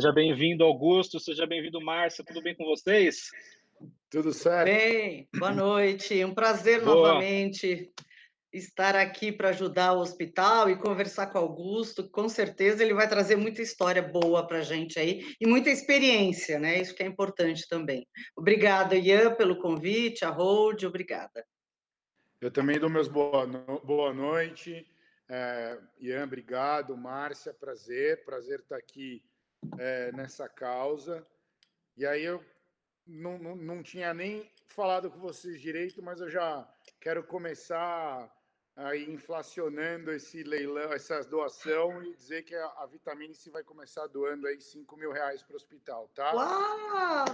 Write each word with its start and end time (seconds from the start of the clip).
Seja 0.00 0.12
bem-vindo, 0.12 0.64
Augusto. 0.64 1.20
Seja 1.20 1.46
bem-vindo, 1.46 1.78
Márcia. 1.78 2.24
Tudo 2.24 2.40
bem 2.40 2.54
com 2.54 2.64
vocês? 2.64 3.30
Tudo 4.08 4.32
certo. 4.32 4.64
Bem, 4.64 5.28
boa 5.36 5.52
noite. 5.52 6.24
Um 6.24 6.32
prazer 6.32 6.82
Boa. 6.82 6.96
novamente 6.96 7.92
estar 8.50 8.96
aqui 8.96 9.30
para 9.30 9.50
ajudar 9.50 9.92
o 9.92 10.00
hospital 10.00 10.70
e 10.70 10.78
conversar 10.78 11.26
com 11.26 11.38
o 11.38 11.42
Augusto. 11.42 12.08
Com 12.08 12.30
certeza 12.30 12.82
ele 12.82 12.94
vai 12.94 13.10
trazer 13.10 13.36
muita 13.36 13.60
história 13.60 14.00
boa 14.00 14.46
para 14.46 14.60
a 14.60 14.62
gente 14.62 14.98
aí 14.98 15.34
e 15.38 15.46
muita 15.46 15.68
experiência, 15.68 16.58
né? 16.58 16.80
Isso 16.80 16.94
que 16.94 17.02
é 17.02 17.06
importante 17.06 17.68
também. 17.68 18.06
Obrigada, 18.34 18.96
Ian, 18.96 19.34
pelo 19.34 19.60
convite, 19.60 20.24
a 20.24 20.30
Hold, 20.30 20.82
obrigada. 20.84 21.44
Eu 22.40 22.50
também 22.50 22.78
dou 22.78 22.88
meus 22.88 23.06
boa, 23.06 23.46
no... 23.46 23.82
boa 23.84 24.14
noite. 24.14 24.86
É, 25.28 25.78
Ian, 26.00 26.24
obrigado. 26.24 26.96
Márcia, 26.96 27.52
prazer. 27.52 28.24
Prazer 28.24 28.60
estar 28.60 28.78
aqui 28.78 29.22
é, 29.78 30.12
nessa 30.12 30.48
causa. 30.48 31.26
E 31.96 32.06
aí 32.06 32.24
eu 32.24 32.44
não, 33.06 33.38
não, 33.38 33.56
não 33.56 33.82
tinha 33.82 34.14
nem 34.14 34.50
falado 34.68 35.10
com 35.10 35.18
vocês 35.18 35.60
direito, 35.60 36.02
mas 36.02 36.20
eu 36.20 36.30
já 36.30 36.66
quero 37.00 37.22
começar 37.24 38.30
aí 38.76 39.10
inflacionando 39.10 40.10
esse 40.12 40.42
leilão, 40.42 40.92
essa 40.92 41.22
doação 41.24 42.02
e 42.02 42.14
dizer 42.14 42.42
que 42.42 42.54
a, 42.54 42.66
a 42.78 42.86
Vitamine 42.86 43.34
se 43.34 43.50
vai 43.50 43.62
começar 43.62 44.06
doando 44.06 44.46
aí 44.46 44.60
5 44.60 44.96
mil 44.96 45.12
reais 45.12 45.42
para 45.42 45.54
o 45.54 45.56
hospital, 45.56 46.08
tá? 46.14 46.32
Uau! 46.34 47.24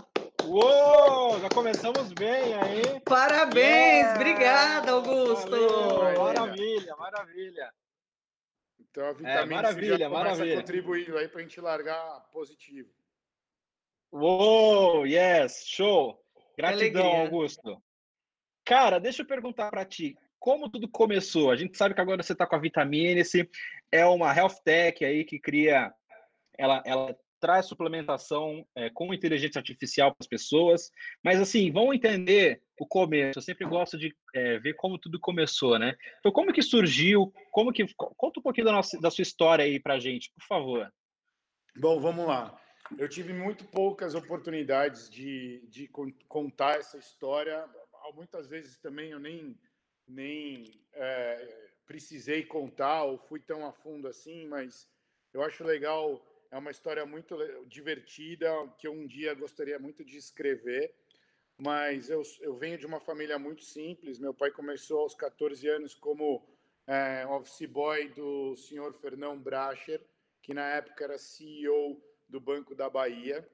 Uou! 0.44 1.40
Já 1.40 1.48
começamos 1.50 2.12
bem 2.12 2.54
aí. 2.54 3.00
Parabéns! 3.04 4.06
Yeah! 4.06 4.14
Obrigada, 4.14 4.92
Augusto! 4.92 5.50
Valeu, 5.50 6.18
maravilha, 6.18 6.96
maravilha. 6.96 7.72
Então 8.96 9.08
a 9.08 9.12
Vitamine 9.12 9.52
é, 9.52 9.56
maravilha, 9.56 9.98
já 9.98 10.08
maravilha. 10.08 10.56
contribuindo 10.56 11.18
aí 11.18 11.28
para 11.28 11.40
a 11.40 11.42
gente 11.42 11.60
largar 11.60 12.20
positivo. 12.32 12.88
Uou, 14.10 15.06
yes, 15.06 15.64
show! 15.66 16.18
Gratidão, 16.56 17.04
Augusto. 17.04 17.82
Cara, 18.64 18.98
deixa 18.98 19.20
eu 19.20 19.26
perguntar 19.26 19.68
para 19.70 19.84
ti, 19.84 20.16
como 20.38 20.70
tudo 20.70 20.88
começou? 20.88 21.50
A 21.50 21.56
gente 21.56 21.76
sabe 21.76 21.94
que 21.94 22.00
agora 22.00 22.22
você 22.22 22.32
está 22.32 22.46
com 22.46 22.56
a 22.56 22.58
Vitamine-se, 22.58 23.46
é 23.92 24.06
uma 24.06 24.34
health 24.34 24.62
tech 24.64 25.04
aí 25.04 25.26
que 25.26 25.38
cria, 25.38 25.92
ela, 26.56 26.82
ela 26.86 27.14
traz 27.40 27.66
suplementação 27.66 28.66
é, 28.74 28.90
com 28.90 29.12
inteligência 29.12 29.58
artificial 29.58 30.10
para 30.10 30.22
as 30.22 30.26
pessoas, 30.26 30.90
mas 31.22 31.40
assim, 31.40 31.70
vamos 31.70 31.94
entender 31.94 32.62
o 32.78 32.86
começo. 32.86 33.38
Eu 33.38 33.42
sempre 33.42 33.66
gosto 33.66 33.98
de 33.98 34.14
é, 34.34 34.58
ver 34.58 34.74
como 34.74 34.98
tudo 34.98 35.18
começou, 35.20 35.78
né? 35.78 35.96
Então, 36.18 36.32
como 36.32 36.52
que 36.52 36.62
surgiu? 36.62 37.32
Como 37.50 37.72
que 37.72 37.86
conta 37.96 38.40
um 38.40 38.42
pouquinho 38.42 38.66
da, 38.66 38.72
nossa, 38.72 39.00
da 39.00 39.10
sua 39.10 39.22
história 39.22 39.64
aí 39.64 39.80
para 39.80 39.98
gente, 39.98 40.32
por 40.32 40.44
favor. 40.46 40.92
Bom, 41.76 42.00
vamos 42.00 42.26
lá. 42.26 42.58
Eu 42.98 43.08
tive 43.08 43.32
muito 43.32 43.64
poucas 43.64 44.14
oportunidades 44.14 45.10
de, 45.10 45.66
de 45.68 45.88
contar 46.28 46.78
essa 46.78 46.96
história. 46.98 47.64
Muitas 48.14 48.46
vezes 48.46 48.78
também 48.78 49.10
eu 49.10 49.18
nem 49.18 49.58
nem 50.06 50.80
é, 50.92 51.68
precisei 51.86 52.44
contar 52.44 53.04
ou 53.04 53.18
fui 53.18 53.40
tão 53.40 53.66
a 53.66 53.72
fundo 53.72 54.06
assim, 54.06 54.46
mas 54.46 54.88
eu 55.32 55.42
acho 55.42 55.64
legal, 55.64 56.24
é 56.50 56.58
uma 56.58 56.70
história 56.70 57.04
muito 57.04 57.36
divertida 57.66 58.48
que 58.78 58.86
eu 58.86 58.92
um 58.92 59.06
dia 59.06 59.34
gostaria 59.34 59.78
muito 59.78 60.04
de 60.04 60.16
escrever. 60.16 60.94
Mas 61.58 62.10
eu, 62.10 62.22
eu 62.40 62.54
venho 62.54 62.76
de 62.76 62.86
uma 62.86 63.00
família 63.00 63.38
muito 63.38 63.64
simples. 63.64 64.18
Meu 64.18 64.34
pai 64.34 64.50
começou 64.50 65.00
aos 65.00 65.14
14 65.14 65.66
anos 65.68 65.94
como 65.94 66.46
é, 66.86 67.26
office 67.26 67.66
boy 67.66 68.08
do 68.10 68.54
senhor 68.56 68.92
Fernão 68.94 69.38
Bracher, 69.38 70.00
que 70.42 70.52
na 70.52 70.68
época 70.68 71.04
era 71.04 71.18
CEO 71.18 72.02
do 72.28 72.40
Banco 72.40 72.74
da 72.74 72.90
Bahia. 72.90 73.48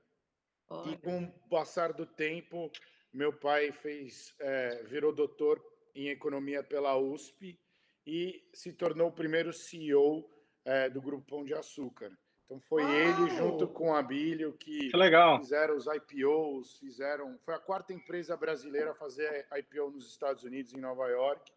Olha. 0.68 0.90
E 0.90 0.96
com 0.98 1.24
o 1.24 1.48
passar 1.48 1.92
do 1.92 2.04
tempo, 2.04 2.70
meu 3.12 3.32
pai 3.32 3.72
fez, 3.72 4.34
é, 4.40 4.82
virou 4.84 5.12
doutor 5.12 5.64
em 5.94 6.08
economia 6.08 6.62
pela 6.62 6.96
USP 6.96 7.58
e 8.06 8.48
se 8.52 8.72
tornou 8.72 9.08
o 9.08 9.12
primeiro 9.12 9.52
CEO 9.52 10.28
é, 10.64 10.88
do 10.88 11.00
Grupo 11.00 11.26
Pão 11.26 11.44
de 11.44 11.54
Açúcar. 11.54 12.16
Então 12.44 12.60
foi 12.60 12.82
Uau! 12.82 12.92
ele 12.92 13.30
junto 13.36 13.68
com 13.68 13.94
a 13.94 14.02
Bílio 14.02 14.52
que, 14.52 14.90
que 14.90 14.96
legal. 14.96 15.38
fizeram 15.38 15.76
os 15.76 15.86
IPOs, 15.86 16.78
fizeram. 16.78 17.38
Foi 17.44 17.54
a 17.54 17.58
quarta 17.58 17.92
empresa 17.92 18.36
brasileira 18.36 18.90
a 18.90 18.94
fazer 18.94 19.46
IPO 19.52 19.90
nos 19.90 20.08
Estados 20.08 20.44
Unidos, 20.44 20.74
em 20.74 20.80
Nova 20.80 21.08
York, 21.08 21.52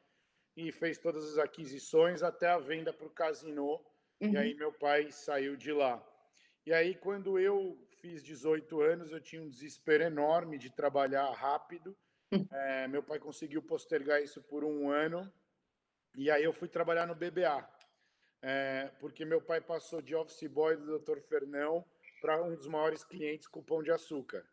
e 0.56 0.72
fez 0.72 0.98
todas 0.98 1.24
as 1.32 1.38
aquisições 1.38 2.24
até 2.24 2.48
a 2.48 2.58
venda 2.58 2.94
para 2.94 3.08
o 3.08 3.12
Casino. 3.12 3.82
Uhum. 4.22 4.32
E 4.32 4.38
aí 4.38 4.54
meu 4.54 4.72
pai 4.72 5.12
saiu 5.12 5.56
de 5.56 5.72
lá. 5.72 6.02
E 6.66 6.74
aí, 6.74 6.96
quando 6.96 7.38
eu 7.38 7.78
fiz 8.02 8.24
18 8.24 8.82
anos, 8.82 9.12
eu 9.12 9.22
tinha 9.22 9.42
um 9.42 9.50
desespero 9.50 10.04
enorme 10.04 10.58
de 10.58 10.72
trabalhar 10.72 11.30
rápido 11.32 11.96
é, 12.52 12.88
meu 12.88 13.04
pai 13.04 13.20
conseguiu 13.20 13.62
postergar 13.62 14.22
isso 14.22 14.42
por 14.42 14.64
um 14.64 14.90
ano 14.90 15.32
e 16.16 16.32
aí 16.32 16.44
eu 16.44 16.54
fui 16.54 16.68
trabalhar 16.68 17.06
no 17.06 17.16
BBA, 17.16 17.68
é, 18.48 18.92
porque 19.00 19.26
meu 19.26 19.42
pai 19.42 19.60
passou 19.60 20.04
de 20.04 20.14
office 20.14 20.48
boy 20.48 20.78
do 20.78 21.00
Dr. 21.00 21.20
Fernão 21.22 21.84
para 22.22 22.44
um 22.44 22.56
dos 22.56 22.68
maiores 22.68 23.04
clientes 23.04 23.48
com 23.48 23.64
pão 23.64 23.82
de 23.82 23.90
açúcar. 23.90 24.46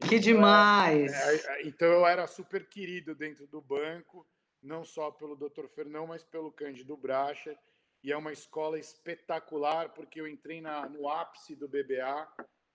Que 0.00 0.16
então, 0.16 0.18
demais! 0.18 1.10
É, 1.10 1.36
é, 1.36 1.66
então 1.66 1.88
eu 1.88 2.06
era 2.06 2.26
super 2.26 2.68
querido 2.68 3.14
dentro 3.14 3.46
do 3.46 3.62
banco, 3.62 4.26
não 4.62 4.84
só 4.84 5.10
pelo 5.10 5.34
Dr. 5.34 5.66
Fernão, 5.74 6.06
mas 6.08 6.22
pelo 6.22 6.52
Cândido 6.52 6.94
Bracha. 6.94 7.56
E 8.04 8.12
é 8.12 8.16
uma 8.16 8.32
escola 8.32 8.78
espetacular, 8.78 9.94
porque 9.94 10.20
eu 10.20 10.28
entrei 10.28 10.60
na, 10.60 10.86
no 10.86 11.08
ápice 11.08 11.56
do 11.56 11.66
BBA, 11.66 12.28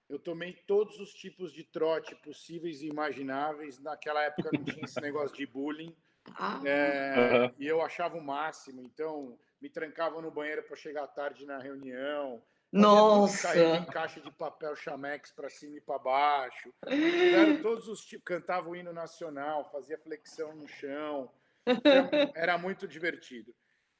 eu 0.09 0.17
tomei 0.17 0.53
todos 0.53 1.00
os 1.00 1.13
tipos 1.13 1.53
de 1.53 1.63
trote 1.63 2.16
possíveis 2.16 2.81
e 2.81 2.88
imagináveis. 2.88 3.78
Naquela 3.78 4.23
época 4.23 4.50
não 4.51 4.63
tinha 4.63 4.85
esse 4.85 5.00
negócio 5.01 5.38
de 5.38 5.46
bullying. 5.46 5.96
Ah. 6.35 6.59
É, 6.66 7.46
uhum. 7.46 7.53
E 7.59 7.67
eu 7.67 7.79
achava 7.79 8.17
o 8.17 8.23
máximo. 8.23 8.81
Então, 8.81 9.38
me 9.62 9.69
trancava 9.69 10.22
no 10.22 10.31
banheiro 10.31 10.63
para 10.63 10.75
chegar 10.75 11.07
tarde 11.07 11.45
na 11.45 11.59
reunião. 11.59 12.41
Nossa! 12.72 13.57
Em 13.57 13.85
caixa 13.85 14.19
de 14.19 14.31
papel 14.31 14.75
chamex 14.75 15.31
para 15.31 15.50
cima 15.50 15.78
e 15.78 15.81
para 15.81 16.00
baixo. 16.00 16.73
Tiveram 16.88 17.62
todos 17.62 17.88
os 17.88 18.06
tipos. 18.06 18.25
Cantava 18.25 18.69
o 18.69 18.75
hino 18.75 18.94
nacional, 18.94 19.69
fazia 19.72 19.97
flexão 19.97 20.56
no 20.56 20.67
chão. 20.67 21.31
Então, 21.66 22.09
era 22.35 22.57
muito 22.57 22.88
divertido. 22.88 23.53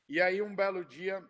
E 0.08 0.22
aí, 0.22 0.42
um 0.42 0.56
belo 0.56 0.86
dia, 0.86 1.24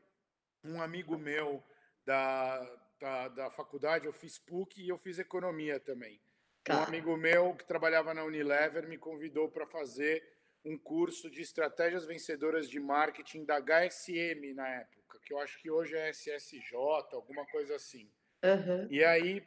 um 0.63 0.81
amigo 0.81 1.17
meu 1.17 1.63
da, 2.05 2.59
da, 2.99 3.27
da 3.29 3.49
faculdade, 3.49 4.05
eu 4.05 4.13
fiz 4.13 4.37
PUC 4.37 4.81
e 4.81 4.89
eu 4.89 4.97
fiz 4.97 5.19
economia 5.19 5.79
também. 5.79 6.19
Tá. 6.63 6.81
Um 6.81 6.83
amigo 6.83 7.15
meu 7.15 7.55
que 7.55 7.65
trabalhava 7.65 8.13
na 8.13 8.23
Unilever 8.23 8.87
me 8.87 8.97
convidou 8.97 9.49
para 9.49 9.65
fazer 9.65 10.36
um 10.67 10.77
curso 10.77 11.29
de 11.29 11.41
estratégias 11.41 12.05
vencedoras 12.05 12.69
de 12.69 12.79
marketing 12.79 13.45
da 13.45 13.57
HSM 13.61 14.53
na 14.53 14.67
época, 14.67 15.19
que 15.25 15.33
eu 15.33 15.39
acho 15.39 15.59
que 15.61 15.71
hoje 15.71 15.95
é 15.95 16.09
SSJ, 16.09 16.75
alguma 17.13 17.45
coisa 17.47 17.75
assim. 17.75 18.11
Uhum. 18.43 18.87
E 18.91 19.03
aí, 19.03 19.41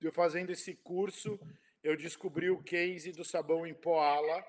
eu 0.00 0.12
fazendo 0.12 0.50
esse 0.50 0.76
curso, 0.76 1.38
eu 1.82 1.96
descobri 1.96 2.50
o 2.50 2.62
case 2.62 3.10
do 3.10 3.24
sabão 3.24 3.66
em 3.66 3.74
Poala, 3.74 4.44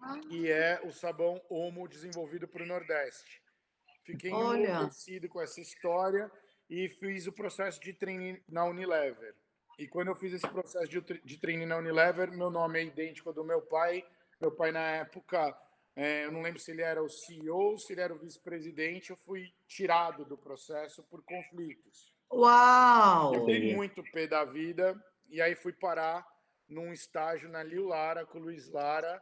ah. 0.00 0.20
que 0.28 0.50
é 0.50 0.78
o 0.84 0.92
sabão 0.92 1.40
Omo 1.48 1.88
desenvolvido 1.88 2.46
para 2.46 2.62
o 2.62 2.66
Nordeste. 2.66 3.42
Fiquei 4.04 4.30
enlouquecido 4.30 5.28
com 5.28 5.40
essa 5.40 5.60
história 5.60 6.30
e 6.68 6.88
fiz 6.88 7.26
o 7.26 7.32
processo 7.32 7.80
de 7.80 7.94
treino 7.94 8.38
na 8.46 8.64
Unilever. 8.64 9.34
E 9.78 9.88
quando 9.88 10.08
eu 10.08 10.14
fiz 10.14 10.32
esse 10.34 10.48
processo 10.48 10.88
de, 10.88 11.00
de 11.00 11.38
treino 11.38 11.64
na 11.64 11.78
Unilever, 11.78 12.30
meu 12.30 12.50
nome 12.50 12.80
é 12.80 12.84
idêntico 12.84 13.30
ao 13.30 13.34
do 13.34 13.44
meu 13.44 13.62
pai. 13.62 14.04
Meu 14.40 14.52
pai, 14.52 14.70
na 14.70 14.88
época, 14.96 15.56
é, 15.96 16.24
eu 16.24 16.32
não 16.32 16.42
lembro 16.42 16.60
se 16.60 16.70
ele 16.70 16.82
era 16.82 17.02
o 17.02 17.08
CEO, 17.08 17.78
se 17.78 17.92
ele 17.92 18.00
era 18.00 18.14
o 18.14 18.18
vice-presidente. 18.18 19.10
Eu 19.10 19.16
fui 19.16 19.52
tirado 19.66 20.24
do 20.24 20.38
processo 20.38 21.02
por 21.04 21.24
conflitos. 21.24 22.14
Uau! 22.32 23.34
Eu 23.34 23.44
fui 23.44 23.74
muito 23.74 24.02
pé 24.12 24.26
da 24.26 24.44
vida 24.44 24.94
e 25.28 25.42
aí 25.42 25.54
fui 25.54 25.72
parar 25.72 26.26
num 26.68 26.92
estágio 26.92 27.48
na 27.48 27.62
Liu 27.62 27.86
Lara 27.86 28.26
com 28.26 28.38
o 28.38 28.42
Luiz 28.42 28.68
Lara, 28.68 29.20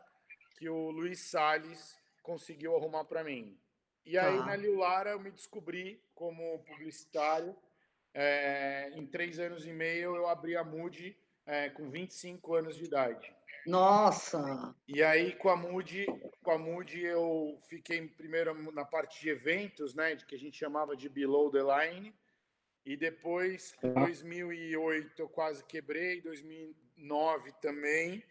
que 0.59 0.69
o 0.69 0.91
Luiz 0.91 1.31
Salles 1.31 1.97
conseguiu 2.23 2.77
arrumar 2.77 3.05
para 3.05 3.23
mim. 3.23 3.59
E 4.05 4.19
aí, 4.19 4.37
tá. 4.39 4.47
na 4.47 4.57
Liu 4.57 4.77
Lara, 4.77 5.11
eu 5.11 5.21
me 5.21 5.31
descobri 5.31 6.03
como 6.15 6.59
publicitário. 6.65 7.57
É, 8.13 8.91
em 8.95 9.07
três 9.07 9.39
anos 9.39 9.67
e 9.67 9.73
meio, 9.73 10.17
eu 10.17 10.29
abri 10.29 10.57
a 10.57 10.65
Moody 10.65 11.17
é, 11.45 11.71
com 11.71 11.91
25 11.91 12.55
anos 12.55 12.77
de 12.77 12.85
idade. 12.85 13.35
Nossa! 13.67 14.75
E 14.87 15.03
aí, 15.03 15.35
com 15.35 15.49
a 15.49 15.57
Moody, 15.57 16.07
com 16.43 16.51
a 16.51 16.59
Moody 16.59 17.03
eu 17.03 17.59
fiquei 17.69 18.07
primeiro 18.07 18.55
na 18.73 18.85
parte 18.85 19.21
de 19.21 19.29
eventos, 19.29 19.95
né, 19.95 20.15
de 20.15 20.25
que 20.25 20.35
a 20.35 20.39
gente 20.39 20.57
chamava 20.57 20.97
de 20.97 21.09
Below 21.09 21.51
the 21.51 21.61
Line. 21.63 22.15
E 22.85 22.97
depois, 22.97 23.75
em 23.83 23.93
2008, 23.93 25.21
eu 25.21 25.29
quase 25.29 25.65
quebrei, 25.65 26.21
2009 26.21 27.53
também. 27.61 28.23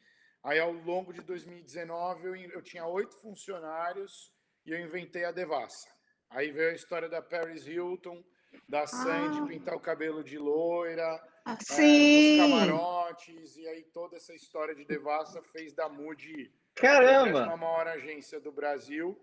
Aí, 0.41 0.59
ao 0.59 0.71
longo 0.71 1.11
de 1.11 1.21
2019, 1.21 2.27
eu, 2.27 2.35
eu 2.35 2.61
tinha 2.61 2.85
oito 2.87 3.15
funcionários 3.15 4.31
e 4.65 4.71
eu 4.71 4.79
inventei 4.79 5.25
a 5.25 5.31
devassa. 5.31 5.89
Aí 6.29 6.51
veio 6.51 6.71
a 6.71 6.75
história 6.75 7.09
da 7.09 7.21
Paris 7.21 7.67
Hilton, 7.67 8.23
da 8.67 8.87
Sandy 8.87 9.39
ah. 9.39 9.47
pintar 9.47 9.75
o 9.75 9.79
cabelo 9.79 10.23
de 10.23 10.37
loira, 10.37 11.21
ah, 11.45 11.51
é, 11.51 11.55
os 11.55 12.37
camarotes, 12.39 13.57
e 13.57 13.67
aí 13.67 13.83
toda 13.83 14.17
essa 14.17 14.33
história 14.33 14.73
de 14.73 14.83
Devassa 14.83 15.41
fez 15.43 15.73
da 15.73 15.87
Moody 15.87 16.51
Caramba! 16.73 17.43
a 17.45 17.55
maior 17.55 17.87
agência 17.87 18.39
do 18.39 18.51
Brasil. 18.51 19.15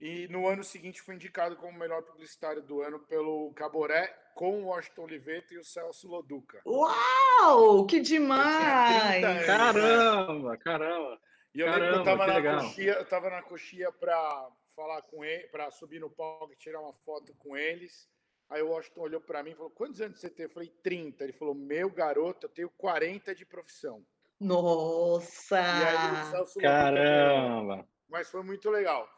E 0.00 0.28
no 0.28 0.46
ano 0.46 0.62
seguinte 0.62 1.02
foi 1.02 1.16
indicado 1.16 1.56
como 1.56 1.72
o 1.72 1.78
melhor 1.78 2.02
publicitário 2.02 2.62
do 2.62 2.80
ano 2.80 3.00
pelo 3.00 3.52
Caboré, 3.54 4.06
com 4.36 4.62
o 4.62 4.66
Washington 4.66 5.02
Oliveto 5.02 5.52
e 5.52 5.58
o 5.58 5.64
Celso 5.64 6.06
Loduca. 6.06 6.62
Uau! 6.64 7.84
Que 7.84 7.98
demais! 7.98 9.24
Anos, 9.24 9.46
caramba, 9.46 10.50
né? 10.52 10.56
caramba! 10.58 11.20
E 11.52 11.60
eu 11.60 11.66
caramba, 11.66 11.84
lembro 11.84 12.04
que 12.04 12.08
eu 12.08 12.14
estava 12.14 12.40
na 12.40 12.60
coxia, 12.60 12.92
eu 12.92 13.04
tava 13.06 13.30
na 13.30 13.42
coxia 13.42 13.92
para 13.92 14.48
falar 14.76 15.02
com 15.02 15.24
ele, 15.24 15.48
para 15.48 15.70
subir 15.72 15.98
no 15.98 16.08
palco 16.08 16.52
e 16.52 16.56
tirar 16.56 16.80
uma 16.80 16.92
foto 16.92 17.34
com 17.34 17.56
eles. 17.56 18.08
Aí 18.50 18.62
o 18.62 18.68
Washington 18.68 19.00
olhou 19.02 19.20
para 19.20 19.42
mim 19.42 19.50
e 19.50 19.54
falou: 19.54 19.70
Quantos 19.70 20.00
anos 20.00 20.18
você 20.18 20.30
tem? 20.30 20.44
Eu 20.44 20.50
falei: 20.50 20.72
30. 20.82 21.24
Ele 21.24 21.32
falou: 21.32 21.54
Meu 21.54 21.90
garoto, 21.90 22.46
eu 22.46 22.50
tenho 22.50 22.70
40 22.70 23.34
de 23.34 23.44
profissão. 23.44 24.04
Nossa! 24.40 25.56
E 25.56 25.60
aí 25.60 26.62
Caramba! 26.62 27.86
Mas 28.08 28.30
foi 28.30 28.42
muito 28.42 28.70
legal. 28.70 29.08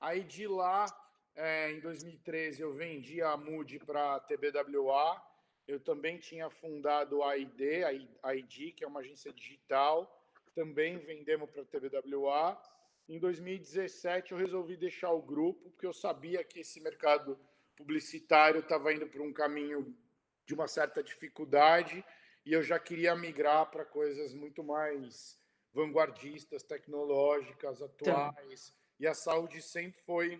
Aí 0.00 0.24
de 0.24 0.46
lá, 0.48 0.86
é, 1.36 1.70
em 1.72 1.80
2013, 1.80 2.62
eu 2.62 2.72
vendi 2.72 3.22
a 3.22 3.36
Moody 3.36 3.78
para 3.78 4.16
a 4.16 4.20
TBWA. 4.20 5.22
Eu 5.68 5.78
também 5.78 6.18
tinha 6.18 6.50
fundado 6.50 7.22
a 7.22 7.36
ID, 7.36 7.84
a 8.22 8.34
ID, 8.34 8.74
que 8.74 8.82
é 8.82 8.88
uma 8.88 9.00
agência 9.00 9.32
digital. 9.32 10.20
Também 10.54 10.98
vendemos 10.98 11.48
para 11.50 11.62
a 11.62 11.64
TBWA. 11.64 12.60
Em 13.08 13.18
2017, 13.18 14.32
eu 14.32 14.38
resolvi 14.38 14.76
deixar 14.76 15.10
o 15.10 15.22
grupo, 15.22 15.70
porque 15.70 15.86
eu 15.86 15.92
sabia 15.92 16.42
que 16.42 16.60
esse 16.60 16.80
mercado 16.80 17.38
publicitário 17.80 18.60
estava 18.60 18.92
indo 18.92 19.06
por 19.06 19.22
um 19.22 19.32
caminho 19.32 19.96
de 20.44 20.54
uma 20.54 20.68
certa 20.68 21.02
dificuldade 21.02 22.04
e 22.44 22.52
eu 22.52 22.62
já 22.62 22.78
queria 22.78 23.16
migrar 23.16 23.70
para 23.70 23.84
coisas 23.84 24.34
muito 24.34 24.62
mais 24.62 25.38
vanguardistas, 25.72 26.62
tecnológicas, 26.62 27.78
tá. 27.78 27.84
atuais. 27.86 28.74
E 28.98 29.06
a 29.06 29.14
saúde 29.14 29.62
sempre 29.62 30.00
foi 30.02 30.38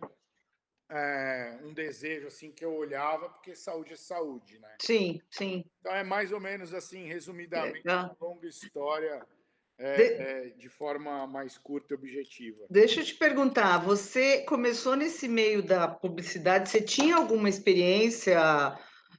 é, 0.91 1.59
um 1.63 1.73
desejo 1.73 2.27
assim 2.27 2.53
que 2.53 2.65
eu 2.65 2.75
olhava, 2.75 3.31
porque 3.31 3.55
saúde 3.55 3.95
é 3.95 3.97
saúde, 3.97 4.59
né? 4.59 4.77
Sim, 4.81 5.21
sim. 5.31 5.65
Então 5.81 5.95
é 5.95 6.05
mais 6.05 6.33
ou 6.33 6.41
menos 6.41 6.75
assim, 6.75 7.07
resumidamente, 7.07 7.87
uma 7.87 8.17
longa 8.21 8.47
história 8.47 9.27
é, 9.81 9.97
de... 9.97 10.03
É, 10.03 10.49
de 10.51 10.69
forma 10.69 11.27
mais 11.27 11.57
curta 11.57 11.95
e 11.95 11.97
objetiva. 11.97 12.67
Deixa 12.69 13.01
eu 13.01 13.05
te 13.05 13.15
perguntar, 13.15 13.79
você 13.79 14.43
começou 14.43 14.95
nesse 14.95 15.27
meio 15.27 15.63
da 15.63 15.89
publicidade, 15.89 16.69
você 16.69 16.81
tinha 16.81 17.17
alguma 17.17 17.49
experiência? 17.49 18.39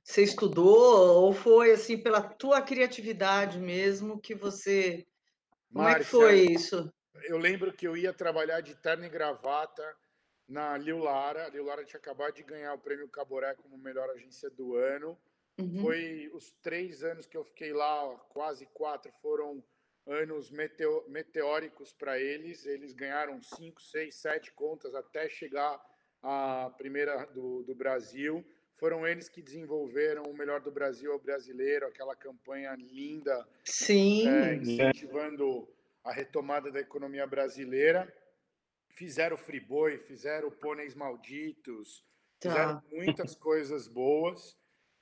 Você 0.03 0.23
estudou 0.23 1.23
ou 1.23 1.33
foi 1.33 1.71
assim 1.71 1.97
pela 1.97 2.21
tua 2.21 2.61
criatividade 2.61 3.59
mesmo 3.59 4.19
que 4.19 4.33
você? 4.33 5.05
Como 5.71 5.83
Márcia, 5.83 6.01
é 6.01 6.03
que 6.03 6.09
foi 6.09 6.39
isso? 6.51 6.91
eu 7.23 7.37
lembro 7.37 7.71
que 7.73 7.87
eu 7.87 7.95
ia 7.95 8.13
trabalhar 8.13 8.61
de 8.61 8.75
terno 8.75 9.05
e 9.05 9.09
gravata 9.09 9.83
na 10.47 10.77
Liu 10.77 10.97
Lara. 10.97 11.45
A 11.45 11.49
Liu 11.49 11.65
Lara 11.65 11.85
tinha 11.85 11.99
acabado 11.99 12.33
de 12.33 12.43
ganhar 12.43 12.73
o 12.73 12.79
prêmio 12.79 13.07
Caboré 13.09 13.53
como 13.55 13.77
melhor 13.77 14.09
agência 14.09 14.49
do 14.49 14.75
ano. 14.75 15.17
Uhum. 15.59 15.81
Foi 15.81 16.29
os 16.33 16.51
três 16.61 17.03
anos 17.03 17.27
que 17.27 17.37
eu 17.37 17.43
fiquei 17.43 17.73
lá, 17.73 18.17
quase 18.29 18.65
quatro, 18.73 19.11
foram 19.21 19.63
anos 20.05 20.49
meteo, 20.51 21.03
meteóricos 21.07 21.93
para 21.93 22.19
eles. 22.19 22.65
Eles 22.65 22.93
ganharam 22.93 23.41
cinco, 23.41 23.81
seis, 23.81 24.15
sete 24.15 24.51
contas 24.51 24.93
até 24.95 25.29
chegar 25.29 25.81
à 26.21 26.71
primeira 26.77 27.25
do, 27.27 27.63
do 27.63 27.75
Brasil. 27.75 28.45
Foram 28.77 29.07
eles 29.07 29.29
que 29.29 29.43
desenvolveram 29.43 30.23
o 30.23 30.33
melhor 30.33 30.59
do 30.59 30.71
Brasil 30.71 31.11
ao 31.11 31.19
brasileiro, 31.19 31.85
aquela 31.85 32.15
campanha 32.15 32.75
linda, 32.75 33.47
Sim. 33.63 34.27
É, 34.27 34.55
incentivando 34.55 35.67
a 36.03 36.11
retomada 36.11 36.71
da 36.71 36.79
economia 36.79 37.27
brasileira. 37.27 38.11
Fizeram 38.89 39.37
Friboi, 39.37 39.99
fizeram 39.99 40.49
Pôneis 40.49 40.95
Malditos, 40.95 42.03
tá. 42.39 42.49
fizeram 42.49 42.83
muitas 42.91 43.35
coisas 43.35 43.87
boas. 43.87 44.57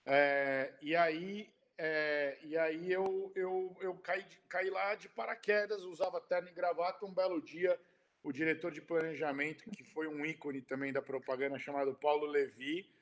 É, 0.06 0.74
e 0.81 0.95
aí, 0.95 1.50
é, 1.81 2.38
e 2.44 2.58
aí 2.58 2.92
eu, 2.92 3.31
eu, 3.34 3.74
eu 3.80 3.96
caí, 3.96 4.26
caí 4.50 4.70
lá 4.70 4.96
de 4.96 5.08
paraquedas, 5.08 5.81
usava 5.84 6.20
terno 6.20 6.50
e 6.50 6.52
gravata. 6.52 7.06
Um 7.06 7.14
belo 7.14 7.42
dia, 7.42 7.80
o 8.22 8.34
diretor 8.34 8.70
de 8.70 8.81
planejamento, 8.81 9.64
que 9.72 9.86
foi 9.86 10.06
um 10.06 10.26
ícone 10.26 10.62
também 10.62 10.92
da 10.92 11.02
propaganda, 11.02 11.58
chamado 11.58 11.96
Paulo 11.96 12.26
Levi, 12.26 12.94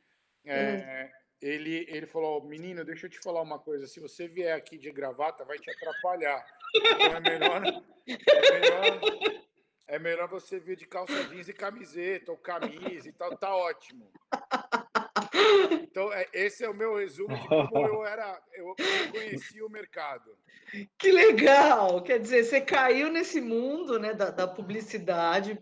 é, 0.46 1.10
hum. 1.10 1.18
ele, 1.42 1.88
ele 1.90 2.06
falou: 2.06 2.48
Menino, 2.48 2.86
deixa 2.86 3.08
eu 3.08 3.10
te 3.10 3.18
falar 3.18 3.42
uma 3.42 3.58
coisa. 3.58 3.88
Se 3.88 4.00
você 4.00 4.28
vier 4.28 4.56
aqui 4.56 4.78
de 4.78 4.92
gravata, 4.92 5.44
vai 5.44 5.58
te 5.58 5.72
atrapalhar. 5.72 6.46
Então 6.76 7.16
é 7.16 7.20
melhor, 7.20 7.64
é 8.06 8.60
melhor, 8.60 9.02
é 9.88 10.00
melhor 10.00 10.28
você 10.28 10.60
vir 10.60 10.78
de 10.78 10.86
calça 10.86 11.24
jeans 11.30 11.50
e 11.50 11.54
camiseta, 11.54 12.32
ou 12.32 12.38
camisa 12.38 13.10
e 13.10 13.12
tal, 13.12 13.36
tá 13.36 13.56
ótimo. 13.56 14.08
Então, 15.98 16.14
é, 16.14 16.28
esse 16.32 16.64
é 16.64 16.70
o 16.70 16.76
meu 16.76 16.96
resumo 16.96 17.36
de 17.36 17.48
como 17.74 17.88
eu 17.88 18.06
era, 18.06 18.40
eu 18.54 18.76
conheci 19.12 19.64
o 19.64 19.70
mercado. 19.70 20.38
Que 20.96 21.12
legal! 21.12 22.04
Quer 22.04 22.20
dizer, 22.20 22.44
você 22.44 22.62
caiu 22.62 23.10
nesse 23.10 23.42
mundo 23.42 23.98
né, 23.98 24.14
da, 24.14 24.30
da 24.30 24.48
publicidade, 24.48 25.58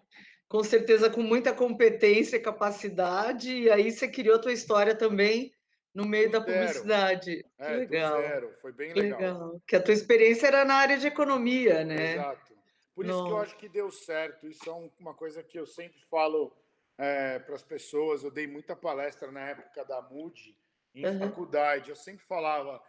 com 0.50 0.62
certeza 0.62 1.10
com 1.10 1.22
muita 1.22 1.54
competência 1.54 2.36
e 2.36 2.42
capacidade, 2.42 3.50
e 3.50 3.72
aí 3.72 3.90
você 3.90 4.10
criou 4.10 4.36
a 4.36 4.40
tua 4.40 4.52
história 4.52 4.94
também 4.94 5.54
no 5.94 6.06
meio 6.06 6.30
do 6.30 6.34
da 6.34 6.40
zero. 6.40 6.52
publicidade. 6.52 7.46
É, 7.58 7.66
que 7.66 7.78
legal. 7.78 8.22
Zero. 8.22 8.54
Foi 8.62 8.74
bem 8.74 8.92
legal. 8.92 9.20
legal. 9.20 9.62
Que 9.66 9.78
a 9.78 9.82
tua 9.82 9.94
experiência 9.94 10.48
era 10.48 10.66
na 10.66 10.76
área 10.76 10.98
de 10.98 11.08
economia, 11.08 11.86
né? 11.86 12.16
Exato. 12.16 12.54
Por 12.94 13.06
isso 13.06 13.26
que 13.26 13.32
eu 13.32 13.38
acho 13.38 13.58
que 13.58 13.70
deu 13.70 13.90
certo. 13.90 14.48
Isso 14.50 14.70
é 14.70 14.90
uma 15.00 15.14
coisa 15.14 15.42
que 15.42 15.58
eu 15.58 15.66
sempre 15.66 16.02
falo 16.10 16.52
é, 16.98 17.40
para 17.40 17.56
as 17.56 17.64
pessoas. 17.64 18.24
Eu 18.24 18.32
dei 18.32 18.48
muita 18.48 18.76
palestra 18.76 19.32
na 19.32 19.42
época 19.42 19.84
da 19.86 20.02
MUD, 20.02 20.58
em 20.94 21.06
uhum. 21.06 21.20
faculdade. 21.20 21.90
Eu 21.90 21.96
sempre 21.96 22.26
falava, 22.26 22.82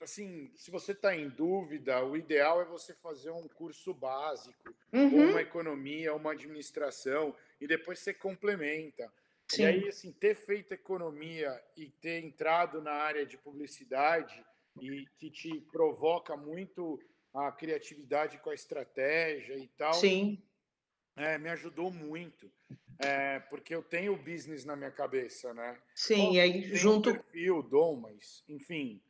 assim, 0.00 0.50
se 0.54 0.70
você 0.70 0.92
está 0.92 1.14
em 1.14 1.28
dúvida, 1.28 2.04
o 2.04 2.16
ideal 2.16 2.60
é 2.60 2.64
você 2.64 2.94
fazer 2.94 3.30
um 3.30 3.48
curso 3.48 3.94
básico, 3.94 4.74
uhum. 4.92 5.20
ou 5.20 5.30
uma 5.30 5.42
economia, 5.42 6.14
uma 6.14 6.32
administração, 6.32 7.34
e 7.60 7.66
depois 7.66 7.98
você 7.98 8.12
complementa. 8.12 9.12
Sim. 9.50 9.62
E 9.62 9.66
aí, 9.66 9.88
assim, 9.88 10.12
ter 10.12 10.34
feito 10.34 10.72
economia 10.72 11.62
e 11.76 11.90
ter 11.90 12.24
entrado 12.24 12.80
na 12.80 12.92
área 12.92 13.26
de 13.26 13.36
publicidade 13.36 14.44
e 14.80 15.06
que 15.18 15.30
te 15.30 15.60
provoca 15.70 16.36
muito 16.36 16.98
a 17.32 17.50
criatividade 17.52 18.38
com 18.38 18.50
a 18.50 18.54
estratégia 18.54 19.56
e 19.56 19.68
tal. 19.68 19.94
Sim. 19.94 20.42
É, 21.16 21.38
me 21.38 21.48
ajudou 21.50 21.92
muito. 21.92 22.50
É, 22.98 23.40
porque 23.40 23.74
eu 23.74 23.82
tenho 23.82 24.16
business 24.16 24.64
na 24.64 24.76
minha 24.76 24.90
cabeça, 24.90 25.52
né? 25.52 25.76
Sim, 25.94 26.26
Bom, 26.26 26.32
e 26.34 26.40
aí 26.40 26.74
junto. 26.74 27.12
Perfil, 27.12 27.62
dom, 27.62 27.96
mas, 27.96 28.44
enfim, 28.48 29.00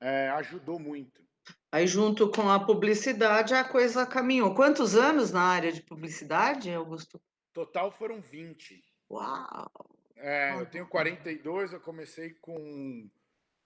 é, 0.00 0.28
ajudou 0.30 0.78
muito. 0.78 1.22
Aí, 1.70 1.86
junto 1.86 2.30
com 2.30 2.48
a 2.48 2.64
publicidade, 2.64 3.52
a 3.52 3.64
coisa 3.64 4.06
caminhou. 4.06 4.54
Quantos 4.54 4.94
anos 4.94 5.32
na 5.32 5.42
área 5.42 5.72
de 5.72 5.82
publicidade, 5.82 6.72
Augusto? 6.72 7.20
Total 7.52 7.90
foram 7.90 8.20
20. 8.20 8.82
Uau! 9.10 9.70
É, 10.16 10.54
eu 10.58 10.66
tenho 10.66 10.86
42, 10.86 11.72
eu 11.72 11.80
comecei 11.80 12.30
com, 12.34 13.10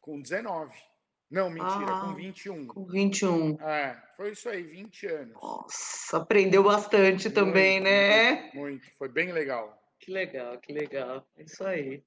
com 0.00 0.20
19. 0.20 0.74
Não, 1.30 1.50
mentira, 1.50 1.92
ah, 1.92 2.00
com 2.06 2.14
21. 2.14 2.66
Com 2.68 2.86
21. 2.86 3.60
É, 3.60 4.02
foi 4.16 4.32
isso 4.32 4.48
aí, 4.48 4.62
20 4.62 5.06
anos. 5.06 5.34
Nossa, 5.34 6.16
aprendeu 6.16 6.62
bastante 6.62 7.24
muito, 7.24 7.34
também, 7.34 7.80
né? 7.80 8.42
Muito, 8.42 8.56
muito, 8.56 8.90
foi 8.96 9.08
bem 9.08 9.30
legal. 9.32 9.78
Que 10.00 10.10
legal, 10.10 10.58
que 10.58 10.72
legal. 10.72 11.26
É 11.36 11.42
isso 11.42 11.62
aí. 11.64 12.02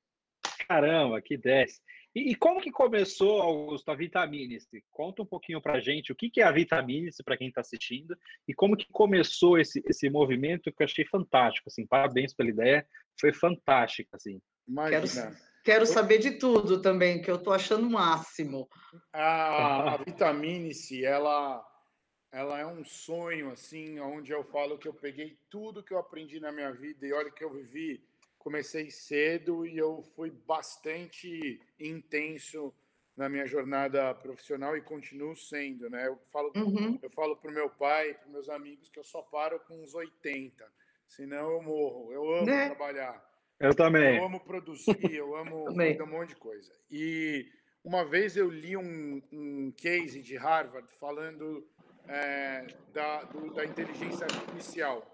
Caramba, 0.67 1.21
que 1.21 1.37
10. 1.37 1.81
E, 2.15 2.31
e, 2.31 2.35
como 2.35 2.59
que 2.59 2.71
começou, 2.71 3.41
Augusto, 3.41 3.89
a 3.89 3.95
Vitamine-se? 3.95 4.83
Conta 4.89 5.21
um 5.21 5.25
pouquinho 5.25 5.61
para 5.61 5.79
gente 5.79 6.11
o 6.11 6.15
que, 6.15 6.29
que 6.29 6.41
é 6.41 6.43
a 6.43 6.51
Vitamine-se 6.51 7.23
para 7.23 7.37
quem 7.37 7.47
está 7.47 7.61
assistindo 7.61 8.17
e 8.47 8.53
como 8.53 8.75
que 8.75 8.87
começou 8.91 9.59
esse, 9.59 9.81
esse 9.85 10.09
movimento 10.09 10.71
que 10.71 10.81
eu 10.81 10.85
achei 10.85 11.05
fantástico, 11.05 11.69
assim, 11.69 11.85
parabéns 11.85 12.33
pela 12.33 12.49
ideia, 12.49 12.85
foi 13.19 13.31
fantástico, 13.31 14.09
assim. 14.13 14.41
Imagina. 14.67 15.01
Quero, 15.01 15.50
quero 15.63 15.85
saber 15.85 16.19
de 16.19 16.31
tudo 16.31 16.81
também, 16.81 17.21
que 17.21 17.29
eu 17.29 17.35
estou 17.35 17.53
achando 17.53 17.87
o 17.87 17.91
máximo. 17.91 18.69
A, 19.13 19.93
a 19.93 19.97
Vitamine-se, 20.03 21.05
ela, 21.05 21.65
ela 22.31 22.59
é 22.59 22.65
um 22.65 22.83
sonho, 22.83 23.51
assim, 23.51 23.99
onde 23.99 24.31
eu 24.31 24.43
falo 24.43 24.77
que 24.77 24.87
eu 24.87 24.93
peguei 24.93 25.37
tudo 25.49 25.83
que 25.83 25.93
eu 25.93 25.99
aprendi 25.99 26.39
na 26.39 26.51
minha 26.51 26.71
vida 26.71 27.05
e 27.05 27.13
olha 27.13 27.31
que 27.31 27.43
eu 27.43 27.51
vivi 27.51 28.03
comecei 28.41 28.89
cedo 28.89 29.65
e 29.67 29.77
eu 29.77 30.01
fui 30.15 30.31
bastante 30.31 31.61
intenso 31.79 32.73
na 33.15 33.29
minha 33.29 33.45
jornada 33.45 34.13
profissional 34.15 34.75
e 34.75 34.81
continuo 34.81 35.35
sendo, 35.35 35.89
né? 35.89 36.07
Eu 36.07 36.17
falo, 36.31 36.51
uhum. 36.55 36.97
eu 37.01 37.09
falo 37.11 37.35
para 37.35 37.51
o 37.51 37.53
meu 37.53 37.69
pai, 37.69 38.15
para 38.15 38.31
meus 38.31 38.49
amigos 38.49 38.89
que 38.89 38.97
eu 38.97 39.03
só 39.03 39.21
paro 39.21 39.59
com 39.59 39.83
uns 39.83 39.93
80, 39.93 40.67
senão 41.07 41.51
eu 41.51 41.61
morro. 41.61 42.11
Eu 42.11 42.33
amo 42.33 42.45
né? 42.47 42.65
trabalhar. 42.67 43.30
Eu 43.61 43.75
também. 43.75 44.17
Eu 44.17 44.25
amo 44.25 44.39
produzir, 44.39 45.13
eu 45.13 45.35
amo 45.35 45.65
fazer 45.75 46.01
um 46.01 46.07
monte 46.07 46.29
de 46.29 46.35
coisa. 46.35 46.73
E 46.89 47.47
uma 47.83 48.03
vez 48.03 48.35
eu 48.35 48.49
li 48.49 48.75
um, 48.75 49.21
um 49.31 49.71
case 49.71 50.21
de 50.21 50.35
Harvard 50.35 50.91
falando 50.99 51.67
é, 52.07 52.65
da, 52.91 53.23
do, 53.25 53.53
da 53.53 53.63
inteligência 53.63 54.25
artificial. 54.25 55.05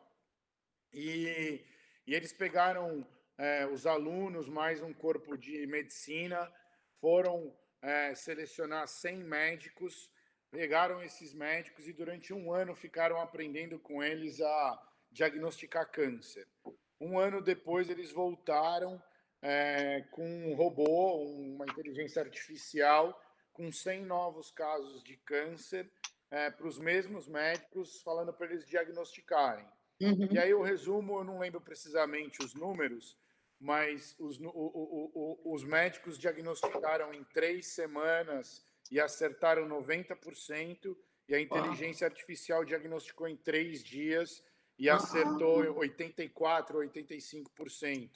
E, 0.94 1.62
e 2.08 2.14
eles 2.14 2.32
pegaram 2.32 3.06
é, 3.38 3.66
os 3.68 3.86
alunos, 3.86 4.48
mais 4.48 4.82
um 4.82 4.94
corpo 4.94 5.38
de 5.38 5.68
medicina, 5.68 6.50
foram 7.02 7.54
é, 7.82 8.16
selecionar 8.16 8.88
100 8.88 9.24
médicos, 9.26 10.10
pegaram 10.50 11.04
esses 11.04 11.34
médicos 11.34 11.86
e 11.86 11.94
durante 11.94 12.34
um 12.34 12.54
ano 12.54 12.74
ficaram 12.74 13.20
aprendendo 13.20 13.78
com 13.78 14.02
eles 14.02 14.40
a 14.40 14.82
diagnosticar 15.12 15.92
câncer. 15.92 16.48
Um 17.00 17.20
ano 17.20 17.42
depois, 17.42 17.90
eles 17.90 18.12
voltaram 18.12 19.02
é, 19.42 20.02
com 20.12 20.26
um 20.26 20.56
robô, 20.56 21.24
uma 21.24 21.66
inteligência 21.66 22.22
artificial, 22.22 23.20
com 23.54 23.72
100 23.72 24.06
novos 24.06 24.52
casos 24.52 25.04
de 25.04 25.16
câncer 25.18 25.90
é, 26.30 26.50
para 26.50 26.68
os 26.68 26.78
mesmos 26.78 27.28
médicos, 27.28 28.02
falando 28.02 28.34
para 28.34 28.48
eles 28.48 28.66
diagnosticarem. 28.66 29.66
Uhum. 30.02 30.28
E 30.32 30.38
aí 30.38 30.54
o 30.54 30.62
resumo, 30.62 31.20
eu 31.20 31.24
não 31.24 31.40
lembro 31.40 31.62
precisamente 31.62 32.44
os 32.44 32.54
números, 32.54 33.18
mas 33.60 34.16
os, 34.20 34.40
o, 34.40 34.48
o, 34.48 35.12
o, 35.44 35.54
os 35.54 35.64
médicos 35.64 36.18
diagnosticaram 36.18 37.14
em 37.14 37.24
três 37.24 37.68
semanas 37.68 38.64
e 38.92 39.00
acertaram 39.00 39.68
90%, 39.68 40.96
e 41.28 41.36
a 41.36 41.42
inteligência 41.42 42.08
artificial 42.08 42.64
diagnosticou 42.64 43.28
em 43.28 43.36
três 43.36 43.84
dias 43.84 44.42
e 44.78 44.90
acertou 44.90 45.78
84, 45.78 46.80
85%. 46.80 48.10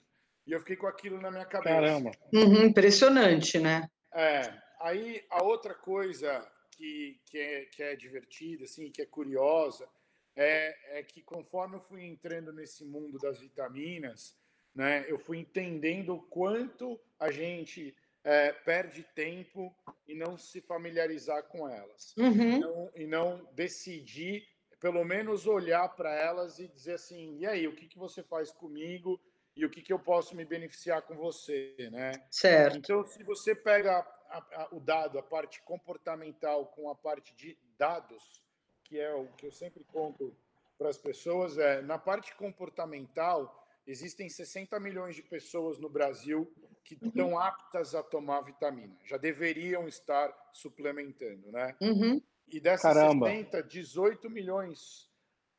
E 0.46 0.51
eu 0.51 0.60
fiquei 0.60 0.75
com 0.75 0.88
aquilo 0.88 1.20
na 1.22 1.32
minha 1.32 1.46
cabeça. 1.46 1.75
Caramba! 1.75 2.12
Uhum, 2.34 2.65
impressionante, 2.65 3.60
né? 3.60 3.88
É. 4.13 4.53
Aí 4.82 5.24
a 5.30 5.44
outra 5.44 5.74
coisa 5.74 6.46
que, 6.72 7.20
que, 7.25 7.38
é, 7.38 7.65
que 7.65 7.84
é 7.84 7.96
divertida, 7.96 8.63
assim, 8.65 8.91
que 8.91 9.01
é 9.01 9.06
curiosa, 9.06 9.88
é, 10.36 11.00
é 11.00 11.03
que 11.03 11.22
conforme 11.22 11.75
eu 11.75 11.82
fui 11.82 12.03
entrando 12.03 12.51
nesse 12.51 12.84
mundo 12.86 13.18
das 13.20 13.39
vitaminas, 13.39 14.36
né, 14.74 15.06
eu 15.08 15.20
fui 15.20 15.38
entendendo 15.38 16.15
o 16.15 16.22
quanto 16.22 17.00
a 17.20 17.30
gente 17.30 17.96
é, 18.24 18.51
perde 18.51 19.03
tempo 19.15 19.75
e 20.08 20.15
não 20.15 20.38
se 20.38 20.62
familiarizar 20.62 21.44
com 21.44 21.68
elas. 21.68 22.15
Uhum. 22.18 22.58
E, 22.58 22.60
não, 22.60 22.91
e 22.96 23.08
não 23.08 23.50
decidir, 23.53 24.48
pelo 24.82 25.06
menos 25.06 25.46
olhar 25.46 25.88
para 25.90 26.14
elas 26.14 26.60
e 26.60 26.68
dizer 26.68 26.96
assim: 26.96 27.38
e 27.38 27.46
aí, 27.46 27.68
o 27.68 27.76
que, 27.76 27.88
que 27.88 27.98
você 27.98 28.22
faz 28.24 28.52
comigo? 28.52 29.22
E 29.56 29.66
o 29.66 29.70
que, 29.70 29.82
que 29.82 29.94
eu 29.94 30.00
posso 30.00 30.36
me 30.36 30.44
beneficiar 30.44 31.02
com 31.04 31.16
você, 31.16 31.76
né? 31.92 32.12
Certo. 32.32 32.78
Então, 32.78 33.04
se 33.04 33.22
você 33.22 33.54
pega 33.54 34.00
a, 34.30 34.38
a, 34.38 34.70
o 34.72 34.80
dado, 34.80 35.20
a 35.20 35.24
parte 35.24 35.62
comportamental 35.62 36.68
com 36.68 36.90
a 36.90 36.96
parte 36.96 37.36
de 37.36 37.58
dados, 37.78 38.42
que 38.84 38.98
é 39.00 39.14
o 39.14 39.28
que 39.34 39.46
eu 39.46 39.52
sempre 39.52 39.84
conto 39.84 40.36
para 40.78 40.90
as 40.90 40.98
pessoas, 40.98 41.58
é 41.58 41.82
na 41.82 41.98
parte 41.98 42.34
comportamental 42.36 43.58
existem 43.86 44.30
60 44.30 44.80
milhões 44.80 45.16
de 45.16 45.22
pessoas 45.22 45.78
no 45.78 45.90
Brasil 45.90 46.52
que 46.84 46.98
uhum. 47.02 47.10
estão 47.10 47.40
aptas 47.40 47.94
a 47.94 48.02
tomar 48.02 48.42
vitamina. 48.42 48.98
Já 49.04 49.18
deveriam 49.18 49.88
estar 49.88 50.34
suplementando, 50.54 51.52
né? 51.52 51.76
Uhum. 51.82 52.22
E 52.51 52.60
dessas 52.60 52.93
Caramba. 52.93 53.27
60, 53.27 53.63
18 53.63 54.29
milhões, 54.29 55.10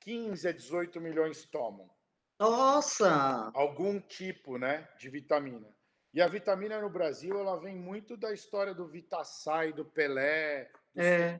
15 0.01 0.49
a 0.49 0.53
18 0.53 1.01
milhões 1.01 1.45
tomam. 1.47 1.91
Nossa! 2.39 3.51
Algum 3.55 4.01
tipo, 4.01 4.59
né, 4.59 4.89
de 4.99 5.09
vitamina. 5.09 5.69
E 6.13 6.21
a 6.21 6.27
vitamina 6.27 6.81
no 6.81 6.91
Brasil, 6.91 7.39
ela 7.39 7.59
vem 7.59 7.75
muito 7.75 8.17
da 8.17 8.33
história 8.33 8.75
do 8.75 8.87
Vitassai, 8.87 9.73
do 9.73 9.85
Pelé, 9.85 10.71
do 10.95 11.01
é. 11.01 11.39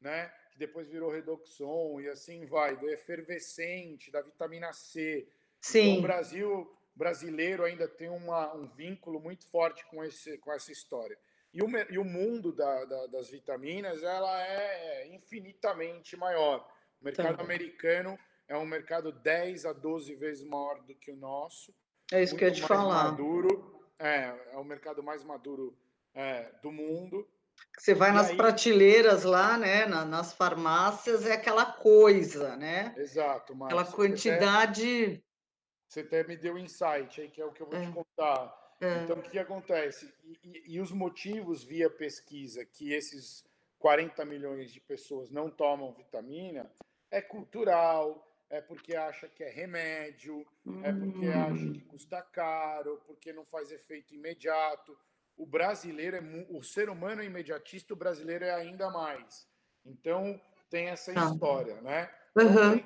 né? 0.00 0.32
Que 0.50 0.58
depois 0.58 0.88
virou 0.88 1.12
Redoxon 1.12 2.00
e 2.00 2.08
assim 2.08 2.44
vai, 2.44 2.76
do 2.76 2.88
efervescente, 2.90 4.10
da 4.10 4.20
vitamina 4.20 4.72
C. 4.72 5.28
Sim. 5.60 5.90
Então, 5.90 5.98
o 5.98 6.02
Brasil 6.02 6.78
brasileiro 6.94 7.64
ainda 7.64 7.86
tem 7.86 8.08
uma, 8.08 8.52
um 8.54 8.66
vínculo 8.66 9.20
muito 9.20 9.46
forte 9.48 9.84
com, 9.86 10.02
esse, 10.02 10.36
com 10.38 10.52
essa 10.52 10.72
história. 10.72 11.16
E 11.52 11.62
o, 11.62 11.68
e 11.90 11.98
o 11.98 12.04
mundo 12.04 12.52
da, 12.52 12.84
da, 12.84 13.06
das 13.08 13.30
vitaminas 13.30 14.02
ela 14.02 14.42
é 14.46 15.14
infinitamente 15.14 16.16
maior. 16.16 16.66
O 17.00 17.04
mercado 17.04 17.36
Também. 17.36 17.44
americano 17.44 18.18
é 18.48 18.56
um 18.56 18.64
mercado 18.64 19.12
10 19.12 19.66
a 19.66 19.72
12 19.72 20.14
vezes 20.14 20.44
maior 20.44 20.80
do 20.82 20.94
que 20.94 21.10
o 21.10 21.16
nosso. 21.16 21.74
É 22.10 22.22
isso 22.22 22.36
que 22.36 22.44
eu 22.44 22.48
ia 22.48 22.54
te 22.54 22.62
falar. 22.62 23.10
Maduro, 23.10 23.84
é, 23.98 24.34
é 24.52 24.56
o 24.56 24.64
mercado 24.64 25.02
mais 25.02 25.22
maduro 25.22 25.76
é, 26.14 26.50
do 26.62 26.72
mundo. 26.72 27.28
Você 27.78 27.94
vai 27.94 28.10
e 28.10 28.14
nas 28.14 28.30
aí... 28.30 28.36
prateleiras 28.36 29.24
lá, 29.24 29.58
né, 29.58 29.84
na, 29.84 30.04
nas 30.04 30.32
farmácias, 30.32 31.26
é 31.26 31.34
aquela 31.34 31.66
coisa, 31.66 32.56
né? 32.56 32.94
Exato, 32.96 33.52
Aquela 33.64 33.84
quantidade 33.84 35.22
você 35.92 36.00
até 36.00 36.24
me 36.24 36.38
deu 36.38 36.56
insight 36.56 37.20
aí, 37.20 37.28
que 37.28 37.38
é 37.38 37.44
o 37.44 37.52
que 37.52 37.60
eu 37.60 37.66
vou 37.66 37.78
é. 37.78 37.84
te 37.84 37.92
contar. 37.92 38.61
Então, 39.04 39.18
o 39.18 39.22
que 39.22 39.38
acontece? 39.38 40.12
E, 40.24 40.38
e, 40.42 40.74
e, 40.74 40.80
os 40.80 40.90
motivos 40.90 41.62
via 41.62 41.88
pesquisa 41.88 42.64
que 42.64 42.92
esses 42.92 43.44
40 43.78 44.24
milhões 44.24 44.72
de 44.72 44.80
pessoas 44.80 45.30
não 45.30 45.50
tomam 45.50 45.92
vitamina 45.92 46.70
é 47.10 47.20
cultural, 47.20 48.26
é 48.48 48.60
porque 48.60 48.94
acha 48.96 49.28
que 49.28 49.42
é 49.42 49.50
remédio, 49.50 50.46
hum. 50.66 50.84
é 50.84 50.92
porque 50.92 51.26
acha 51.26 51.72
que 51.72 51.80
custa 51.80 52.22
caro, 52.22 53.00
porque 53.06 53.32
não 53.32 53.44
faz 53.44 53.70
efeito 53.70 54.14
imediato. 54.14 54.96
O 55.36 55.46
brasileiro, 55.46 56.16
é, 56.16 56.46
o 56.50 56.62
ser 56.62 56.90
humano 56.90 57.22
é 57.22 57.24
imediatista, 57.24 57.94
o 57.94 57.96
brasileiro 57.96 58.44
é 58.44 58.52
ainda 58.52 58.90
mais. 58.90 59.46
Então, 59.84 60.40
tem 60.68 60.88
essa 60.88 61.12
ah. 61.12 61.24
história, 61.32 61.80
né? 61.80 62.10
Uhum. 62.36 62.82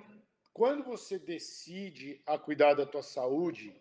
Quando 0.52 0.84
você 0.84 1.18
decide 1.18 2.22
a 2.26 2.38
cuidar 2.38 2.74
da 2.74 2.86
tua 2.86 3.02
saúde, 3.02 3.74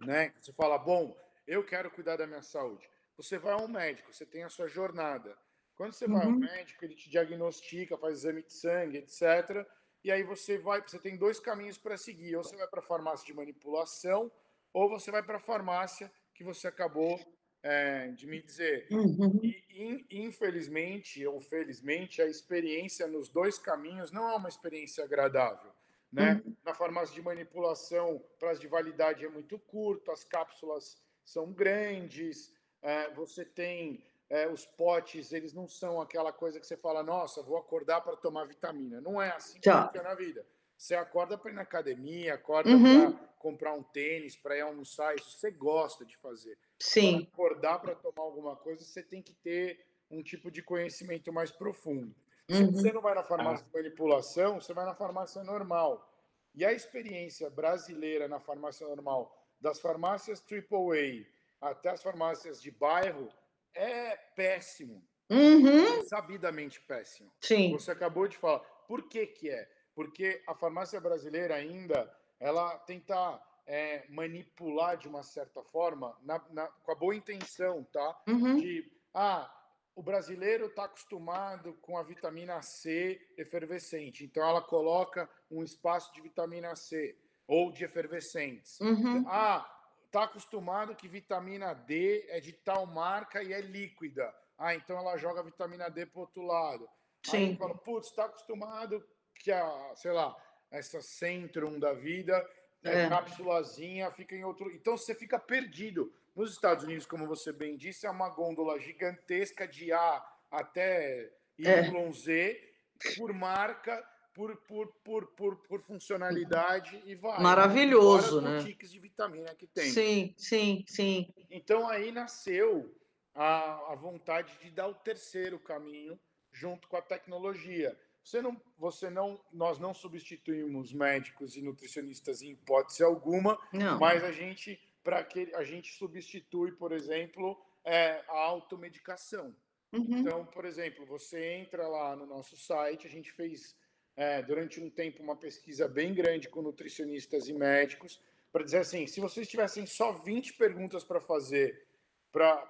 né? 0.00 0.32
Você 0.36 0.52
fala, 0.52 0.76
bom, 0.76 1.16
eu 1.46 1.64
quero 1.64 1.90
cuidar 1.90 2.16
da 2.16 2.26
minha 2.26 2.42
saúde. 2.42 2.88
Você 3.16 3.38
vai 3.38 3.52
ao 3.52 3.68
médico, 3.68 4.12
você 4.12 4.26
tem 4.26 4.44
a 4.44 4.48
sua 4.48 4.68
jornada. 4.68 5.36
Quando 5.74 5.92
você 5.92 6.06
uhum. 6.06 6.12
vai 6.12 6.26
ao 6.26 6.32
médico, 6.32 6.84
ele 6.84 6.94
te 6.94 7.08
diagnostica, 7.08 7.96
faz 7.98 8.18
exame 8.18 8.42
de 8.42 8.52
sangue, 8.52 8.98
etc. 8.98 9.66
E 10.02 10.10
aí 10.10 10.22
você 10.22 10.58
vai, 10.58 10.80
você 10.80 10.98
tem 10.98 11.16
dois 11.16 11.38
caminhos 11.38 11.78
para 11.78 11.96
seguir. 11.96 12.36
Ou 12.36 12.42
você 12.42 12.56
vai 12.56 12.66
para 12.66 12.80
a 12.80 12.82
farmácia 12.82 13.26
de 13.26 13.34
manipulação, 13.34 14.30
ou 14.72 14.88
você 14.88 15.10
vai 15.10 15.22
para 15.22 15.36
a 15.36 15.40
farmácia 15.40 16.10
que 16.34 16.44
você 16.44 16.68
acabou 16.68 17.18
é, 17.62 18.08
de 18.08 18.26
me 18.26 18.40
dizer. 18.40 18.86
Uhum. 18.90 19.40
E, 19.42 20.06
infelizmente 20.10 21.26
ou 21.26 21.40
felizmente, 21.40 22.22
a 22.22 22.26
experiência 22.26 23.06
nos 23.06 23.28
dois 23.28 23.58
caminhos 23.58 24.12
não 24.12 24.28
é 24.30 24.36
uma 24.36 24.48
experiência 24.48 25.04
agradável. 25.04 25.72
Né? 26.12 26.40
Uhum. 26.44 26.56
Na 26.64 26.74
farmácia 26.74 27.14
de 27.14 27.22
manipulação, 27.22 28.16
o 28.16 28.20
prazo 28.38 28.60
de 28.60 28.68
validade 28.68 29.24
é 29.24 29.28
muito 29.28 29.58
curto, 29.58 30.10
as 30.10 30.24
cápsulas 30.24 31.02
são 31.26 31.52
grandes, 31.52 32.54
é, 32.80 33.10
você 33.10 33.44
tem 33.44 34.02
é, 34.30 34.48
os 34.48 34.64
potes, 34.64 35.32
eles 35.32 35.52
não 35.52 35.68
são 35.68 36.00
aquela 36.00 36.32
coisa 36.32 36.58
que 36.58 36.66
você 36.66 36.76
fala, 36.76 37.02
nossa, 37.02 37.42
vou 37.42 37.58
acordar 37.58 38.00
para 38.00 38.16
tomar 38.16 38.46
vitamina. 38.46 39.00
Não 39.00 39.20
é 39.20 39.30
assim 39.30 39.60
que 39.60 39.70
funciona 39.70 40.08
a 40.08 40.14
vida. 40.14 40.46
Você 40.76 40.94
acorda 40.94 41.36
para 41.36 41.50
ir 41.50 41.54
na 41.54 41.62
academia, 41.62 42.34
acorda 42.34 42.70
uhum. 42.70 43.12
para 43.12 43.26
comprar 43.38 43.72
um 43.72 43.82
tênis, 43.82 44.36
para 44.36 44.56
ir 44.56 44.60
almoçar, 44.60 45.16
isso 45.16 45.38
você 45.38 45.50
gosta 45.50 46.04
de 46.04 46.16
fazer. 46.16 46.56
Sim. 46.78 47.24
Pra 47.24 47.32
acordar 47.32 47.78
para 47.80 47.94
tomar 47.94 48.22
alguma 48.22 48.56
coisa, 48.56 48.84
você 48.84 49.02
tem 49.02 49.22
que 49.22 49.34
ter 49.34 49.84
um 50.10 50.22
tipo 50.22 50.50
de 50.50 50.62
conhecimento 50.62 51.32
mais 51.32 51.50
profundo. 51.50 52.14
Se 52.48 52.62
uhum. 52.62 52.72
você 52.72 52.92
não 52.92 53.00
vai 53.00 53.14
na 53.14 53.24
farmácia 53.24 53.66
de 53.66 53.72
manipulação, 53.72 54.60
você 54.60 54.72
vai 54.72 54.84
na 54.84 54.94
farmácia 54.94 55.42
normal. 55.42 56.12
E 56.54 56.64
a 56.64 56.72
experiência 56.72 57.50
brasileira 57.50 58.28
na 58.28 58.38
farmácia 58.38 58.86
normal, 58.86 59.35
das 59.60 59.80
farmácias 59.80 60.42
AAA 60.42 61.26
até 61.60 61.90
as 61.90 62.02
farmácias 62.02 62.60
de 62.60 62.70
bairro, 62.70 63.28
é 63.74 64.16
péssimo. 64.16 65.02
Uhum. 65.28 66.00
É 66.00 66.02
sabidamente 66.04 66.80
péssimo. 66.80 67.32
Sim. 67.40 67.72
Você 67.72 67.90
acabou 67.90 68.28
de 68.28 68.36
falar. 68.36 68.60
Por 68.86 69.08
que, 69.08 69.26
que 69.26 69.50
é? 69.50 69.68
Porque 69.94 70.42
a 70.46 70.54
farmácia 70.54 71.00
brasileira 71.00 71.54
ainda 71.54 72.12
ela 72.38 72.78
tenta 72.80 73.42
é, 73.66 74.06
manipular 74.08 74.96
de 74.96 75.08
uma 75.08 75.22
certa 75.22 75.62
forma, 75.64 76.16
na, 76.22 76.40
na, 76.50 76.66
com 76.68 76.92
a 76.92 76.94
boa 76.94 77.14
intenção, 77.14 77.82
tá? 77.84 78.22
Uhum. 78.28 78.56
De 78.58 78.92
ah, 79.12 79.50
o 79.94 80.02
brasileiro 80.02 80.66
está 80.66 80.84
acostumado 80.84 81.72
com 81.80 81.96
a 81.96 82.02
vitamina 82.02 82.60
C 82.60 83.18
efervescente, 83.36 84.24
então 84.24 84.46
ela 84.46 84.60
coloca 84.60 85.28
um 85.50 85.64
espaço 85.64 86.12
de 86.12 86.20
vitamina 86.20 86.76
C 86.76 87.18
ou 87.46 87.70
de 87.72 87.84
efervescentes. 87.84 88.80
Uhum. 88.80 89.24
Ah, 89.28 89.68
está 90.04 90.24
acostumado 90.24 90.94
que 90.94 91.08
vitamina 91.08 91.74
D 91.74 92.26
é 92.28 92.40
de 92.40 92.52
tal 92.52 92.86
marca 92.86 93.42
e 93.42 93.52
é 93.52 93.60
líquida. 93.60 94.34
Ah, 94.58 94.74
então 94.74 94.98
ela 94.98 95.16
joga 95.16 95.42
vitamina 95.42 95.88
D 95.88 96.06
para 96.06 96.20
outro 96.20 96.42
lado. 96.42 96.88
Sim. 97.22 97.50
Aí 97.50 97.56
fala, 97.56 97.76
putz, 97.76 98.08
está 98.08 98.24
acostumado 98.24 99.04
que 99.34 99.52
a, 99.52 99.92
sei 99.94 100.12
lá, 100.12 100.34
essa 100.70 101.00
Centrum 101.00 101.78
da 101.78 101.92
vida 101.92 102.34
é, 102.82 103.02
é. 103.02 103.08
cápsulazinha, 103.08 104.10
fica 104.10 104.34
em 104.34 104.44
outro. 104.44 104.70
Então 104.72 104.96
você 104.96 105.14
fica 105.14 105.38
perdido. 105.38 106.12
Nos 106.34 106.52
Estados 106.52 106.84
Unidos, 106.84 107.06
como 107.06 107.26
você 107.26 107.52
bem 107.52 107.76
disse, 107.76 108.06
é 108.06 108.10
uma 108.10 108.28
gôndola 108.28 108.78
gigantesca 108.78 109.66
de 109.66 109.92
A 109.92 110.22
até 110.50 111.32
Y, 111.58 112.12
Z, 112.12 112.74
por 113.16 113.32
marca, 113.32 114.06
por, 114.36 114.54
por, 114.58 114.88
por, 115.02 115.26
por, 115.28 115.56
por 115.56 115.80
funcionalidade 115.80 117.02
e 117.06 117.14
vai. 117.14 117.40
Maravilhoso, 117.40 118.42
né? 118.42 118.58
boutiques 118.58 118.92
de 118.92 118.98
vitamina 118.98 119.54
que 119.54 119.66
tem. 119.66 119.90
Sim, 119.90 120.34
sim, 120.36 120.84
sim. 120.86 121.32
Então 121.50 121.88
aí 121.88 122.12
nasceu 122.12 122.94
a, 123.34 123.92
a 123.92 123.94
vontade 123.94 124.52
de 124.62 124.70
dar 124.70 124.88
o 124.88 124.94
terceiro 124.94 125.58
caminho 125.58 126.20
junto 126.52 126.86
com 126.86 126.98
a 126.98 127.02
tecnologia. 127.02 127.98
Você 128.22 128.42
não, 128.42 128.60
você 128.76 129.08
não, 129.08 129.40
nós 129.50 129.78
não 129.78 129.94
substituímos 129.94 130.92
médicos 130.92 131.56
e 131.56 131.62
nutricionistas 131.62 132.42
em 132.42 132.50
hipótese 132.50 133.02
alguma, 133.02 133.58
não. 133.72 133.98
mas 133.98 134.22
a 134.22 134.32
gente 134.32 134.78
para 135.02 135.22
que 135.22 135.54
a 135.54 135.62
gente 135.62 135.94
substitui, 135.94 136.72
por 136.72 136.90
exemplo, 136.92 137.56
é, 137.84 138.22
a 138.28 138.38
automedicação. 138.38 139.54
Uhum. 139.92 140.18
Então, 140.18 140.44
por 140.46 140.64
exemplo, 140.64 141.06
você 141.06 141.54
entra 141.54 141.86
lá 141.86 142.16
no 142.16 142.26
nosso 142.26 142.56
site, 142.56 143.06
a 143.06 143.10
gente 143.10 143.30
fez 143.30 143.76
é, 144.16 144.42
durante 144.42 144.80
um 144.80 144.88
tempo 144.88 145.22
uma 145.22 145.36
pesquisa 145.36 145.86
bem 145.86 146.14
grande 146.14 146.48
com 146.48 146.62
nutricionistas 146.62 147.48
e 147.48 147.52
médicos 147.52 148.20
para 148.50 148.64
dizer 148.64 148.78
assim, 148.78 149.06
se 149.06 149.20
vocês 149.20 149.46
tivessem 149.46 149.84
só 149.84 150.12
20 150.12 150.54
perguntas 150.54 151.04
para 151.04 151.20
fazer 151.20 151.86
para 152.32 152.66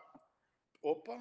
Opa. 0.87 1.21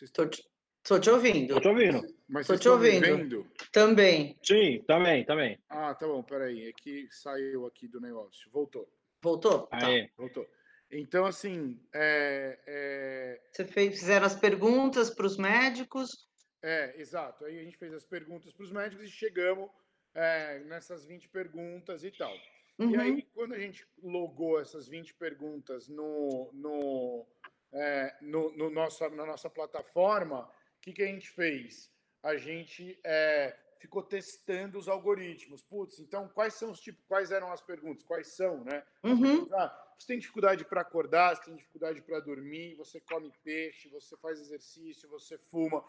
Estou 0.00 0.28
te, 0.28 0.48
tô 0.84 1.00
te 1.00 1.10
ouvindo. 1.10 1.56
Estou 1.56 1.60
te 1.60 1.68
ouvindo. 1.68 2.16
Mas 2.28 2.42
Estou 2.42 2.58
te 2.58 2.68
ouvindo. 2.68 3.44
Também. 3.72 4.38
Sim, 4.40 4.84
também, 4.86 5.24
também. 5.24 5.58
Ah, 5.68 5.92
tá 5.94 6.06
bom, 6.06 6.22
peraí. 6.22 6.68
É 6.68 6.72
que 6.72 7.08
saiu 7.10 7.66
aqui 7.66 7.88
do 7.88 8.00
negócio. 8.00 8.48
Voltou. 8.52 8.88
Voltou? 9.20 9.66
Tá, 9.66 9.88
voltou. 10.16 10.46
Então, 10.88 11.26
assim. 11.26 11.80
É, 11.92 12.58
é... 12.66 13.40
Você 13.50 13.64
fez, 13.64 13.98
fizeram 13.98 14.26
as 14.26 14.36
perguntas 14.36 15.10
para 15.10 15.26
os 15.26 15.36
médicos? 15.36 16.28
É, 16.62 17.00
exato. 17.00 17.44
Aí 17.44 17.58
a 17.58 17.62
gente 17.62 17.76
fez 17.76 17.92
as 17.92 18.04
perguntas 18.04 18.52
para 18.52 18.64
os 18.64 18.70
médicos 18.70 19.06
e 19.06 19.10
chegamos 19.10 19.70
é, 20.14 20.58
nessas 20.60 21.04
20 21.04 21.28
perguntas 21.28 22.04
e 22.04 22.10
tal. 22.10 22.34
Uhum. 22.78 22.90
E 22.90 22.96
aí, 22.96 23.22
quando 23.34 23.54
a 23.54 23.58
gente 23.58 23.86
logou 24.02 24.60
essas 24.60 24.86
20 24.88 25.14
perguntas 25.14 25.88
no, 25.88 26.50
no, 26.52 27.26
é, 27.72 28.16
no, 28.20 28.54
no 28.56 28.70
nossa, 28.70 29.08
na 29.08 29.24
nossa 29.24 29.48
plataforma, 29.48 30.42
o 30.42 30.50
que, 30.80 30.92
que 30.92 31.02
a 31.02 31.06
gente 31.06 31.30
fez? 31.30 31.90
A 32.22 32.36
gente 32.36 32.98
é, 33.04 33.56
ficou 33.78 34.02
testando 34.02 34.78
os 34.78 34.88
algoritmos. 34.88 35.62
Putz, 35.62 35.98
então 36.00 36.28
quais 36.28 36.54
são 36.54 36.70
os 36.70 36.80
tipos, 36.80 37.02
quais 37.06 37.30
eram 37.30 37.50
as 37.50 37.62
perguntas? 37.62 38.02
Quais 38.02 38.28
são, 38.28 38.62
né? 38.64 38.82
Uhum. 39.02 39.48
Ah, 39.54 39.94
você 39.98 40.08
tem 40.08 40.18
dificuldade 40.18 40.64
para 40.64 40.82
acordar, 40.82 41.36
você 41.36 41.44
tem 41.44 41.56
dificuldade 41.56 42.02
para 42.02 42.20
dormir, 42.20 42.74
você 42.74 43.00
come 43.00 43.32
peixe, 43.42 43.88
você 43.88 44.16
faz 44.18 44.40
exercício, 44.40 45.08
você 45.08 45.38
fuma. 45.38 45.84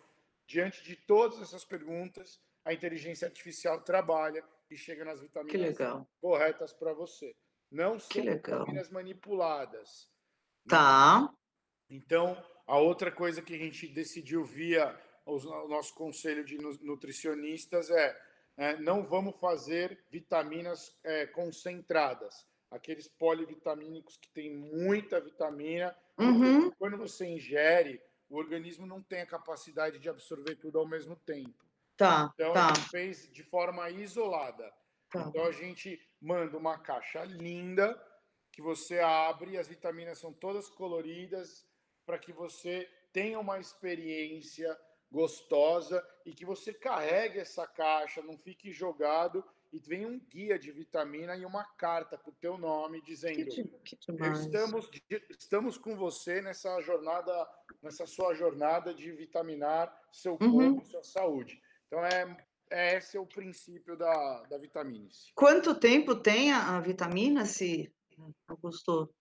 Diante 0.48 0.82
de 0.82 0.96
todas 0.96 1.42
essas 1.42 1.66
perguntas, 1.66 2.40
a 2.64 2.74
inteligência 2.74 3.28
artificial 3.28 3.82
trabalha 3.82 4.44
e 4.70 4.78
chega 4.78 5.04
nas 5.04 5.20
vitaminas 5.20 5.78
corretas 6.22 6.74
para 6.74 6.94
você. 6.94 7.36
Não 7.70 8.00
são 8.00 8.24
vitaminas 8.24 8.90
manipuladas. 8.90 10.10
Tá. 10.68 11.30
Então, 11.90 12.42
a 12.66 12.78
outra 12.78 13.12
coisa 13.12 13.42
que 13.42 13.56
a 13.56 13.58
gente 13.58 13.88
decidiu 13.88 14.46
via 14.46 14.98
o 15.26 15.38
nosso 15.68 15.94
conselho 15.94 16.46
de 16.46 16.58
nutricionistas 16.58 17.90
é, 17.90 18.18
é 18.56 18.78
não 18.78 19.04
vamos 19.04 19.36
fazer 19.38 20.02
vitaminas 20.10 20.98
é, 21.04 21.28
concentradas, 21.28 22.48
aqueles 22.72 23.10
polivitamínicos 23.10 24.16
que 24.16 24.30
têm 24.30 24.56
muita 24.56 25.20
vitamina. 25.20 25.94
Uhum. 26.18 26.72
Quando 26.72 26.98
você 26.98 27.26
ingere, 27.26 28.02
o 28.30 28.38
organismo 28.38 28.86
não 28.86 29.02
tem 29.02 29.22
a 29.22 29.26
capacidade 29.26 30.00
de 30.00 30.10
absorver 30.10 30.56
tudo 30.56 30.80
ao 30.80 30.88
mesmo 30.88 31.16
tempo. 31.16 31.66
Tá, 31.96 32.32
então 32.34 32.54
tá. 32.54 32.72
a 32.72 32.74
gente 32.74 32.90
fez 32.90 33.32
de 33.32 33.44
forma 33.44 33.90
isolada. 33.90 34.72
Tá. 35.10 35.22
Então 35.22 35.46
a 35.46 35.52
gente 35.52 36.00
manda 36.22 36.58
uma 36.58 36.78
caixa 36.78 37.24
linda 37.24 38.02
que 38.52 38.62
você 38.62 39.00
abre, 39.00 39.58
as 39.58 39.68
vitaminas 39.68 40.20
são 40.20 40.34
todas 40.34 40.70
coloridas 40.70 41.66
para 42.06 42.18
que 42.18 42.34
você 42.34 42.90
tenha 43.14 43.40
uma 43.40 43.60
experiência 43.60 44.78
gostosa 45.12 46.06
e 46.26 46.34
que 46.34 46.46
você 46.46 46.74
carregue 46.74 47.40
essa 47.40 47.66
caixa, 47.66 48.22
não 48.22 48.38
fique 48.38 48.72
jogado 48.72 49.44
e 49.72 49.80
vem 49.80 50.06
um 50.06 50.20
guia 50.20 50.58
de 50.58 50.72
vitamina 50.72 51.36
e 51.36 51.46
uma 51.46 51.64
carta 51.78 52.18
com 52.18 52.32
o 52.32 52.36
teu 52.36 52.58
nome 52.58 53.02
dizendo 53.02 53.46
que, 53.46 53.64
que 53.64 53.96
estamos 53.96 54.90
estamos 55.30 55.78
com 55.78 55.96
você 55.96 56.42
nessa 56.42 56.80
jornada 56.82 57.48
nessa 57.82 58.06
sua 58.06 58.34
jornada 58.34 58.94
de 58.94 59.12
vitaminar 59.12 59.94
seu 60.12 60.34
uhum. 60.34 60.52
corpo, 60.52 60.80
uhum. 60.80 60.86
sua 60.86 61.04
saúde. 61.04 61.62
Então 61.88 62.06
é, 62.06 62.38
é 62.70 62.98
esse 62.98 63.18
é 63.18 63.20
o 63.20 63.26
princípio 63.26 63.98
da, 63.98 64.44
da 64.44 64.58
vitamina 64.58 65.10
C. 65.12 65.32
Quanto 65.36 65.76
tempo 65.76 66.16
tem 66.16 66.52
a, 66.52 66.78
a 66.78 66.80
vitamina 66.80 67.46
C, 67.46 67.92
Augusto? 68.48 69.14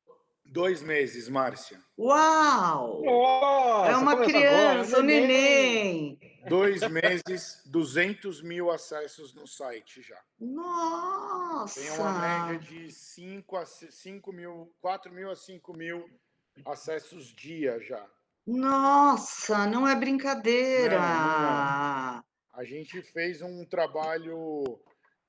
Dois 0.49 0.81
meses, 0.81 1.29
Márcia. 1.29 1.81
Uau! 1.99 3.03
Nossa, 3.05 3.91
é 3.91 3.97
uma 3.97 4.25
criança, 4.25 5.01
um 5.01 5.03
neném. 5.03 6.19
Dois 6.49 6.81
meses, 6.89 7.63
200 7.67 8.43
mil 8.43 8.71
acessos 8.71 9.35
no 9.35 9.47
site 9.47 10.03
já. 10.03 10.21
Nossa! 10.39 11.81
Tem 11.81 11.91
uma 11.91 12.49
média 12.49 12.59
de 12.59 12.93
5 12.93 13.57
a 13.57 13.67
5 13.67 14.33
mil, 14.33 14.73
4 14.81 15.13
mil 15.13 15.31
a 15.31 15.37
5 15.37 15.77
mil 15.77 16.09
acessos 16.65 17.27
dia 17.35 17.81
já. 17.81 18.07
Nossa, 18.47 19.67
não 19.67 19.89
é 19.89 19.97
brincadeira! 19.97 20.99
Não, 20.99 22.17
não. 22.17 22.25
A 22.53 22.65
gente 22.65 23.03
fez 23.03 23.43
um 23.43 23.65
trabalho, 23.65 24.81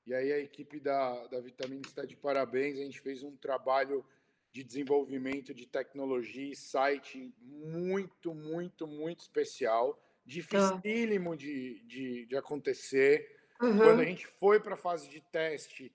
e 0.06 0.14
aí 0.14 0.32
a 0.32 0.38
equipe 0.38 0.78
da, 0.78 1.26
da 1.26 1.40
Vitamina 1.40 1.82
está 1.84 2.04
de 2.04 2.16
parabéns, 2.16 2.78
a 2.78 2.84
gente 2.84 3.00
fez 3.00 3.22
um 3.22 3.36
trabalho 3.36 4.04
de 4.52 4.62
desenvolvimento 4.64 5.52
de 5.52 5.66
tecnologia 5.66 6.52
e 6.52 6.56
site 6.56 7.34
muito, 7.40 8.32
muito, 8.34 8.86
muito 8.86 9.20
especial, 9.20 10.00
dificílimo 10.28 11.34
de, 11.34 11.82
de, 11.84 12.26
de 12.26 12.36
acontecer. 12.36 13.26
Uhum. 13.60 13.78
Quando 13.78 14.00
a 14.00 14.04
gente 14.04 14.26
foi 14.26 14.60
para 14.60 14.74
a 14.74 14.76
fase 14.76 15.08
de 15.08 15.20
teste, 15.32 15.92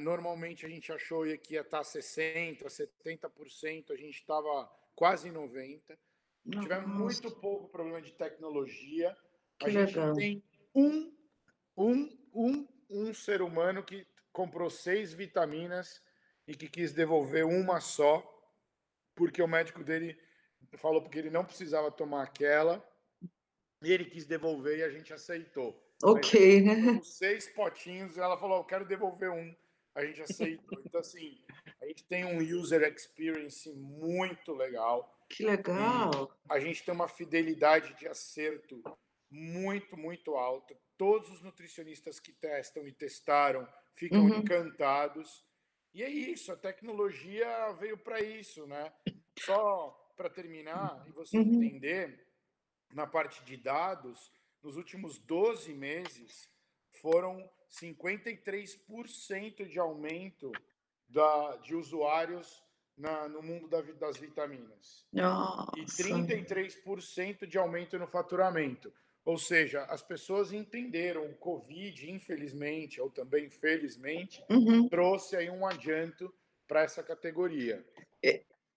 normalmente 0.00 0.66
a 0.66 0.68
gente 0.68 0.92
achou 0.92 1.24
que 1.38 1.54
ia 1.54 1.62
estar 1.62 1.80
60%, 1.80 2.64
70%, 2.64 3.90
a 3.90 3.96
gente 3.96 4.18
estava 4.18 4.70
quase 4.94 5.30
90%. 5.30 5.80
Nossa. 6.44 6.62
Tivemos 6.62 6.88
muito 6.88 7.30
pouco 7.30 7.68
problema 7.68 8.02
de 8.02 8.12
tecnologia. 8.12 9.16
Que 9.58 9.66
a 9.66 9.70
gente 9.70 9.96
legal. 9.96 10.14
tem 10.14 10.42
um, 10.74 11.16
um, 11.76 12.18
um, 12.34 12.68
um 12.90 13.14
ser 13.14 13.40
humano 13.42 13.82
que 13.82 14.06
comprou 14.32 14.68
seis 14.68 15.12
vitaminas 15.12 16.02
e 16.46 16.54
que 16.54 16.68
quis 16.68 16.92
devolver 16.92 17.46
uma 17.46 17.80
só, 17.80 18.22
porque 19.14 19.40
o 19.40 19.46
médico 19.46 19.84
dele 19.84 20.18
falou 20.78 21.00
porque 21.00 21.18
ele 21.18 21.30
não 21.30 21.44
precisava 21.44 21.90
tomar 21.92 22.24
aquela, 22.24 22.84
ele 23.90 24.04
quis 24.04 24.26
devolver 24.26 24.78
e 24.78 24.82
a 24.82 24.90
gente 24.90 25.12
aceitou. 25.12 25.82
Ok, 26.02 26.60
né? 26.62 27.00
Seis 27.02 27.48
potinhos, 27.48 28.18
ela 28.18 28.38
falou: 28.38 28.58
Eu 28.58 28.64
quero 28.64 28.84
devolver 28.84 29.30
um. 29.30 29.54
A 29.94 30.04
gente 30.04 30.22
aceitou. 30.22 30.82
Então, 30.84 31.00
assim, 31.00 31.38
a 31.80 31.86
gente 31.86 32.04
tem 32.04 32.24
um 32.24 32.38
user 32.38 32.82
experience 32.82 33.70
muito 33.72 34.52
legal. 34.52 35.18
Que 35.28 35.44
legal! 35.44 36.30
a 36.48 36.60
gente 36.60 36.84
tem 36.84 36.92
uma 36.92 37.08
fidelidade 37.08 37.94
de 37.98 38.06
acerto 38.06 38.82
muito, 39.30 39.96
muito 39.96 40.34
alta. 40.34 40.76
Todos 40.98 41.30
os 41.30 41.40
nutricionistas 41.40 42.20
que 42.20 42.32
testam 42.32 42.86
e 42.86 42.92
testaram 42.92 43.66
ficam 43.94 44.26
uhum. 44.26 44.38
encantados. 44.38 45.44
E 45.94 46.02
é 46.02 46.08
isso, 46.08 46.52
a 46.52 46.56
tecnologia 46.56 47.72
veio 47.80 47.96
para 47.98 48.20
isso, 48.20 48.66
né? 48.66 48.92
Só 49.40 49.90
para 50.16 50.28
terminar 50.28 51.02
e 51.08 51.12
você 51.12 51.38
uhum. 51.38 51.62
entender, 51.62 52.26
na 52.92 53.06
parte 53.06 53.42
de 53.44 53.56
dados, 53.56 54.30
nos 54.62 54.76
últimos 54.76 55.18
12 55.18 55.72
meses 55.72 56.48
foram 57.00 57.48
53% 57.70 59.66
de 59.66 59.78
aumento 59.78 60.52
da, 61.08 61.56
de 61.56 61.74
usuários 61.74 62.62
na, 62.96 63.28
no 63.28 63.42
mundo 63.42 63.68
da, 63.68 63.80
das 63.80 64.16
vitaminas. 64.16 65.06
Nossa. 65.12 65.72
E 65.76 65.84
33% 65.84 67.46
de 67.46 67.58
aumento 67.58 67.98
no 67.98 68.06
faturamento. 68.06 68.92
Ou 69.24 69.38
seja, 69.38 69.84
as 69.84 70.02
pessoas 70.02 70.52
entenderam 70.52 71.24
o 71.26 71.34
Covid, 71.36 72.10
infelizmente, 72.10 73.00
ou 73.00 73.08
também 73.08 73.48
felizmente, 73.48 74.44
uhum. 74.50 74.88
trouxe 74.88 75.36
aí 75.36 75.48
um 75.48 75.64
adianto 75.64 76.32
para 76.66 76.82
essa 76.82 77.02
categoria. 77.02 77.84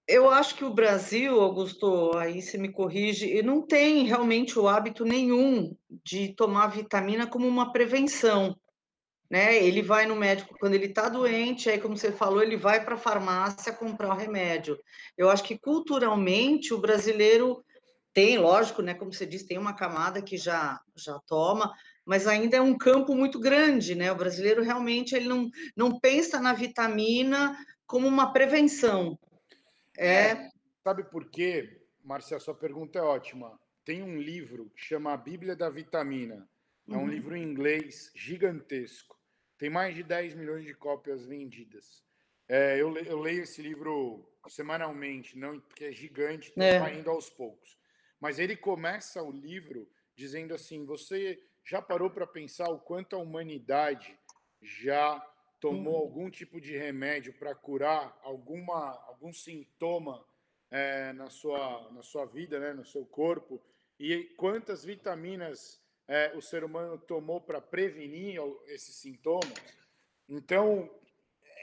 Eu 0.07 0.29
acho 0.29 0.55
que 0.55 0.63
o 0.63 0.73
Brasil, 0.73 1.39
Augusto, 1.41 2.15
aí 2.17 2.41
você 2.41 2.57
me 2.59 2.71
corrige, 2.71 3.41
não 3.41 3.61
tem 3.65 4.05
realmente 4.05 4.57
o 4.59 4.67
hábito 4.67 5.03
nenhum 5.03 5.75
de 6.03 6.33
tomar 6.35 6.67
vitamina 6.67 7.25
como 7.27 7.47
uma 7.47 7.71
prevenção. 7.71 8.55
né? 9.29 9.55
Ele 9.63 9.81
vai 9.81 10.05
no 10.05 10.15
médico 10.15 10.55
quando 10.59 10.75
ele 10.75 10.85
está 10.87 11.09
doente, 11.09 11.69
aí, 11.69 11.79
como 11.79 11.97
você 11.97 12.11
falou, 12.11 12.43
ele 12.43 12.57
vai 12.57 12.83
para 12.85 12.95
a 12.95 12.97
farmácia 12.99 13.73
comprar 13.73 14.09
o 14.09 14.17
remédio. 14.17 14.77
Eu 15.17 15.29
acho 15.29 15.43
que 15.43 15.57
culturalmente 15.57 16.73
o 16.73 16.79
brasileiro 16.79 17.63
tem, 18.13 18.37
lógico, 18.37 18.81
né? 18.81 18.93
Como 18.93 19.11
você 19.13 19.25
disse, 19.25 19.47
tem 19.47 19.57
uma 19.57 19.75
camada 19.75 20.21
que 20.21 20.37
já, 20.37 20.79
já 20.95 21.19
toma, 21.27 21.73
mas 22.05 22.27
ainda 22.27 22.57
é 22.57 22.61
um 22.61 22.77
campo 22.77 23.15
muito 23.15 23.39
grande, 23.39 23.95
né? 23.95 24.11
O 24.11 24.15
brasileiro 24.15 24.63
realmente 24.63 25.15
ele 25.15 25.27
não, 25.27 25.49
não 25.75 25.99
pensa 25.99 26.39
na 26.39 26.53
vitamina 26.53 27.57
como 27.87 28.07
uma 28.07 28.31
prevenção. 28.31 29.17
É... 29.97 30.31
é 30.31 30.49
sabe 30.83 31.03
por 31.03 31.29
quê, 31.29 31.81
Marcia? 32.03 32.39
Sua 32.39 32.55
pergunta 32.55 32.99
é 32.99 33.01
ótima. 33.01 33.59
Tem 33.83 34.01
um 34.01 34.17
livro 34.17 34.69
que 34.75 34.83
chama 34.83 35.13
A 35.13 35.17
Bíblia 35.17 35.55
da 35.55 35.69
Vitamina. 35.69 36.47
É 36.89 36.93
um 36.93 37.01
uhum. 37.01 37.07
livro 37.07 37.35
em 37.35 37.43
inglês 37.43 38.11
gigantesco. 38.15 39.15
Tem 39.57 39.69
mais 39.69 39.95
de 39.95 40.03
10 40.03 40.35
milhões 40.35 40.65
de 40.65 40.73
cópias 40.73 41.25
vendidas. 41.25 42.03
É, 42.47 42.79
eu, 42.79 42.95
eu, 42.97 43.19
leio 43.19 43.43
esse 43.43 43.61
livro 43.61 44.31
semanalmente, 44.47 45.37
não 45.37 45.59
porque 45.59 45.85
é 45.85 45.91
gigante, 45.91 46.53
é. 46.57 46.93
indo 46.93 47.09
aos 47.09 47.29
poucos. 47.29 47.75
Mas 48.19 48.37
ele 48.37 48.55
começa 48.55 49.23
o 49.23 49.31
livro 49.31 49.89
dizendo 50.15 50.53
assim: 50.53 50.85
você 50.85 51.41
já 51.63 51.81
parou 51.81 52.11
para 52.11 52.27
pensar 52.27 52.69
o 52.69 52.79
quanto 52.79 53.15
a 53.15 53.19
humanidade 53.19 54.17
já 54.61 55.19
tomou 55.59 55.95
uhum. 55.95 56.01
algum 56.01 56.29
tipo 56.29 56.61
de 56.61 56.77
remédio 56.77 57.33
para 57.33 57.55
curar 57.55 58.15
alguma, 58.21 58.91
algum 59.15 59.33
sintoma 59.33 60.23
é, 60.69 61.13
na, 61.13 61.29
sua, 61.29 61.89
na 61.91 62.03
sua 62.03 62.25
vida, 62.25 62.59
né, 62.59 62.73
no 62.73 62.85
seu 62.85 63.05
corpo? 63.05 63.61
E 63.99 64.25
quantas 64.37 64.83
vitaminas 64.83 65.81
é, 66.07 66.33
o 66.35 66.41
ser 66.41 66.63
humano 66.63 66.97
tomou 66.97 67.39
para 67.39 67.61
prevenir 67.61 68.39
esses 68.67 68.95
sintomas? 68.95 69.53
Então, 70.27 70.89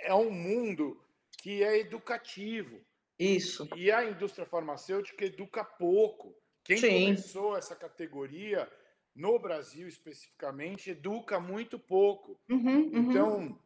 é 0.02 0.14
um 0.14 0.30
mundo 0.30 1.00
que 1.42 1.62
é 1.62 1.78
educativo. 1.78 2.80
Isso. 3.18 3.68
E 3.76 3.90
a 3.92 4.04
indústria 4.04 4.46
farmacêutica 4.46 5.24
educa 5.24 5.64
pouco. 5.64 6.34
Quem 6.64 6.78
Sim. 6.78 7.04
começou 7.04 7.56
essa 7.56 7.76
categoria 7.76 8.70
no 9.14 9.38
Brasil 9.38 9.86
especificamente, 9.86 10.90
educa 10.90 11.38
muito 11.38 11.78
pouco. 11.78 12.40
Uhum, 12.48 12.64
uhum. 12.64 12.90
Então, 12.94 13.58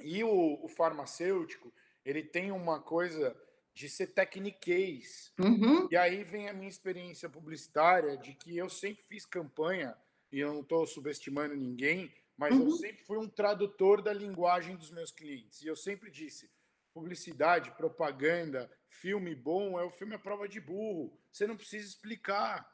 e 0.00 0.24
o, 0.24 0.64
o, 0.64 0.68
farmacêutico, 0.68 1.72
ele 2.04 2.22
tem 2.22 2.50
uma 2.50 2.80
coisa 2.80 3.36
de 3.74 3.88
ser 3.88 4.08
tecniquez. 4.08 5.32
Uhum. 5.38 5.88
E 5.90 5.96
aí 5.96 6.24
vem 6.24 6.48
a 6.48 6.52
minha 6.52 6.68
experiência 6.68 7.28
publicitária 7.28 8.16
de 8.16 8.34
que 8.34 8.56
eu 8.56 8.68
sempre 8.68 9.04
fiz 9.04 9.24
campanha, 9.24 9.96
e 10.32 10.40
eu 10.40 10.52
não 10.52 10.60
estou 10.60 10.86
subestimando 10.86 11.54
ninguém, 11.54 12.12
mas 12.36 12.54
eu 12.54 12.62
uhum. 12.62 12.70
sempre 12.70 13.04
fui 13.04 13.18
um 13.18 13.28
tradutor 13.28 14.02
da 14.02 14.12
linguagem 14.12 14.76
dos 14.76 14.90
meus 14.90 15.10
clientes. 15.10 15.62
E 15.62 15.66
eu 15.66 15.76
sempre 15.76 16.10
disse, 16.10 16.50
publicidade, 16.92 17.70
propaganda, 17.72 18.70
filme 18.88 19.34
bom 19.34 19.78
é 19.78 19.84
o 19.84 19.90
filme 19.90 20.14
à 20.14 20.18
prova 20.18 20.48
de 20.48 20.60
burro. 20.60 21.16
Você 21.32 21.46
não 21.46 21.56
precisa 21.56 21.86
explicar 21.86 22.68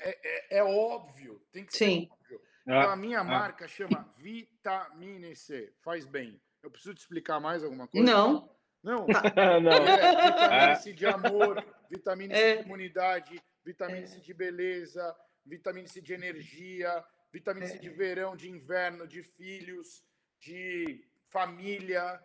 é, 0.00 0.56
é, 0.56 0.58
é 0.58 0.64
óbvio, 0.64 1.40
tem 1.52 1.64
que 1.64 1.76
Sim. 1.76 2.00
ser 2.00 2.12
óbvio. 2.12 2.40
Ah, 2.66 2.80
então, 2.80 2.90
a 2.90 2.96
minha 2.96 3.20
ah. 3.20 3.24
marca 3.24 3.66
chama 3.66 4.12
Vitamine 4.16 5.34
C, 5.34 5.72
faz 5.80 6.04
bem. 6.04 6.40
Eu 6.62 6.70
preciso 6.70 6.94
te 6.94 7.00
explicar 7.00 7.40
mais 7.40 7.64
alguma 7.64 7.86
coisa? 7.88 8.06
Não. 8.06 8.50
Não? 8.82 9.06
não. 9.62 9.72
É, 9.72 10.30
vitamina 10.30 10.74
C 10.76 10.92
de 10.92 11.06
amor, 11.06 11.64
vitamina 11.90 12.34
C 12.34 12.40
de 12.40 12.60
é. 12.60 12.62
imunidade, 12.62 13.42
vitamina 13.64 14.06
C 14.06 14.20
de 14.20 14.34
beleza, 14.34 15.16
vitamina 15.44 15.88
C 15.88 16.00
de 16.00 16.12
energia, 16.12 17.04
vitamina 17.32 17.66
C 17.66 17.78
de 17.78 17.90
verão, 17.90 18.36
de 18.36 18.48
inverno, 18.48 19.06
de 19.06 19.22
filhos, 19.22 20.02
de 20.40 21.04
família, 21.28 22.20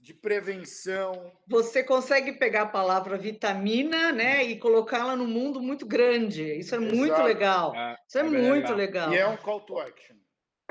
de 0.00 0.14
prevenção. 0.14 1.32
Você 1.46 1.82
consegue 1.82 2.32
pegar 2.32 2.62
a 2.62 2.66
palavra 2.66 3.16
vitamina, 3.16 4.12
né, 4.12 4.44
e 4.44 4.58
colocá-la 4.58 5.16
no 5.16 5.26
mundo 5.26 5.60
muito 5.60 5.86
grande. 5.86 6.42
Isso 6.42 6.74
é 6.74 6.78
Exato. 6.78 6.96
muito 6.96 7.22
legal. 7.22 7.74
É, 7.74 7.96
Isso 8.06 8.18
é, 8.18 8.20
é 8.20 8.24
muito 8.24 8.74
legal. 8.74 9.10
legal. 9.10 9.12
E 9.12 9.18
é 9.18 9.26
um 9.26 9.36
call 9.36 9.60
to 9.60 9.78
action. 9.78 10.16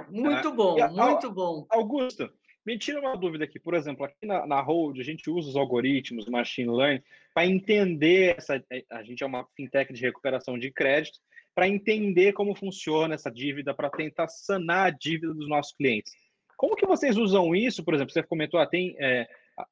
Muito 0.10 0.48
é. 0.48 0.52
bom, 0.52 0.90
muito 0.90 1.32
bom. 1.32 1.66
Augusto, 1.70 2.32
me 2.70 2.78
tira 2.78 3.00
uma 3.00 3.18
dúvida 3.18 3.46
aqui. 3.46 3.60
Por 3.60 3.74
exemplo, 3.74 4.06
aqui 4.06 4.28
na, 4.28 4.46
na 4.46 4.62
Hold, 4.62 5.00
a 5.00 5.04
gente 5.04 5.28
usa 5.28 5.50
os 5.50 5.56
algoritmos, 5.56 6.28
machine 6.28 6.70
learning, 6.70 7.02
para 7.34 7.48
entender 7.48 8.36
essa. 8.38 8.64
A 8.92 9.02
gente 9.02 9.24
é 9.24 9.26
uma 9.26 9.44
fintech 9.56 9.92
de 9.92 10.02
recuperação 10.02 10.56
de 10.58 10.72
crédito, 10.72 11.18
para 11.56 11.68
entender 11.68 12.34
como 12.34 12.54
funciona 12.54 13.16
essa 13.16 13.32
dívida, 13.32 13.74
para 13.74 13.90
tentar 13.90 14.28
sanar 14.28 14.86
a 14.86 14.90
dívida 14.92 15.34
dos 15.34 15.50
nossos 15.50 15.74
clientes. 15.74 16.14
Como 16.56 16.76
que 16.76 16.86
vocês 16.86 17.18
usam 17.18 17.56
isso? 17.56 17.84
Por 17.84 17.96
exemplo, 17.96 18.14
você 18.14 18.22
comentou, 18.22 18.60
ah, 18.60 18.68
tem 18.68 18.96
é, 19.00 19.28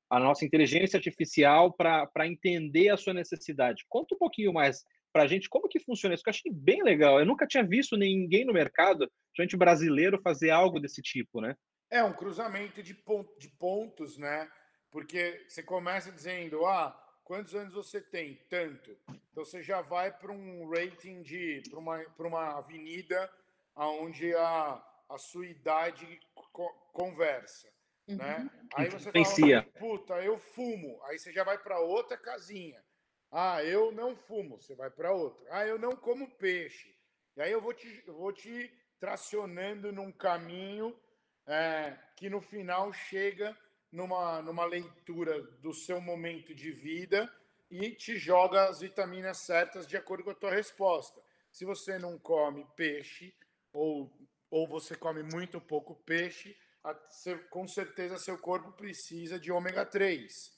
a 0.10 0.20
nossa 0.20 0.44
inteligência 0.44 0.98
artificial 0.98 1.72
para 1.72 2.26
entender 2.26 2.90
a 2.90 2.98
sua 2.98 3.14
necessidade. 3.14 3.86
Conta 3.88 4.16
um 4.16 4.18
pouquinho 4.18 4.52
mais 4.52 4.84
para 5.14 5.22
a 5.24 5.28
gente 5.28 5.48
como 5.50 5.70
que 5.70 5.80
funciona 5.80 6.16
isso, 6.16 6.24
que 6.24 6.30
eu 6.30 6.34
achei 6.34 6.52
bem 6.52 6.82
legal. 6.82 7.20
Eu 7.20 7.28
nunca 7.28 7.46
tinha 7.46 7.64
visto 7.64 7.96
ninguém 7.96 8.44
no 8.44 8.54
mercado, 8.54 9.08
gente 9.38 9.56
brasileiro, 9.56 10.20
fazer 10.24 10.50
algo 10.50 10.80
desse 10.80 11.02
tipo, 11.02 11.42
né? 11.42 11.56
É 11.90 12.04
um 12.04 12.14
cruzamento 12.14 12.84
de, 12.84 12.94
pont 12.94 13.30
de 13.40 13.50
pontos, 13.50 14.18
né? 14.18 14.52
Porque 14.92 15.46
você 15.48 15.64
começa 15.64 16.12
dizendo, 16.12 16.66
ah, 16.66 16.92
quantos 17.24 17.56
anos 17.56 17.74
você 17.74 18.02
tem? 18.02 18.36
Tanto. 18.50 18.98
Então 19.32 19.46
você 19.46 19.62
já 19.62 19.82
vai 19.82 20.12
para 20.12 20.32
um 20.32 20.70
rating 20.70 21.22
de 21.22 21.62
para 21.70 21.80
uma, 21.80 22.06
uma 22.20 22.58
avenida 22.58 23.32
onde 23.76 24.34
a, 24.36 24.84
a 25.10 25.18
sua 25.18 25.46
idade 25.46 26.20
conversa. 26.92 27.68
Né? 28.08 28.16
Uhum. 28.16 28.44
Né? 28.44 28.50
Aí 28.76 28.90
você 28.90 29.12
fala, 29.12 29.64
puta, 29.78 30.14
eu 30.24 30.38
fumo. 30.38 31.02
Aí 31.04 31.20
você 31.20 31.32
já 31.32 31.44
vai 31.44 31.58
para 31.58 31.80
outra 31.80 32.18
casinha. 32.18 32.82
Ah, 33.32 33.64
eu 33.64 33.92
não 33.92 34.16
fumo. 34.16 34.60
Você 34.62 34.76
vai 34.76 34.90
para 34.90 35.12
outra. 35.12 35.46
Ah, 35.52 35.66
eu 35.66 35.78
não 35.78 35.96
como 35.96 36.30
peixe. 36.38 36.96
E 37.36 37.42
aí 37.42 37.52
eu 37.52 37.62
vou 37.62 37.74
te, 37.74 38.04
eu 38.08 38.16
vou 38.16 38.32
te 38.32 38.74
tracionando 39.00 39.92
num 39.92 40.12
caminho 40.12 40.98
é, 41.48 41.98
que 42.16 42.30
no 42.30 42.42
final 42.42 42.92
chega 42.94 43.58
numa, 43.92 44.42
numa 44.42 44.66
leitura 44.66 45.42
do 45.60 45.74
seu 45.74 46.00
momento 46.00 46.54
de 46.54 46.72
vida 46.72 47.32
e 47.72 47.92
te 47.92 48.18
joga 48.18 48.70
as 48.70 48.82
vitaminas 48.82 49.38
certas 49.38 49.88
de 49.88 49.98
acordo 49.98 50.24
com 50.24 50.32
a 50.32 50.36
tua 50.36 50.52
resposta. 50.52 51.22
Se 51.52 51.66
você 51.66 51.98
não 51.98 52.20
come 52.20 52.68
peixe 52.76 53.34
ou 53.74 54.12
ou 54.50 54.68
você 54.68 54.96
come 54.96 55.24
muito 55.24 55.60
pouco 55.60 55.96
peixe, 56.06 56.56
com 57.50 57.68
certeza 57.68 58.18
seu 58.18 58.38
corpo 58.38 58.72
precisa 58.72 59.40
de 59.40 59.52
ômega 59.52 59.86
3. 59.86 60.56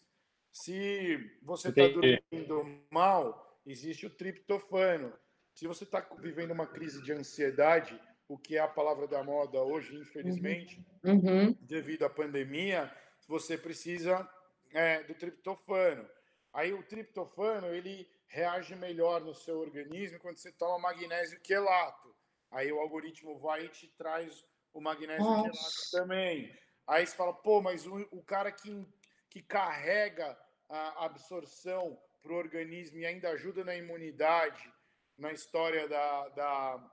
Se 0.52 1.40
você 1.42 1.70
está 1.70 1.88
dormindo 1.88 2.86
mal, 2.90 3.60
existe 3.66 4.06
o 4.06 4.10
triptofano. 4.10 5.14
Se 5.54 5.68
você 5.68 5.84
está 5.84 6.00
vivendo 6.20 6.52
uma 6.52 6.68
crise 6.68 7.02
de 7.02 7.12
ansiedade, 7.12 8.00
o 8.30 8.38
que 8.38 8.56
é 8.56 8.60
a 8.60 8.68
palavra 8.68 9.08
da 9.08 9.24
moda 9.24 9.60
hoje, 9.60 9.98
infelizmente, 9.98 10.86
uhum. 11.04 11.16
uhum. 11.16 11.58
devido 11.62 12.06
à 12.06 12.10
pandemia, 12.10 12.90
você 13.28 13.58
precisa 13.58 14.30
é, 14.72 15.04
do 15.04 15.16
triptofano. 15.16 16.08
Aí 16.54 16.72
o 16.72 16.84
triptofano 16.84 17.68
ele 17.68 18.08
reage 18.28 18.76
melhor 18.76 19.22
no 19.22 19.34
seu 19.34 19.60
organismo 19.60 20.20
quando 20.20 20.38
você 20.38 20.52
toma 20.52 20.78
magnésio 20.78 21.40
quelato. 21.42 22.16
Aí 22.52 22.72
o 22.72 22.80
algoritmo 22.80 23.40
vai 23.40 23.66
e 23.66 23.70
te 23.70 23.88
traz 23.98 24.46
o 24.72 24.80
magnésio 24.80 25.26
quelato 25.26 25.92
também. 25.92 26.56
Aí 26.88 27.06
você 27.06 27.16
fala, 27.16 27.34
pô, 27.34 27.62
mas 27.62 27.88
o, 27.88 27.98
o 28.12 28.22
cara 28.22 28.52
que, 28.52 28.86
que 29.28 29.42
carrega 29.42 30.38
a 30.70 31.06
absorção 31.06 32.00
para 32.22 32.32
o 32.32 32.38
organismo 32.38 33.00
e 33.00 33.08
ainda 33.08 33.30
ajuda 33.30 33.64
na 33.64 33.76
imunidade, 33.76 34.72
na 35.18 35.32
história 35.32 35.88
da, 35.88 36.30
da, 36.30 36.92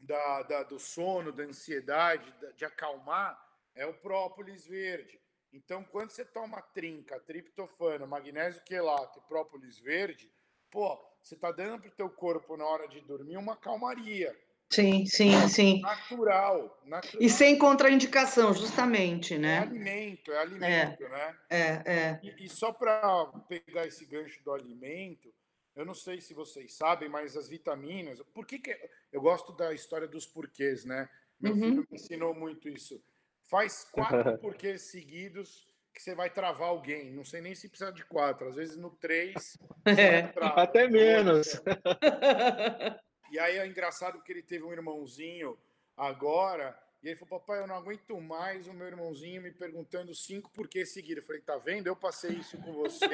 da, 0.00 0.42
da 0.42 0.62
do 0.62 0.78
sono, 0.78 1.30
da 1.30 1.44
ansiedade, 1.44 2.34
de 2.56 2.64
acalmar, 2.64 3.38
é 3.74 3.86
o 3.86 3.94
própolis 3.94 4.66
verde. 4.66 5.20
Então, 5.52 5.84
quando 5.84 6.10
você 6.10 6.24
toma 6.24 6.62
trinca, 6.62 7.18
triptofano, 7.20 8.06
magnésio 8.06 8.62
quelato 8.64 9.18
e 9.18 9.28
própolis 9.28 9.78
verde, 9.78 10.30
pô, 10.70 10.96
você 11.22 11.34
está 11.34 11.50
dando 11.50 11.80
para 11.80 11.88
o 11.88 11.94
teu 11.94 12.08
corpo 12.08 12.56
na 12.56 12.64
hora 12.64 12.88
de 12.88 13.00
dormir 13.00 13.36
uma 13.36 13.56
calmaria. 13.56 14.36
Sim, 14.72 15.04
sim, 15.04 15.48
sim. 15.48 15.80
Natural, 15.80 16.80
natural. 16.84 17.20
E 17.20 17.28
sem 17.28 17.58
contraindicação, 17.58 18.54
justamente, 18.54 19.36
né? 19.36 19.56
É 19.56 19.58
alimento, 19.58 20.32
é 20.32 20.38
alimento, 20.38 21.04
é, 21.04 21.08
né? 21.08 21.38
É, 21.50 21.58
é. 21.92 22.20
E, 22.22 22.44
e 22.44 22.48
só 22.48 22.72
para 22.72 23.26
pegar 23.48 23.84
esse 23.84 24.06
gancho 24.06 24.40
do 24.44 24.52
alimento, 24.52 25.34
eu 25.74 25.84
não 25.84 25.94
sei 25.94 26.20
se 26.20 26.34
vocês 26.34 26.74
sabem, 26.74 27.08
mas 27.08 27.36
as 27.36 27.48
vitaminas. 27.48 28.20
Por 28.34 28.46
que, 28.46 28.58
que 28.58 28.76
eu 29.12 29.20
gosto 29.20 29.52
da 29.52 29.72
história 29.72 30.08
dos 30.08 30.26
porquês, 30.26 30.84
né? 30.84 31.08
Meu 31.38 31.52
uhum. 31.52 31.60
filho 31.60 31.86
me 31.90 31.96
ensinou 31.96 32.34
muito 32.34 32.68
isso. 32.68 33.02
Faz 33.48 33.84
quatro 33.84 34.38
porquês 34.38 34.82
seguidos 34.82 35.66
que 35.92 36.02
você 36.02 36.14
vai 36.14 36.30
travar 36.30 36.68
alguém. 36.68 37.12
Não 37.12 37.24
sei 37.24 37.40
nem 37.40 37.54
se 37.54 37.68
precisa 37.68 37.92
de 37.92 38.04
quatro. 38.04 38.48
Às 38.48 38.56
vezes 38.56 38.76
no 38.76 38.90
três. 38.90 39.56
É, 39.84 40.32
até 40.60 40.88
menos. 40.88 41.60
E 43.30 43.38
aí 43.38 43.58
é 43.58 43.66
engraçado 43.66 44.14
porque 44.14 44.32
ele 44.32 44.42
teve 44.42 44.64
um 44.64 44.72
irmãozinho 44.72 45.56
agora 45.96 46.76
E 47.02 47.08
ele 47.08 47.16
falou, 47.16 47.40
papai, 47.40 47.62
eu 47.62 47.66
não 47.66 47.76
aguento 47.76 48.20
mais 48.20 48.68
o 48.68 48.74
meu 48.74 48.86
irmãozinho 48.86 49.40
me 49.40 49.50
perguntando 49.50 50.14
cinco 50.14 50.50
porquês 50.50 50.92
seguidos. 50.92 51.22
Eu 51.22 51.26
falei, 51.26 51.40
tá 51.40 51.56
vendo? 51.56 51.86
Eu 51.86 51.96
passei 51.96 52.32
isso 52.32 52.58
com 52.58 52.74
você, 52.74 53.06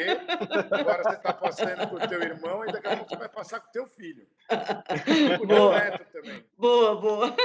agora 0.72 1.05
você 1.05 1.16
está 1.16 1.33
passando 1.33 1.88
com 1.88 1.94
o 1.94 2.09
teu 2.09 2.20
irmão 2.20 2.64
e 2.64 2.72
daqui 2.72 2.88
a 2.88 2.96
pouco 2.96 3.11
você 3.11 3.16
vai 3.16 3.29
passar 3.29 3.61
com 3.61 3.68
o 3.68 3.72
teu 3.72 3.87
filho. 3.87 4.27
Com 5.38 5.44
o 5.44 5.46
teu 5.46 5.70
neto 5.70 6.12
também. 6.12 6.44
Boa, 6.59 7.01
boa. 7.01 7.37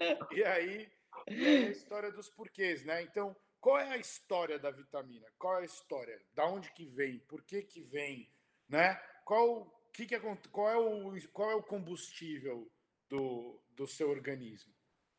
É. 0.00 0.34
E, 0.36 0.44
aí, 0.44 0.88
e 1.28 1.46
aí 1.46 1.66
a 1.66 1.70
história 1.70 2.12
dos 2.12 2.28
porquês, 2.30 2.84
né? 2.84 3.02
Então, 3.02 3.34
qual 3.60 3.78
é 3.78 3.90
a 3.90 3.96
história 3.96 4.60
da 4.60 4.70
vitamina? 4.70 5.26
Qual 5.36 5.58
é 5.58 5.62
a 5.62 5.64
história? 5.64 6.20
Da 6.32 6.46
onde 6.46 6.70
que 6.72 6.86
vem? 6.86 7.18
Por 7.20 7.42
que 7.42 7.62
que 7.62 7.80
vem? 7.80 8.30
Né? 8.68 8.94
Qual, 9.24 9.66
que 9.92 10.06
que, 10.06 10.18
qual, 10.50 10.70
é, 10.70 10.76
o, 10.76 11.12
qual 11.32 11.50
é 11.50 11.54
o 11.56 11.62
combustível 11.62 12.70
do, 13.08 13.60
do 13.70 13.86
seu 13.86 14.10
organismo? 14.10 14.71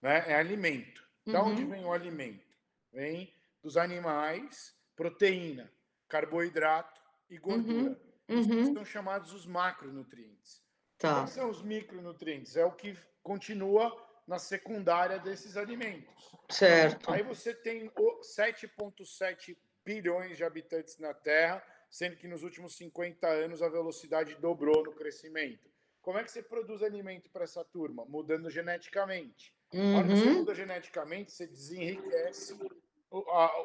Né? 0.04 0.24
é 0.28 0.36
alimento. 0.36 1.02
Da 1.26 1.42
uhum. 1.42 1.52
onde 1.52 1.64
vem 1.64 1.86
o 1.86 1.94
alimento? 1.94 2.46
Vem 2.92 3.34
dos 3.62 3.78
animais, 3.78 4.76
proteína, 4.96 5.72
carboidrato 6.08 7.02
e 7.30 7.38
gordura. 7.38 7.98
Uhum. 8.28 8.38
Uhum. 8.38 8.74
São 8.74 8.86
chamados 8.86 9.34
os 9.34 9.46
macronutrientes. 9.46 10.62
Tá. 10.98 11.16
Quais 11.16 11.32
são 11.32 11.50
os 11.50 11.62
micronutrientes? 11.62 12.56
É 12.56 12.66
o 12.66 12.72
que 12.72 12.98
continua 13.22 13.92
na 14.28 14.38
secundária 14.38 15.20
desses 15.20 15.58
alimentos. 15.58 16.32
Certo. 16.50 17.12
Aí 17.12 17.24
você 17.24 17.54
tem 17.54 17.90
7,7 17.90 19.58
bilhões 19.84 20.38
de 20.38 20.44
habitantes 20.44 20.98
na 20.98 21.14
Terra, 21.14 21.64
sendo 21.90 22.16
que 22.16 22.28
nos 22.28 22.44
últimos 22.44 22.76
50 22.76 23.28
anos 23.28 23.62
a 23.62 23.70
velocidade 23.70 24.36
dobrou 24.36 24.84
no 24.84 24.94
crescimento. 24.94 25.72
Como 26.02 26.18
é 26.18 26.24
que 26.24 26.32
você 26.32 26.44
produz 26.44 26.84
alimento 26.84 27.30
para 27.30 27.46
essa 27.46 27.64
turma? 27.64 28.06
Mudando 28.06 28.50
geneticamente. 28.50 29.54
Uhum. 29.74 30.04
Que 30.04 30.16
você 30.16 30.30
muda 30.30 30.56
geneticamente, 30.56 31.32
você 31.32 31.48
desenriquece 31.48 32.58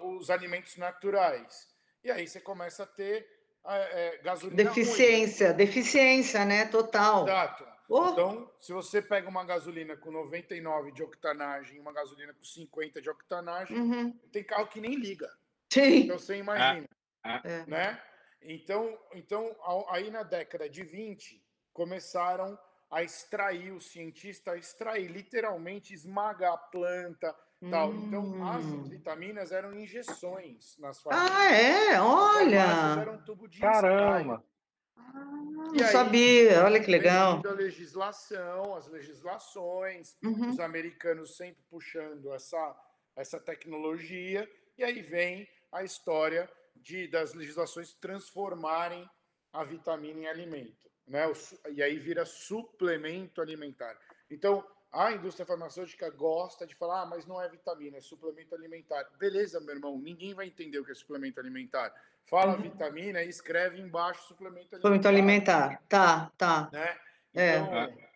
os 0.03 0.31
alimentos 0.31 0.77
naturais. 0.77 1.69
E 2.05 2.11
aí 2.11 2.27
você 2.27 2.41
começa 2.41 2.85
a 2.85 2.87
ter 2.87 3.27
é, 3.67 4.19
gasolina. 4.23 4.65
Deficiência, 4.65 5.49
ruim. 5.49 5.57
deficiência, 5.57 6.45
né? 6.45 6.67
Total. 6.67 7.25
Exato. 7.25 7.67
Oh. 7.89 8.11
Então, 8.11 8.51
se 8.59 8.73
você 8.73 9.01
pega 9.01 9.29
uma 9.29 9.45
gasolina 9.45 9.97
com 9.97 10.11
99 10.11 10.93
de 10.93 11.03
octanagem 11.03 11.77
e 11.77 11.81
uma 11.81 11.93
gasolina 11.93 12.35
com 12.35 12.45
50 12.45 13.01
de 13.01 13.09
octanagem, 13.09 13.79
uhum. 13.79 14.13
tem 14.31 14.45
carro 14.45 14.67
que 14.67 14.81
nem 14.81 14.95
liga. 14.95 15.31
Sim. 15.73 16.01
Então 16.01 16.19
você 16.19 16.37
imagina. 16.37 16.87
Ah. 17.25 17.41
Ah. 17.45 17.65
Né? 17.67 18.03
Então, 18.43 18.99
então, 19.15 19.57
aí 19.89 20.11
na 20.11 20.23
década 20.23 20.69
de 20.69 20.85
20, 20.85 21.43
começaram 21.73 22.59
a 22.91 23.03
extrair, 23.03 23.73
o 23.73 23.81
cientista 23.81 24.53
a 24.53 24.57
extrair, 24.57 25.09
literalmente 25.09 25.93
esmagar 25.93 26.55
a 26.55 26.59
planta, 26.59 27.35
tal. 27.71 27.93
Então, 27.93 28.49
as 28.49 28.65
hum. 28.65 28.85
vitaminas 28.85 29.53
eram 29.53 29.79
injeções 29.79 30.77
nas 30.79 31.01
famílias. 31.03 31.31
Ah, 31.31 31.53
é? 31.53 32.01
Olha! 32.01 33.01
Era 33.01 33.13
um 33.13 33.19
tubo 33.19 33.47
de 33.47 33.61
Caramba! 33.61 34.43
Ah, 34.97 35.13
não 35.13 35.73
aí, 35.73 35.93
sabia, 35.93 36.65
olha 36.65 36.81
que 36.81 36.91
legal. 36.91 37.43
A 37.45 37.51
legislação, 37.53 38.75
as 38.75 38.89
legislações, 38.89 40.17
uhum. 40.23 40.51
os 40.51 40.61
americanos 40.61 41.37
sempre 41.37 41.63
puxando 41.71 42.33
essa, 42.33 42.77
essa 43.17 43.39
tecnologia, 43.39 44.49
e 44.77 44.85
aí 44.85 45.03
vem 45.03 45.47
a 45.73 45.85
história 45.85 46.51
de 46.77 47.09
das 47.09 47.35
legislações 47.35 47.93
transformarem 47.95 49.09
a 49.53 49.65
vitamina 49.65 50.21
em 50.21 50.27
alimento 50.27 50.88
né? 51.09 51.25
E 51.71 51.83
aí 51.83 51.99
vira 51.99 52.25
suplemento 52.25 53.41
alimentar. 53.41 53.99
Então, 54.31 54.65
a 54.93 55.13
indústria 55.13 55.47
farmacêutica 55.47 56.11
gosta 56.11 56.67
de 56.67 56.75
falar, 56.75 57.03
ah, 57.03 57.07
mas 57.07 57.27
não 57.27 57.41
é 57.41 57.49
vitamina, 57.49 57.99
é 57.99 58.01
suplemento 58.01 58.55
alimentar. 58.55 59.05
Beleza, 59.19 59.61
meu 59.61 59.75
irmão, 59.75 59.99
ninguém 59.99 60.35
vai 60.35 60.47
entender 60.47 60.79
o 60.79 60.85
que 60.85 60.93
é 60.93 60.95
suplemento 60.95 61.41
alimentar. 61.41 61.93
Fala 62.25 62.55
uhum. 62.55 62.63
vitamina 62.63 63.23
e 63.23 63.29
escreve 63.29 63.81
embaixo 63.81 64.27
suplemento 64.29 64.75
alimentar. 64.75 64.77
Suplemento 64.77 65.09
alimentar, 65.09 65.83
tá, 65.89 66.33
tá. 66.37 66.71
Né? 66.73 66.99
É. 67.35 67.57
Então, 67.59 67.75
é. 67.75 68.09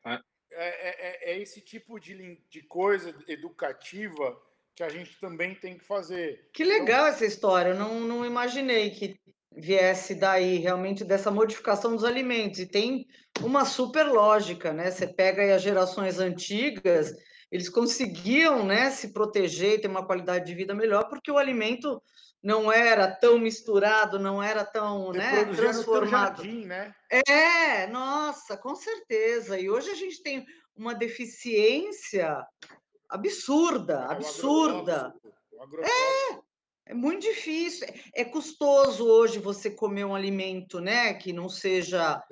É, 0.54 1.30
é, 1.30 1.32
é 1.32 1.38
esse 1.38 1.62
tipo 1.62 1.98
de, 1.98 2.38
de 2.50 2.62
coisa 2.62 3.14
educativa 3.26 4.38
que 4.74 4.82
a 4.82 4.88
gente 4.88 5.18
também 5.18 5.54
tem 5.54 5.78
que 5.78 5.84
fazer. 5.84 6.48
Que 6.52 6.64
legal 6.64 7.00
então, 7.00 7.06
essa 7.06 7.26
história, 7.26 7.70
eu 7.70 7.76
não, 7.76 8.00
não 8.00 8.24
imaginei 8.24 8.90
que 8.90 9.18
viesse 9.56 10.14
daí 10.14 10.58
realmente 10.58 11.04
dessa 11.04 11.30
modificação 11.30 11.94
dos 11.94 12.04
alimentos. 12.04 12.60
E 12.60 12.66
tem 12.66 13.06
uma 13.40 13.64
super 13.64 14.06
lógica, 14.06 14.72
né? 14.72 14.90
Você 14.90 15.06
pega 15.06 15.54
as 15.54 15.62
gerações 15.62 16.18
antigas, 16.18 17.14
eles 17.50 17.68
conseguiam, 17.68 18.64
né, 18.64 18.90
se 18.90 19.12
proteger 19.12 19.74
e 19.74 19.78
ter 19.80 19.88
uma 19.88 20.06
qualidade 20.06 20.46
de 20.46 20.54
vida 20.54 20.74
melhor, 20.74 21.08
porque 21.08 21.30
o 21.30 21.36
alimento 21.36 22.02
não 22.42 22.72
era 22.72 23.08
tão 23.08 23.38
misturado, 23.38 24.18
não 24.18 24.42
era 24.42 24.64
tão, 24.64 25.12
né, 25.12 25.44
transformado. 25.44 26.42
Jardim, 26.42 26.64
né? 26.64 26.92
É, 27.08 27.86
nossa, 27.86 28.56
com 28.56 28.74
certeza. 28.74 29.58
E 29.58 29.70
hoje 29.70 29.90
a 29.90 29.94
gente 29.94 30.22
tem 30.22 30.44
uma 30.74 30.94
deficiência 30.94 32.44
absurda, 33.08 34.06
é, 34.08 34.12
absurda. 34.12 35.14
É, 35.84 36.38
é 36.86 36.94
muito 36.94 37.22
difícil. 37.22 37.86
É 38.14 38.24
custoso 38.24 39.06
hoje 39.06 39.38
você 39.38 39.70
comer 39.70 40.04
um 40.04 40.14
alimento, 40.14 40.80
né, 40.80 41.14
que 41.14 41.32
não 41.32 41.48
seja 41.48 42.22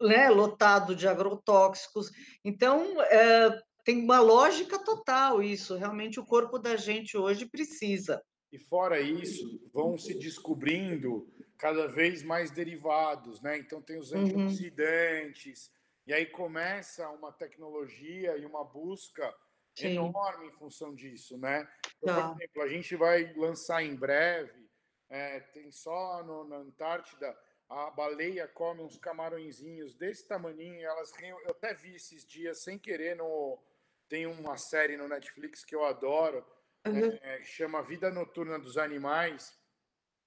né, 0.00 0.28
lotado 0.30 0.94
de 0.94 1.08
agrotóxicos. 1.08 2.10
Então, 2.44 3.00
é, 3.02 3.60
tem 3.84 4.02
uma 4.02 4.20
lógica 4.20 4.78
total 4.78 5.42
isso. 5.42 5.76
Realmente 5.76 6.20
o 6.20 6.26
corpo 6.26 6.58
da 6.58 6.76
gente 6.76 7.16
hoje 7.16 7.46
precisa. 7.46 8.22
E 8.52 8.58
fora 8.58 9.00
isso, 9.00 9.60
vão 9.72 9.96
se 9.96 10.14
descobrindo 10.14 11.28
cada 11.56 11.86
vez 11.86 12.22
mais 12.22 12.50
derivados, 12.50 13.40
né? 13.42 13.58
Então 13.58 13.80
tem 13.80 13.98
os 13.98 14.10
uhum. 14.10 14.22
antioxidantes, 14.22 15.66
uhum. 15.66 15.72
e 16.06 16.12
aí 16.14 16.26
começa 16.26 17.08
uma 17.10 17.30
tecnologia 17.30 18.36
e 18.36 18.44
uma 18.44 18.64
busca 18.64 19.32
Sim. 19.74 19.96
enorme 19.96 20.48
em 20.48 20.52
função 20.52 20.94
disso, 20.94 21.38
né? 21.38 21.68
Então, 22.02 22.14
tá. 22.14 22.28
Por 22.28 22.42
exemplo, 22.42 22.62
a 22.62 22.68
gente 22.68 22.96
vai 22.96 23.32
lançar 23.34 23.82
em 23.82 23.94
breve, 23.94 24.68
é, 25.08 25.40
tem 25.40 25.70
só 25.70 26.22
no, 26.22 26.44
na 26.44 26.56
Antártida, 26.56 27.36
a 27.68 27.90
baleia 27.90 28.48
come 28.48 28.82
uns 28.82 28.98
camarõezinhos 28.98 29.94
desse 29.94 30.26
tamanho, 30.26 30.80
elas 30.82 31.12
eu 31.20 31.50
até 31.50 31.72
vi 31.72 31.94
esses 31.94 32.24
dias 32.24 32.62
sem 32.62 32.78
querer 32.78 33.16
no 33.16 33.58
tem 34.08 34.26
uma 34.26 34.56
série 34.56 34.96
no 34.96 35.06
Netflix 35.06 35.64
que 35.64 35.72
eu 35.72 35.84
adoro, 35.84 36.44
uhum. 36.84 37.16
é, 37.22 37.44
chama 37.44 37.80
Vida 37.80 38.10
Noturna 38.10 38.58
dos 38.58 38.76
Animais. 38.76 39.56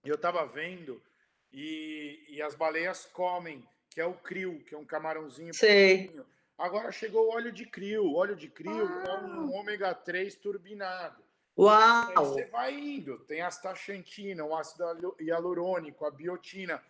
E 0.05 0.09
eu 0.09 0.15
estava 0.15 0.45
vendo 0.45 1.03
e, 1.51 2.25
e 2.29 2.41
as 2.41 2.55
baleias 2.55 3.05
comem, 3.05 3.67
que 3.89 3.99
é 3.99 4.05
o 4.05 4.13
krill, 4.13 4.63
que 4.63 4.73
é 4.73 4.77
um 4.77 4.85
camarãozinho 4.85 5.51
pequenininho. 5.53 6.25
Agora 6.57 6.91
chegou 6.91 7.27
o 7.27 7.33
óleo 7.33 7.51
de 7.51 7.65
crio. 7.65 8.05
O 8.05 8.15
óleo 8.15 8.35
de 8.35 8.47
crio 8.47 8.87
ah. 8.87 9.03
é 9.07 9.25
um 9.25 9.53
ômega 9.53 9.93
3 9.93 10.35
turbinado. 10.35 11.23
Uau! 11.57 12.09
Aí 12.09 12.15
você 12.15 12.45
vai 12.45 12.73
indo. 12.73 13.19
Tem 13.19 13.41
a 13.41 13.47
astaxantina, 13.47 14.43
o 14.43 14.55
ácido 14.55 15.15
hialurônico, 15.19 16.05
a 16.05 16.11
biotina. 16.11 16.81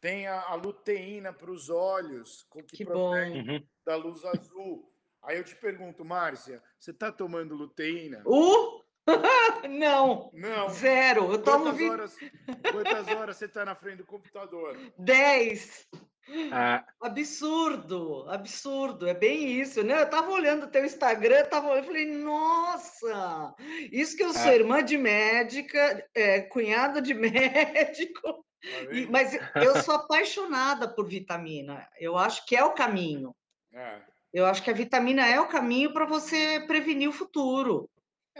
Tem 0.00 0.26
a, 0.26 0.40
a 0.42 0.54
luteína 0.54 1.32
para 1.32 1.50
os 1.50 1.68
olhos, 1.68 2.46
com 2.48 2.62
que, 2.62 2.78
que 2.78 2.84
protege 2.84 3.50
uhum. 3.50 3.66
da 3.84 3.96
luz 3.96 4.24
azul. 4.24 4.90
Aí 5.22 5.36
eu 5.36 5.44
te 5.44 5.54
pergunto, 5.54 6.04
Márcia, 6.04 6.62
você 6.78 6.90
está 6.90 7.12
tomando 7.12 7.54
luteína? 7.54 8.22
Uh! 8.24 8.80
Não. 9.68 10.30
Não. 10.32 10.68
Zero. 10.70 11.32
Eu 11.32 11.42
tomo 11.42 11.64
quantas, 11.66 11.90
horas, 11.90 12.16
quantas 12.72 13.08
horas 13.08 13.36
você 13.36 13.44
está 13.46 13.64
na 13.64 13.74
frente 13.74 13.98
do 13.98 14.04
computador? 14.04 14.76
Dez. 14.98 15.86
Ah. 16.52 16.84
Absurdo, 17.00 18.24
absurdo, 18.28 19.08
é 19.08 19.14
bem 19.14 19.60
isso, 19.60 19.82
né? 19.82 20.02
Eu 20.02 20.10
tava 20.10 20.30
olhando 20.30 20.64
o 20.64 20.70
teu 20.70 20.84
Instagram, 20.84 21.44
tava 21.46 21.68
olhando, 21.68 21.86
falei, 21.86 22.06
nossa, 22.06 23.54
isso 23.90 24.16
que 24.16 24.22
eu 24.22 24.32
sou 24.32 24.50
ah. 24.50 24.54
irmã 24.54 24.84
de 24.84 24.96
médica, 24.96 26.06
é, 26.14 26.40
cunhada 26.42 27.00
de 27.00 27.14
médico, 27.14 28.22
tá 28.22 28.92
e, 28.92 29.06
mas 29.06 29.38
eu 29.56 29.76
sou 29.82 29.94
apaixonada 29.94 30.88
por 30.88 31.06
vitamina, 31.06 31.88
eu 31.98 32.16
acho 32.16 32.44
que 32.46 32.56
é 32.56 32.64
o 32.64 32.74
caminho. 32.74 33.34
É. 33.72 34.00
Eu 34.32 34.46
acho 34.46 34.62
que 34.62 34.70
a 34.70 34.74
vitamina 34.74 35.26
é 35.26 35.40
o 35.40 35.48
caminho 35.48 35.92
para 35.92 36.06
você 36.06 36.60
prevenir 36.66 37.08
o 37.08 37.12
futuro. 37.12 37.90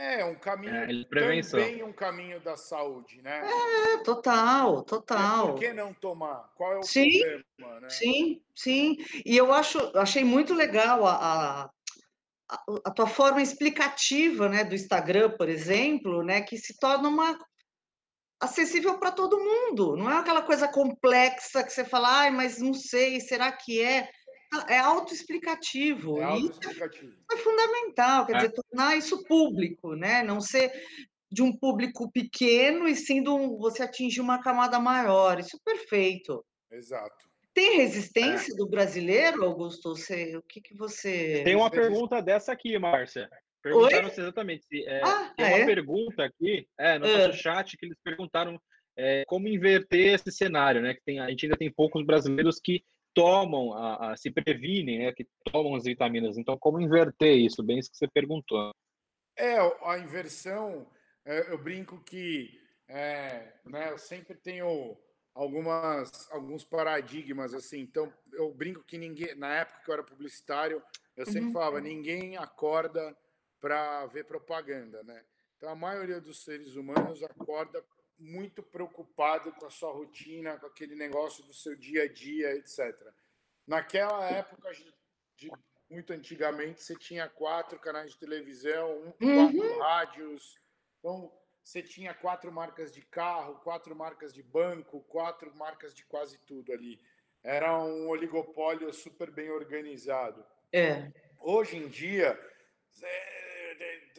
É, 0.00 0.24
um 0.24 0.34
caminho 0.34 0.74
é, 0.74 1.04
também 1.04 1.82
um 1.82 1.92
caminho 1.92 2.40
da 2.40 2.56
saúde, 2.56 3.20
né? 3.20 3.42
É, 3.44 3.98
total, 3.98 4.82
total. 4.82 5.48
É, 5.48 5.52
por 5.52 5.60
que 5.60 5.72
não 5.74 5.92
tomar? 5.92 6.50
Qual 6.56 6.72
é 6.72 6.78
o 6.78 6.82
sim, 6.82 7.20
problema, 7.20 7.80
né? 7.80 7.90
Sim, 7.90 8.42
sim. 8.56 8.96
E 9.26 9.36
eu 9.36 9.52
acho, 9.52 9.78
achei 9.94 10.24
muito 10.24 10.54
legal 10.54 11.06
a, 11.06 11.70
a, 12.48 12.64
a 12.82 12.90
tua 12.92 13.06
forma 13.06 13.42
explicativa, 13.42 14.48
né, 14.48 14.64
do 14.64 14.74
Instagram, 14.74 15.36
por 15.36 15.50
exemplo, 15.50 16.22
né, 16.22 16.40
que 16.40 16.56
se 16.56 16.78
torna 16.78 17.06
uma 17.06 17.38
acessível 18.40 18.98
para 18.98 19.10
todo 19.10 19.38
mundo. 19.38 19.98
Não 19.98 20.10
é 20.10 20.16
aquela 20.16 20.40
coisa 20.40 20.66
complexa 20.66 21.62
que 21.62 21.70
você 21.70 21.84
fala, 21.84 22.20
ai, 22.20 22.30
mas 22.30 22.58
não 22.58 22.72
sei, 22.72 23.20
será 23.20 23.52
que 23.52 23.82
é? 23.82 24.08
É 24.68 24.78
autoexplicativo. 24.78 26.20
É 26.20 26.24
autoexplicativo. 26.24 27.12
Isso 27.12 27.24
é 27.32 27.36
fundamental, 27.36 28.26
quer 28.26 28.32
é. 28.32 28.36
dizer, 28.38 28.52
tornar 28.52 28.96
isso 28.96 29.24
público, 29.24 29.94
né? 29.94 30.22
Não 30.22 30.40
ser 30.40 30.72
de 31.30 31.42
um 31.42 31.56
público 31.56 32.10
pequeno 32.10 32.88
e 32.88 32.96
sim 32.96 33.26
um, 33.28 33.56
você 33.56 33.82
atingir 33.82 34.20
uma 34.20 34.42
camada 34.42 34.80
maior. 34.80 35.38
Isso 35.38 35.56
é 35.56 35.70
perfeito. 35.70 36.44
Exato. 36.70 37.30
Tem 37.54 37.78
resistência 37.78 38.52
é. 38.52 38.56
do 38.56 38.68
brasileiro, 38.68 39.44
Augusto? 39.44 39.90
Você, 39.90 40.36
o 40.36 40.42
que, 40.42 40.60
que 40.60 40.74
você. 40.74 41.42
Tem 41.44 41.56
uma 41.56 41.70
pergunta 41.70 42.20
dessa 42.20 42.52
aqui, 42.52 42.78
Márcia. 42.78 43.28
Perguntaram 43.62 44.08
Oi? 44.08 44.14
exatamente. 44.16 44.66
É, 44.86 45.02
ah, 45.02 45.32
tem 45.36 45.46
uma 45.46 45.58
é? 45.58 45.66
pergunta 45.66 46.24
aqui 46.24 46.66
é, 46.78 46.98
no 46.98 47.06
nosso 47.06 47.30
ah. 47.30 47.32
chat 47.32 47.76
que 47.76 47.86
eles 47.86 47.98
perguntaram 48.02 48.60
é, 48.96 49.24
como 49.26 49.48
inverter 49.48 50.14
esse 50.14 50.32
cenário, 50.32 50.80
né? 50.80 50.94
Que 50.94 51.02
tem, 51.04 51.20
a 51.20 51.28
gente 51.28 51.46
ainda 51.46 51.56
tem 51.56 51.70
poucos 51.70 52.04
brasileiros 52.04 52.58
que 52.58 52.82
tomam, 53.14 53.72
a, 53.72 54.12
a, 54.12 54.16
se 54.16 54.30
previnem, 54.30 54.98
né? 55.00 55.12
Que 55.12 55.26
tomam 55.44 55.74
as 55.74 55.84
vitaminas. 55.84 56.38
Então, 56.38 56.58
como 56.58 56.80
inverter 56.80 57.36
isso? 57.36 57.62
Bem 57.62 57.78
isso 57.78 57.90
que 57.90 57.96
você 57.96 58.08
perguntou. 58.08 58.72
É, 59.36 59.56
a 59.84 59.98
inversão, 59.98 60.86
é, 61.24 61.52
eu 61.52 61.58
brinco 61.58 62.02
que 62.04 62.60
é, 62.88 63.52
né, 63.64 63.90
eu 63.90 63.98
sempre 63.98 64.34
tenho 64.34 64.96
algumas 65.34 66.30
alguns 66.30 66.64
paradigmas 66.64 67.54
assim. 67.54 67.80
Então, 67.80 68.12
eu 68.32 68.52
brinco 68.52 68.82
que 68.84 68.98
ninguém, 68.98 69.34
na 69.36 69.54
época 69.54 69.80
que 69.84 69.90
eu 69.90 69.94
era 69.94 70.02
publicitário, 70.02 70.82
eu 71.16 71.24
sempre 71.26 71.46
uhum. 71.46 71.52
falava, 71.52 71.80
ninguém 71.80 72.36
acorda 72.36 73.16
para 73.60 74.06
ver 74.06 74.24
propaganda, 74.24 75.02
né? 75.02 75.22
Então 75.56 75.68
a 75.68 75.74
maioria 75.74 76.20
dos 76.20 76.42
seres 76.42 76.74
humanos 76.74 77.22
acorda 77.22 77.84
muito 78.20 78.62
preocupado 78.62 79.52
com 79.52 79.66
a 79.66 79.70
sua 79.70 79.92
rotina, 79.92 80.58
com 80.58 80.66
aquele 80.66 80.94
negócio 80.94 81.42
do 81.44 81.54
seu 81.54 81.74
dia 81.74 82.04
a 82.04 82.08
dia, 82.08 82.54
etc. 82.56 82.94
Naquela 83.66 84.28
época, 84.30 84.70
de, 85.36 85.50
muito 85.88 86.12
antigamente, 86.12 86.82
você 86.82 86.94
tinha 86.94 87.28
quatro 87.28 87.78
canais 87.78 88.12
de 88.12 88.18
televisão, 88.18 89.14
uhum. 89.20 89.52
quatro 89.52 89.78
rádios, 89.78 90.60
então 90.98 91.32
você 91.62 91.82
tinha 91.82 92.12
quatro 92.14 92.52
marcas 92.52 92.92
de 92.92 93.00
carro, 93.02 93.56
quatro 93.60 93.94
marcas 93.96 94.32
de 94.32 94.42
banco, 94.42 95.00
quatro 95.02 95.54
marcas 95.56 95.94
de 95.94 96.04
quase 96.04 96.38
tudo 96.46 96.72
ali. 96.72 97.00
Era 97.42 97.78
um 97.78 98.08
oligopólio 98.08 98.92
super 98.92 99.30
bem 99.30 99.50
organizado. 99.50 100.44
É. 100.72 101.10
Hoje 101.38 101.76
em 101.76 101.88
dia, 101.88 102.38
é, 103.02 103.39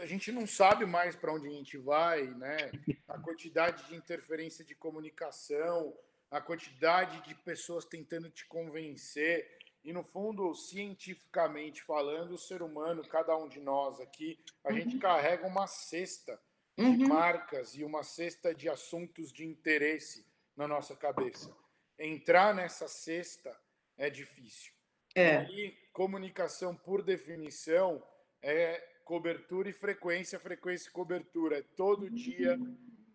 a 0.02 0.06
gente 0.08 0.32
não 0.32 0.48
sabe 0.48 0.84
mais 0.84 1.16
para 1.16 1.32
onde 1.32 1.48
a 1.48 1.52
gente 1.52 1.78
vai, 1.78 2.24
né? 2.24 2.72
A 3.08 3.20
quantidade 3.20 3.88
de 3.88 3.96
interferência 3.96 4.66
de 4.66 4.74
comunicação, 4.74 5.96
a 6.32 6.42
quantidade 6.42 7.22
de 7.22 7.36
pessoas 7.36 7.86
tentando 7.86 8.30
te 8.30 8.46
convencer. 8.48 9.60
E, 9.84 9.94
no 9.94 10.04
fundo, 10.04 10.54
cientificamente 10.56 11.84
falando, 11.84 12.32
o 12.34 12.38
ser 12.38 12.64
humano, 12.64 13.08
cada 13.08 13.38
um 13.38 13.48
de 13.48 13.60
nós 13.60 14.00
aqui, 14.00 14.44
a 14.64 14.70
uhum. 14.70 14.76
gente 14.76 14.98
carrega 14.98 15.46
uma 15.46 15.68
cesta 15.68 16.40
de 16.76 16.84
uhum. 16.84 17.08
marcas 17.08 17.76
e 17.76 17.84
uma 17.84 18.04
cesta 18.04 18.56
de 18.56 18.68
assuntos 18.70 19.32
de 19.32 19.46
interesse 19.46 20.26
na 20.56 20.68
nossa 20.68 20.96
cabeça. 20.96 21.56
Entrar 21.98 22.56
nessa 22.56 22.88
cesta 22.88 23.56
é 23.98 24.10
difícil. 24.10 24.74
É. 25.14 25.44
E 25.44 25.72
comunicação, 25.94 26.76
por 26.76 27.04
definição, 27.04 28.04
é 28.42 28.91
cobertura 29.06 29.70
e 29.70 29.74
frequência, 29.74 30.40
frequência 30.40 30.90
e 30.90 30.92
cobertura. 30.92 31.60
É 31.60 31.64
todo 31.76 32.10
dia, 32.10 32.60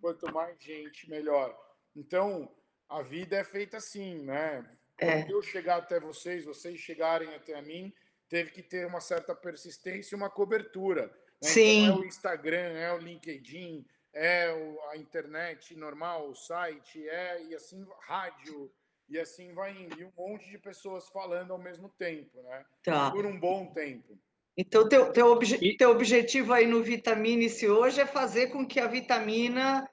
quanto 0.01 0.33
mais 0.33 0.61
gente, 0.63 1.09
melhor. 1.09 1.57
Então, 1.95 2.53
a 2.89 3.03
vida 3.03 3.37
é 3.37 3.45
feita 3.45 3.79
assim, 3.79 4.23
né? 4.23 4.69
É. 4.99 5.23
Quando 5.23 5.31
eu 5.33 5.43
chegar 5.43 5.77
até 5.77 6.01
vocês, 6.01 6.45
vocês 6.45 6.79
chegarem 6.81 7.35
até 7.35 7.61
mim, 7.61 7.93
teve 8.29 8.51
que 8.51 8.63
ter 8.63 8.87
uma 8.87 9.01
certa 9.01 9.35
persistência 9.35 10.15
e 10.15 10.17
uma 10.17 10.31
cobertura. 10.31 11.07
Né? 11.43 11.49
Sim. 11.49 11.85
Então, 11.85 11.97
é 11.97 12.01
o 12.01 12.05
Instagram, 12.05 12.73
é 12.79 12.93
o 12.93 12.99
LinkedIn, 12.99 13.87
é 14.13 14.49
a 14.91 14.97
internet 14.97 15.75
normal, 15.77 16.31
o 16.31 16.35
site, 16.35 17.07
é 17.09 17.43
e 17.45 17.55
assim 17.55 17.87
rádio 18.01 18.73
e 19.09 19.19
assim 19.19 19.53
vai 19.53 19.77
indo. 19.77 20.01
E 20.01 20.05
um 20.05 20.13
monte 20.17 20.51
de 20.51 20.59
pessoas 20.59 21.09
falando 21.09 21.53
ao 21.53 21.59
mesmo 21.59 21.89
tempo, 21.91 22.43
né? 22.43 22.65
Tá. 22.83 23.11
Por 23.11 23.27
um 23.27 23.39
bom 23.39 23.73
tempo. 23.73 24.19
Então, 24.57 24.89
teu, 24.89 25.13
teu, 25.13 25.27
obje, 25.27 25.59
e... 25.61 25.77
teu 25.77 25.91
objetivo 25.91 26.53
aí 26.53 26.67
no 26.67 26.83
Vitamine-se 26.83 27.69
hoje 27.69 28.01
é 28.01 28.07
fazer 28.07 28.49
com 28.49 28.67
que 28.67 28.81
a 28.81 28.87
vitamina 28.87 29.89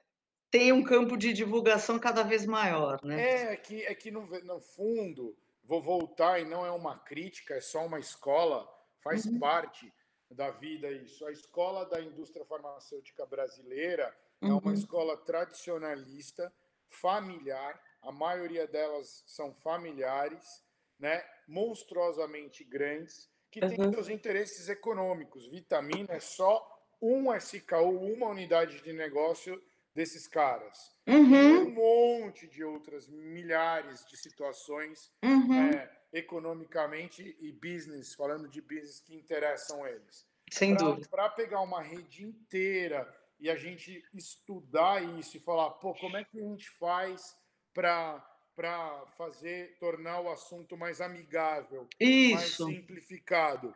tenha 0.50 0.74
um 0.74 0.82
campo 0.82 1.16
de 1.16 1.32
divulgação 1.32 1.98
cada 1.98 2.22
vez 2.22 2.46
maior, 2.46 2.98
né? 3.04 3.22
É, 3.22 3.52
é 3.52 3.56
que, 3.56 3.82
é 3.84 3.94
que 3.94 4.10
no, 4.10 4.24
no 4.44 4.60
fundo, 4.60 5.36
vou 5.64 5.82
voltar 5.82 6.40
e 6.40 6.44
não 6.44 6.64
é 6.64 6.70
uma 6.70 6.98
crítica, 6.98 7.54
é 7.54 7.60
só 7.60 7.84
uma 7.84 7.98
escola, 7.98 8.66
faz 9.02 9.26
uhum. 9.26 9.38
parte 9.38 9.92
da 10.30 10.50
vida 10.50 10.90
isso. 10.90 11.26
A 11.26 11.32
escola 11.32 11.84
da 11.84 12.00
indústria 12.00 12.44
farmacêutica 12.44 13.26
brasileira 13.26 14.16
uhum. 14.40 14.50
é 14.50 14.52
uma 14.52 14.66
uhum. 14.66 14.72
escola 14.72 15.16
tradicionalista, 15.16 16.52
familiar, 16.88 17.80
a 18.00 18.12
maioria 18.12 18.66
delas 18.66 19.24
são 19.26 19.52
familiares, 19.54 20.62
né, 20.98 21.24
monstruosamente 21.48 22.62
grandes, 22.62 23.28
que 23.54 23.64
uhum. 23.64 23.68
tem 23.68 23.92
seus 23.92 24.08
interesses 24.08 24.68
econômicos. 24.68 25.46
Vitamina 25.46 26.14
é 26.14 26.20
só 26.20 26.68
um 27.00 27.32
SKU, 27.36 27.88
uma 27.88 28.28
unidade 28.28 28.82
de 28.82 28.92
negócio 28.92 29.62
desses 29.94 30.26
caras. 30.26 30.92
Uhum. 31.06 31.68
um 31.68 31.70
monte 31.70 32.48
de 32.48 32.64
outras 32.64 33.08
milhares 33.08 34.04
de 34.06 34.16
situações 34.16 35.12
uhum. 35.22 35.70
é, 35.70 35.88
economicamente 36.12 37.36
e 37.38 37.52
business, 37.52 38.14
falando 38.14 38.48
de 38.48 38.60
business 38.60 39.00
que 39.00 39.14
interessam 39.14 39.86
eles. 39.86 40.26
Sem 40.50 40.74
pra, 40.74 40.86
dúvida. 40.86 41.08
Para 41.08 41.28
pegar 41.30 41.60
uma 41.60 41.80
rede 41.80 42.24
inteira 42.24 43.08
e 43.38 43.48
a 43.48 43.54
gente 43.54 44.04
estudar 44.12 45.00
isso 45.20 45.36
e 45.36 45.40
falar, 45.40 45.70
pô, 45.72 45.94
como 45.94 46.16
é 46.16 46.24
que 46.24 46.40
a 46.40 46.42
gente 46.42 46.68
faz 46.70 47.36
para 47.72 48.20
para 48.54 49.04
fazer 49.16 49.76
tornar 49.78 50.20
o 50.20 50.30
assunto 50.30 50.76
mais 50.76 51.00
amigável, 51.00 51.88
Isso. 51.98 52.34
mais 52.34 52.74
simplificado. 52.74 53.74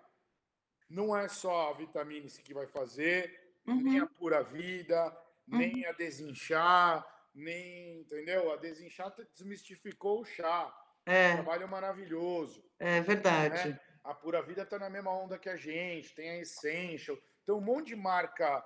Não 0.89 1.17
é 1.17 1.29
só 1.29 1.71
a 1.71 1.75
vitamina 1.75 2.29
C 2.29 2.43
que 2.43 2.55
vai 2.55 2.67
fazer, 2.67 3.53
uhum. 3.67 3.83
nem 3.83 4.01
a 4.01 4.07
pura 4.07 4.43
vida, 4.43 5.05
uhum. 5.51 5.59
nem 5.59 5.85
a 5.87 5.93
desinchar, 5.93 7.07
nem, 7.35 8.01
entendeu? 8.01 8.53
A 8.53 8.57
desinchar 8.57 9.15
desmistificou 9.35 10.21
o 10.21 10.25
chá. 10.25 10.73
É. 11.05 11.33
Um 11.33 11.35
trabalho 11.37 11.69
maravilhoso. 11.69 12.63
É 12.79 13.01
verdade. 13.01 13.71
Né? 13.71 13.81
A 14.05 14.15
pura 14.15 14.43
vida 14.43 14.63
está 14.63 14.79
na 14.79 14.89
mesma 14.89 15.11
onda 15.11 15.39
que 15.39 15.49
a 15.49 15.57
gente, 15.57 16.15
tem 16.15 16.31
a 16.31 16.39
Essential. 16.39 17.19
Então, 17.43 17.59
um 17.59 17.63
monte 17.63 17.89
de 17.89 17.97
marca 17.97 18.65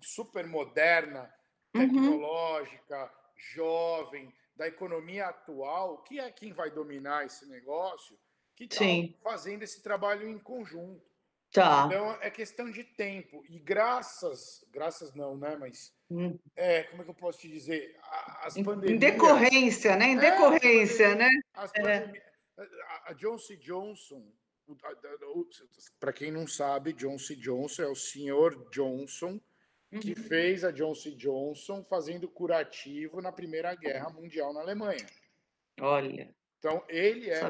super 0.00 0.46
moderna, 0.46 1.32
uhum. 1.74 1.80
tecnológica, 1.80 3.04
uhum. 3.04 3.10
jovem, 3.36 4.34
da 4.56 4.66
economia 4.66 5.26
atual, 5.26 6.02
que 6.02 6.20
é 6.20 6.30
quem 6.30 6.52
vai 6.52 6.70
dominar 6.70 7.24
esse 7.24 7.46
negócio, 7.48 8.18
que 8.54 8.64
está 8.64 8.84
fazendo 9.22 9.62
esse 9.62 9.82
trabalho 9.82 10.28
em 10.28 10.38
conjunto. 10.38 11.02
Tá. 11.52 11.84
Então 11.86 12.12
é 12.22 12.30
questão 12.30 12.70
de 12.70 12.82
tempo. 12.82 13.44
E 13.48 13.58
graças, 13.58 14.64
graças 14.70 15.14
não, 15.14 15.36
né? 15.36 15.54
Mas 15.56 15.92
hum. 16.10 16.38
é, 16.56 16.84
como 16.84 17.02
é 17.02 17.04
que 17.04 17.10
eu 17.10 17.14
posso 17.14 17.40
te 17.40 17.48
dizer? 17.48 17.94
As 18.42 18.54
pandemias. 18.54 18.92
Em 18.92 18.98
decorrência, 18.98 19.96
né? 19.96 20.06
Em 20.06 20.16
é, 20.16 20.30
decorrência, 20.30 21.04
é, 21.04 21.14
né? 21.14 21.28
É. 21.76 22.32
A 23.04 23.12
Johnson 23.12 23.56
Johnson, 23.56 24.32
para 26.00 26.12
quem 26.12 26.30
não 26.30 26.46
sabe, 26.46 26.94
Johnson 26.94 27.34
Johnson 27.34 27.82
é 27.82 27.88
o 27.88 27.94
senhor 27.94 28.70
Johnson 28.70 29.38
que 30.00 30.10
uhum. 30.10 30.24
fez 30.24 30.64
a 30.64 30.70
Johnson 30.70 31.10
Johnson 31.16 31.84
fazendo 31.84 32.28
curativo 32.28 33.20
na 33.20 33.30
Primeira 33.30 33.74
Guerra 33.74 34.08
Mundial 34.10 34.52
na 34.52 34.60
Alemanha. 34.60 35.06
Olha. 35.80 36.34
Então, 36.58 36.82
ele 36.88 37.28
é, 37.28 37.40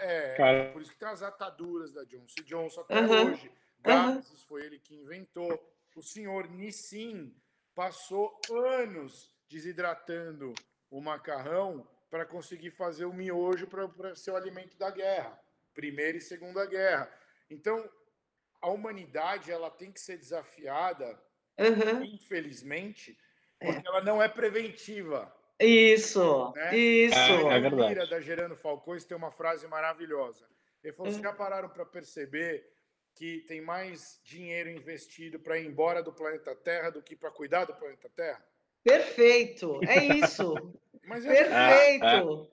é 0.00 0.70
por 0.72 0.82
isso 0.82 0.90
que 0.90 0.98
tem 0.98 1.08
as 1.08 1.22
ataduras 1.22 1.92
da 1.92 2.04
Johnson 2.04 2.42
Johnson 2.44 2.80
até 2.80 3.00
uhum. 3.00 3.32
hoje. 3.32 3.52
Gases 3.80 4.30
uhum. 4.30 4.48
foi 4.48 4.64
ele 4.64 4.78
que 4.78 4.94
inventou. 4.94 5.58
O 5.94 6.02
senhor 6.02 6.48
Nissin 6.50 7.34
passou 7.74 8.38
anos 8.50 9.32
desidratando 9.48 10.52
o 10.90 11.00
macarrão 11.00 11.88
para 12.10 12.26
conseguir 12.26 12.70
fazer 12.70 13.04
o 13.04 13.12
miojo 13.12 13.66
para 13.66 14.14
ser 14.14 14.32
o 14.32 14.36
alimento 14.36 14.76
da 14.76 14.90
guerra, 14.90 15.38
Primeira 15.74 16.18
e 16.18 16.20
Segunda 16.20 16.66
Guerra. 16.66 17.10
Então, 17.50 17.88
a 18.60 18.68
humanidade 18.68 19.50
ela 19.50 19.70
tem 19.70 19.92
que 19.92 20.00
ser 20.00 20.18
desafiada 20.18 21.20
uhum. 21.58 22.04
infelizmente, 22.04 23.18
é. 23.60 23.66
porque 23.66 23.86
é. 23.86 23.90
ela 23.90 24.02
não 24.02 24.22
é 24.22 24.28
preventiva. 24.28 25.34
Isso, 25.60 26.52
né? 26.54 26.76
isso. 26.76 27.18
É, 27.18 27.56
é 27.56 27.60
verdade. 27.60 28.10
da 28.10 28.20
Gerando 28.20 28.56
Falcões 28.56 29.04
tem 29.04 29.16
uma 29.16 29.32
frase 29.32 29.66
maravilhosa. 29.66 30.48
Ele 30.82 30.92
falou: 30.92 31.10
vocês 31.10 31.22
já 31.22 31.32
pararam 31.32 31.68
para 31.68 31.84
perceber 31.84 32.64
que 33.14 33.40
tem 33.48 33.60
mais 33.60 34.20
dinheiro 34.22 34.70
investido 34.70 35.40
para 35.40 35.58
ir 35.58 35.66
embora 35.66 36.02
do 36.02 36.12
planeta 36.12 36.54
Terra 36.54 36.90
do 36.90 37.02
que 37.02 37.16
para 37.16 37.32
cuidar 37.32 37.64
do 37.64 37.74
planeta 37.74 38.08
Terra? 38.14 38.44
Perfeito, 38.84 39.80
é 39.88 40.04
isso. 40.04 40.54
Mas 41.04 41.24
é 41.26 41.44
Perfeito. 41.44 42.50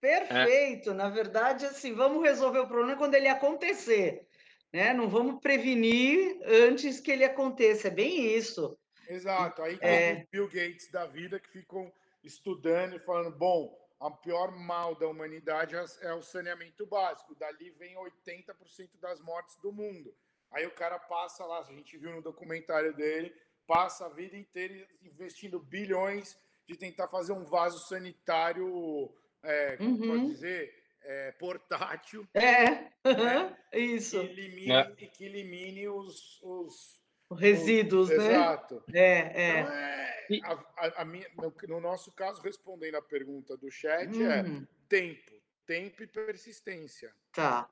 Perfeito. 0.00 0.90
É. 0.90 0.94
Na 0.94 1.08
verdade, 1.08 1.66
assim, 1.66 1.92
vamos 1.92 2.22
resolver 2.22 2.60
o 2.60 2.68
problema 2.68 2.96
quando 2.96 3.14
ele 3.14 3.28
acontecer. 3.28 4.28
Né? 4.72 4.92
Não 4.92 5.08
vamos 5.08 5.40
prevenir 5.40 6.40
antes 6.44 7.00
que 7.00 7.10
ele 7.10 7.24
aconteça. 7.24 7.88
É 7.88 7.90
bem 7.90 8.36
isso. 8.36 8.78
Exato. 9.08 9.62
Aí 9.62 9.76
tem 9.76 9.88
é... 9.88 10.26
Bill 10.30 10.46
Gates 10.46 10.90
da 10.90 11.06
vida 11.06 11.40
que 11.40 11.50
ficam 11.50 11.92
estudando 12.22 12.96
e 12.96 13.00
falando: 13.00 13.36
bom, 13.36 13.76
a 13.98 14.10
pior 14.10 14.52
mal 14.52 14.94
da 14.94 15.08
humanidade 15.08 15.76
é, 15.76 15.84
é 16.02 16.14
o 16.14 16.22
saneamento 16.22 16.86
básico. 16.86 17.34
Dali 17.34 17.70
vem 17.70 17.96
80% 17.96 18.98
das 19.00 19.20
mortes 19.20 19.56
do 19.56 19.72
mundo. 19.72 20.14
Aí 20.52 20.66
o 20.66 20.70
cara 20.72 20.98
passa 20.98 21.44
lá, 21.44 21.60
a 21.60 21.64
gente 21.64 21.96
viu 21.96 22.10
no 22.12 22.22
documentário 22.22 22.94
dele, 22.94 23.32
passa 23.66 24.06
a 24.06 24.08
vida 24.08 24.36
inteira 24.36 24.86
investindo 25.02 25.60
bilhões 25.60 26.36
de 26.66 26.76
tentar 26.76 27.08
fazer 27.08 27.32
um 27.32 27.44
vaso 27.44 27.86
sanitário, 27.88 29.12
é, 29.42 29.76
como 29.76 29.90
uhum. 29.90 30.08
pode 30.08 30.26
dizer, 30.26 30.79
é, 31.10 31.32
portátil. 31.32 32.26
É, 32.32 32.90
né? 33.04 33.56
isso. 33.72 34.20
Que 34.20 34.26
elimine, 34.26 34.72
é. 34.72 34.84
Que 34.92 35.24
elimine 35.24 35.88
os, 35.88 36.40
os 36.42 37.02
resíduos, 37.32 38.08
os, 38.10 38.16
né? 38.16 38.32
Exato. 38.32 38.84
É, 38.92 39.02
é. 39.02 40.26
Então, 40.30 40.52
é 40.52 40.56
a, 40.76 40.86
a, 40.86 41.02
a 41.02 41.04
minha, 41.04 41.26
no, 41.36 41.52
no, 41.68 41.80
nosso 41.80 42.12
caso, 42.12 42.40
respondendo 42.42 42.94
a 42.94 43.02
pergunta 43.02 43.56
do 43.56 43.70
chat, 43.70 44.08
é 44.22 44.42
uhum. 44.42 44.66
tempo. 44.88 45.32
Tempo 45.66 46.02
e 46.02 46.06
persistência. 46.06 47.12
Tá. 47.32 47.68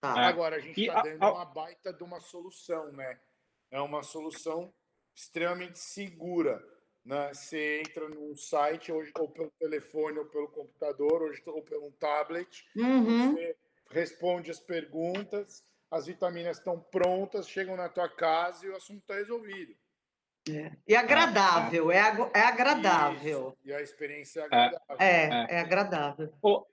tá. 0.00 0.12
Agora, 0.12 0.56
a 0.56 0.60
gente 0.60 0.80
está 0.80 1.02
dando 1.02 1.16
uma 1.16 1.44
baita 1.44 1.92
de 1.92 2.02
uma 2.04 2.20
solução, 2.20 2.92
né? 2.92 3.18
É 3.70 3.80
uma 3.80 4.02
solução 4.02 4.72
extremamente 5.14 5.78
segura. 5.78 6.64
Né? 7.04 7.32
Você 7.32 7.80
entra 7.80 8.08
num 8.08 8.34
site, 8.34 8.92
hoje, 8.92 9.10
ou 9.18 9.28
pelo 9.28 9.50
telefone, 9.58 10.18
ou 10.18 10.26
pelo 10.26 10.48
computador, 10.48 11.22
hoje, 11.22 11.42
ou 11.46 11.62
pelo 11.62 11.90
tablet, 11.92 12.64
uhum. 12.76 13.34
você 13.34 13.56
responde 13.90 14.50
as 14.50 14.60
perguntas, 14.60 15.64
as 15.90 16.06
vitaminas 16.06 16.58
estão 16.58 16.78
prontas, 16.78 17.48
chegam 17.48 17.76
na 17.76 17.88
tua 17.88 18.08
casa 18.08 18.66
e 18.66 18.68
o 18.68 18.76
assunto 18.76 19.00
está 19.00 19.14
resolvido. 19.14 19.74
É. 20.50 20.72
E 20.86 20.94
agradável, 20.94 21.90
é, 21.90 21.98
é 22.34 22.40
agradável. 22.40 23.48
Isso. 23.48 23.58
E 23.64 23.72
a 23.72 23.82
experiência 23.82 24.40
é 24.40 24.44
agradável. 24.44 24.96
É, 24.98 25.24
é, 25.24 25.46
é 25.56 25.60
agradável. 25.60 26.32
Ô, 26.42 26.66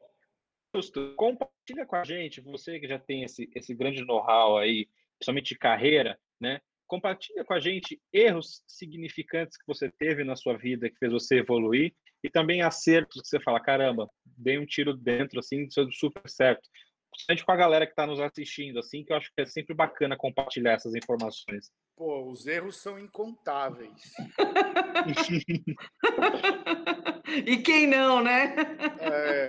compartilha 1.16 1.86
com 1.86 1.96
a 1.96 2.04
gente, 2.04 2.42
você 2.42 2.80
que 2.80 2.88
já 2.88 3.00
tem 3.00 3.24
esse, 3.24 3.50
esse 3.56 3.74
grande 3.74 4.04
know-how 4.04 4.58
aí, 4.58 4.88
principalmente 5.18 5.50
de 5.50 5.60
carreira, 5.60 6.20
né? 6.40 6.62
Compartilha 6.88 7.44
com 7.44 7.54
a 7.54 7.60
gente 7.60 8.00
erros 8.14 8.64
significantes 8.68 9.58
que 9.58 9.68
você 9.68 9.90
teve 9.90 10.24
na 10.24 10.36
sua 10.36 10.58
vida 10.58 10.90
que 10.90 10.98
fez 10.98 11.12
você 11.12 11.38
evoluir 11.38 11.94
e 12.24 12.30
também 12.30 12.62
acertos 12.62 13.22
que 13.22 13.28
você 13.28 13.40
fala, 13.40 13.60
caramba, 13.60 14.10
dei 14.26 14.58
um 14.58 14.66
tiro 14.66 14.96
dentro, 14.96 15.40
assim, 15.40 15.68
deu 15.68 15.92
super 15.92 16.28
certo. 16.30 16.68
Principalmente 17.12 17.46
com 17.46 17.52
a 17.52 17.56
galera 17.56 17.86
que 17.86 17.94
está 17.94 18.06
nos 18.06 18.20
assistindo, 18.20 18.80
assim, 18.80 19.04
que 19.04 19.14
eu 19.14 19.18
acho 19.18 19.32
que 19.34 19.42
é 19.42 19.46
sempre 19.46 19.74
bacana 19.74 20.18
compartilhar 20.18 20.74
essas 20.74 20.94
informações. 20.96 21.72
Pô, 21.96 22.30
os 22.30 22.46
erros 22.46 22.78
são 22.78 23.00
incontáveis. 23.00 24.14
e 27.46 27.58
quem 27.58 27.88
não, 27.88 28.22
né? 28.22 28.54
É... 29.00 29.48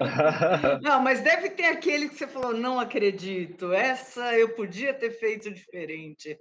Não, 0.80 1.02
mas 1.02 1.22
deve 1.22 1.50
ter 1.50 1.64
aquele 1.64 2.08
que 2.08 2.14
você 2.14 2.28
falou, 2.28 2.54
não 2.54 2.78
acredito, 2.78 3.72
essa 3.72 4.38
eu 4.38 4.54
podia 4.54 4.94
ter 4.94 5.10
feito 5.10 5.52
diferente. 5.52 6.38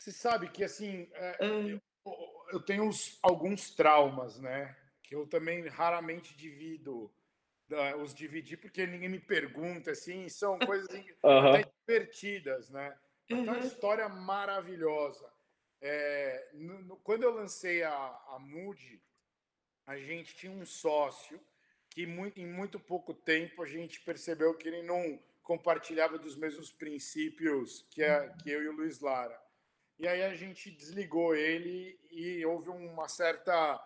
Você 0.00 0.12
sabe 0.12 0.48
que, 0.48 0.64
assim, 0.64 1.06
é, 1.12 1.36
eu, 1.44 1.80
eu, 2.52 2.60
tenho 2.60 2.84
uns, 2.84 3.18
alguns 3.22 3.70
traumas, 3.74 4.40
né? 4.40 4.74
Que 5.02 5.14
eu 5.14 5.26
também 5.26 5.68
raramente 5.68 6.34
divido, 6.34 7.12
uh, 7.70 8.00
os 8.02 8.14
dividir, 8.14 8.56
porque 8.56 8.86
ninguém 8.86 9.10
me 9.10 9.20
pergunta, 9.20 9.90
assim, 9.90 10.26
são 10.30 10.58
coisas 10.64 10.88
uhum. 11.22 11.48
até 11.48 11.70
divertidas, 11.86 12.70
né? 12.70 12.98
Uhum. 13.30 13.42
uma 13.42 13.58
história 13.58 14.08
maravilhosa. 14.08 15.30
É, 15.82 16.48
no, 16.54 16.80
no, 16.82 16.96
quando 16.96 17.24
eu 17.24 17.34
lancei 17.34 17.82
a, 17.82 17.92
a 17.92 18.38
Moody, 18.40 19.02
a 19.86 19.98
gente 19.98 20.34
tinha 20.34 20.50
um 20.50 20.64
sócio 20.64 21.38
que 21.90 22.06
muito, 22.06 22.40
em 22.40 22.46
muito 22.46 22.80
pouco 22.80 23.12
tempo 23.12 23.62
a 23.62 23.66
gente 23.66 24.00
percebeu 24.00 24.56
que 24.56 24.66
ele 24.66 24.82
não 24.82 25.22
compartilhava 25.42 26.18
dos 26.18 26.36
mesmos 26.36 26.72
princípios 26.72 27.86
que, 27.90 28.02
a, 28.02 28.30
que 28.30 28.50
eu 28.50 28.62
e 28.62 28.68
o 28.68 28.72
Luiz 28.72 29.00
Lara. 29.00 29.49
E 30.00 30.08
aí 30.08 30.22
a 30.22 30.34
gente 30.34 30.70
desligou 30.70 31.36
ele 31.36 32.00
e 32.10 32.42
houve 32.46 32.70
uma 32.70 33.06
certa 33.06 33.78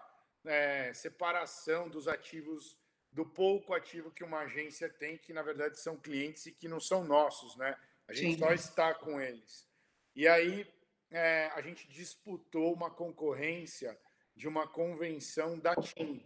é, 0.45 0.93
separação 0.95 1.89
dos 1.89 2.07
ativos, 2.07 2.79
do 3.11 3.27
pouco 3.27 3.75
ativo 3.75 4.13
que 4.13 4.23
uma 4.23 4.43
agência 4.43 4.89
tem, 4.89 5.19
que 5.19 5.33
na 5.33 5.43
verdade 5.43 5.77
são 5.81 5.97
clientes 5.97 6.47
e 6.47 6.53
que 6.53 6.69
não 6.69 6.79
são 6.79 7.03
nossos, 7.03 7.57
né? 7.57 7.77
A 8.07 8.13
gente 8.13 8.35
Sim. 8.35 8.39
só 8.39 8.53
está 8.53 8.95
com 8.95 9.21
eles. 9.21 9.69
E 10.15 10.29
aí 10.29 10.73
é, 11.11 11.51
a 11.53 11.61
gente 11.61 11.89
disputou 11.89 12.73
uma 12.73 12.93
concorrência 12.93 13.99
de 14.37 14.47
uma 14.47 14.69
convenção 14.69 15.59
da 15.59 15.75
TIM. 15.75 16.25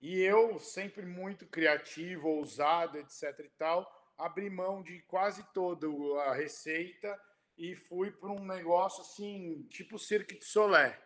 E 0.00 0.20
eu, 0.20 0.60
sempre 0.60 1.04
muito 1.04 1.48
criativo, 1.48 2.28
ousado, 2.28 2.96
etc 2.96 3.40
e 3.40 3.50
tal, 3.58 4.14
abri 4.16 4.48
mão 4.48 4.84
de 4.84 5.00
quase 5.02 5.42
toda 5.52 5.88
a 6.22 6.32
receita 6.32 7.20
e 7.56 7.74
fui 7.74 8.10
para 8.10 8.30
um 8.30 8.44
negócio 8.44 9.02
assim, 9.02 9.66
tipo 9.70 9.98
Cirque 9.98 10.38
de 10.38 10.44
Solé. 10.44 10.98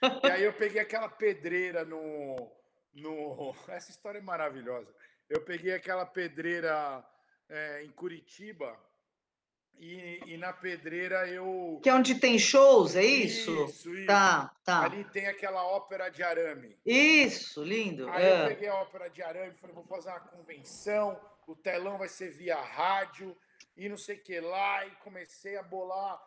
E 0.24 0.30
aí 0.30 0.44
eu 0.44 0.52
peguei 0.52 0.80
aquela 0.80 1.08
pedreira 1.08 1.84
no, 1.84 2.36
no. 2.94 3.52
Essa 3.66 3.90
história 3.90 4.18
é 4.18 4.22
maravilhosa. 4.22 4.94
Eu 5.28 5.40
peguei 5.40 5.74
aquela 5.74 6.06
pedreira 6.06 7.04
é, 7.48 7.82
em 7.82 7.90
Curitiba 7.90 8.78
e, 9.78 10.20
e, 10.26 10.36
na 10.36 10.52
pedreira 10.52 11.28
eu. 11.28 11.80
Que 11.82 11.88
é 11.88 11.94
onde 11.94 12.16
tem 12.16 12.38
shows, 12.38 12.96
é 12.96 13.04
isso? 13.04 13.64
Isso, 13.64 13.94
isso. 13.94 14.06
Tá, 14.06 14.54
tá. 14.64 14.84
Ali 14.84 15.04
tem 15.04 15.26
aquela 15.26 15.64
ópera 15.64 16.08
de 16.08 16.22
arame. 16.22 16.76
Isso, 16.84 17.62
lindo. 17.62 18.08
Aí 18.10 18.24
é. 18.24 18.44
eu 18.44 18.48
peguei 18.48 18.68
a 18.68 18.74
ópera 18.76 19.08
de 19.08 19.22
arame 19.22 19.54
e 19.54 19.58
falei: 19.58 19.74
vou 19.74 19.84
fazer 19.84 20.10
uma 20.10 20.20
convenção, 20.20 21.20
o 21.46 21.54
telão 21.54 21.96
vai 21.96 22.08
ser 22.08 22.30
via 22.30 22.56
rádio 22.56 23.36
e 23.76 23.88
não 23.88 23.96
sei 23.96 24.16
o 24.16 24.22
que 24.22 24.40
lá, 24.40 24.86
e 24.86 24.90
comecei 24.96 25.56
a 25.56 25.62
bolar 25.62 26.20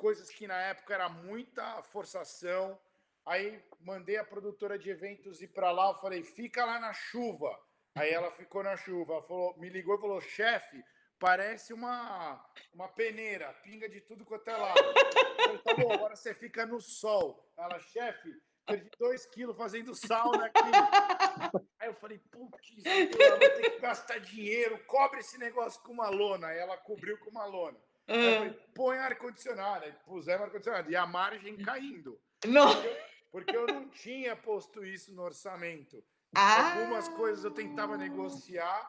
coisas 0.00 0.30
que 0.30 0.46
na 0.46 0.56
época 0.56 0.94
era 0.94 1.08
muita 1.10 1.82
forçação. 1.82 2.80
Aí 3.26 3.62
mandei 3.80 4.16
a 4.16 4.24
produtora 4.24 4.78
de 4.78 4.88
eventos 4.88 5.42
ir 5.42 5.48
para 5.48 5.70
lá, 5.70 5.90
eu 5.90 6.00
falei, 6.00 6.24
fica 6.24 6.64
lá 6.64 6.80
na 6.80 6.92
chuva. 6.94 7.54
Aí 7.94 8.10
ela 8.10 8.30
ficou 8.40 8.62
na 8.62 8.76
chuva, 8.78 9.22
falou, 9.22 9.56
me 9.58 9.68
ligou 9.68 9.96
e 9.96 10.00
falou, 10.00 10.20
chefe, 10.20 10.82
parece 11.18 11.74
uma, 11.74 12.42
uma 12.72 12.88
peneira, 12.88 13.52
pinga 13.62 13.88
de 13.88 14.00
tudo 14.00 14.24
quanto 14.24 14.48
é 14.48 14.56
lado. 14.56 14.80
Eu 14.80 15.44
falei, 15.44 15.58
tá 15.58 15.74
bom, 15.74 15.92
agora 15.92 16.16
você 16.16 16.32
fica 16.32 16.64
no 16.64 16.80
sol. 16.80 17.52
Ela, 17.58 17.78
chefe, 17.78 18.34
perdi 18.70 18.90
dois 18.98 19.26
quilos 19.26 19.56
fazendo 19.56 19.94
sauna 19.94 20.46
aqui. 20.46 21.60
Aí 21.78 21.88
eu 21.88 21.94
falei, 21.94 22.18
putz, 22.30 22.68
vou 22.76 23.38
ter 23.38 23.70
que 23.70 23.78
gastar 23.80 24.18
dinheiro, 24.18 24.78
cobre 24.86 25.20
esse 25.20 25.38
negócio 25.38 25.82
com 25.82 25.92
uma 25.92 26.08
lona. 26.08 26.48
Aí 26.48 26.58
ela 26.58 26.76
cobriu 26.76 27.18
com 27.18 27.30
uma 27.30 27.44
lona. 27.44 27.78
Aí 28.06 28.24
eu 28.24 28.38
falei, 28.38 28.60
põe 28.74 28.98
ar-condicionado. 28.98 29.84
Aí 29.84 29.92
pusemos 30.04 30.42
ar-condicionado. 30.42 30.90
E 30.90 30.96
a 30.96 31.06
margem 31.06 31.56
caindo. 31.58 32.20
Não. 32.46 32.72
Porque 32.72 32.86
eu, 32.88 32.96
porque 33.30 33.56
eu 33.56 33.66
não 33.66 33.88
tinha 33.88 34.36
posto 34.36 34.84
isso 34.84 35.14
no 35.14 35.22
orçamento. 35.22 36.02
Ah. 36.34 36.74
Algumas 36.74 37.08
coisas 37.08 37.44
eu 37.44 37.50
tentava 37.50 37.96
negociar 37.96 38.88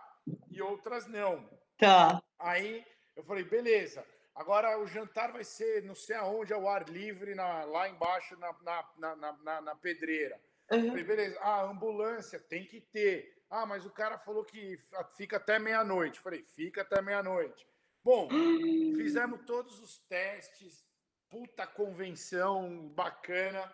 e 0.50 0.62
outras 0.62 1.08
não. 1.08 1.50
Tá. 1.78 2.22
Aí 2.40 2.86
eu 3.16 3.24
falei, 3.24 3.44
beleza. 3.44 4.06
Agora 4.34 4.80
o 4.80 4.88
jantar 4.88 5.32
vai 5.32 5.44
ser 5.44 5.84
não 5.84 5.94
sei 5.94 6.16
aonde, 6.16 6.54
ao 6.54 6.68
ar 6.68 6.88
livre, 6.88 7.36
na, 7.36 7.64
lá 7.66 7.90
embaixo 7.90 8.38
na, 8.38 8.56
na, 8.62 9.16
na, 9.16 9.34
na, 9.34 9.62
na 9.62 9.76
pedreira. 9.76 10.40
Uhum. 10.72 10.88
Falei, 10.90 11.04
beleza. 11.04 11.38
Ah, 11.42 11.64
ambulância 11.64 12.40
tem 12.40 12.66
que 12.66 12.80
ter. 12.80 13.44
Ah, 13.50 13.66
mas 13.66 13.86
o 13.86 13.90
cara 13.90 14.18
falou 14.18 14.46
que 14.46 14.80
fica 15.18 15.38
até 15.38 15.60
meia-noite. 15.60 16.20
Falei, 16.22 16.44
fica 16.44 16.82
até 16.82 17.02
meia-noite. 17.02 17.68
Bom, 18.04 18.30
fizemos 18.96 19.42
todos 19.46 19.80
os 19.82 20.00
testes, 20.08 20.84
puta 21.30 21.68
convenção 21.68 22.88
bacana. 22.90 23.72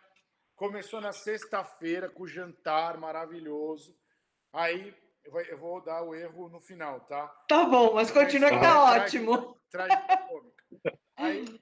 Começou 0.56 1.00
na 1.00 1.14
sexta-feira 1.14 2.10
com 2.10 2.24
o 2.24 2.28
jantar 2.28 2.98
maravilhoso. 2.98 3.96
Aí 4.52 4.96
eu 5.50 5.58
vou 5.58 5.82
dar 5.82 6.02
o 6.04 6.16
erro 6.16 6.50
no 6.50 6.60
final, 6.60 7.02
tá? 7.02 7.28
Tá 7.48 7.66
bom, 7.66 7.94
mas 7.94 8.12
continua 8.12 8.50
que 8.50 8.60
tá 8.60 8.84
ótimo. 8.84 9.60
Tragicômica. 9.70 11.00
Aí, 11.16 11.62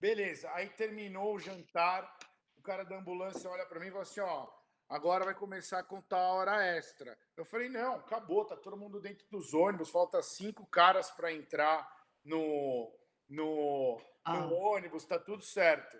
beleza. 0.00 0.50
Aí 0.52 0.68
terminou 0.70 1.34
o 1.34 1.38
jantar, 1.38 2.16
o 2.56 2.62
cara 2.62 2.84
da 2.84 2.96
ambulância 2.96 3.50
olha 3.50 3.66
para 3.66 3.80
mim 3.80 3.88
e 3.88 3.90
fala 3.90 4.02
assim, 4.02 4.20
ó, 4.20 4.48
agora 4.88 5.24
vai 5.24 5.34
começar 5.34 5.78
a 5.78 5.84
contar 5.84 6.18
a 6.18 6.32
hora 6.32 6.66
extra. 6.76 7.16
Eu 7.36 7.44
falei, 7.44 7.68
não, 7.68 7.96
acabou, 7.96 8.44
tá 8.44 8.56
todo 8.56 8.76
mundo 8.76 9.00
dentro 9.00 9.26
dos 9.30 9.54
ônibus, 9.54 9.90
falta 9.90 10.22
cinco 10.22 10.66
caras 10.66 11.10
para 11.10 11.32
entrar 11.32 11.88
no, 12.24 12.92
no, 13.28 14.00
ah. 14.24 14.40
no 14.40 14.54
ônibus, 14.54 15.04
tá 15.04 15.18
tudo 15.18 15.42
certo. 15.42 15.96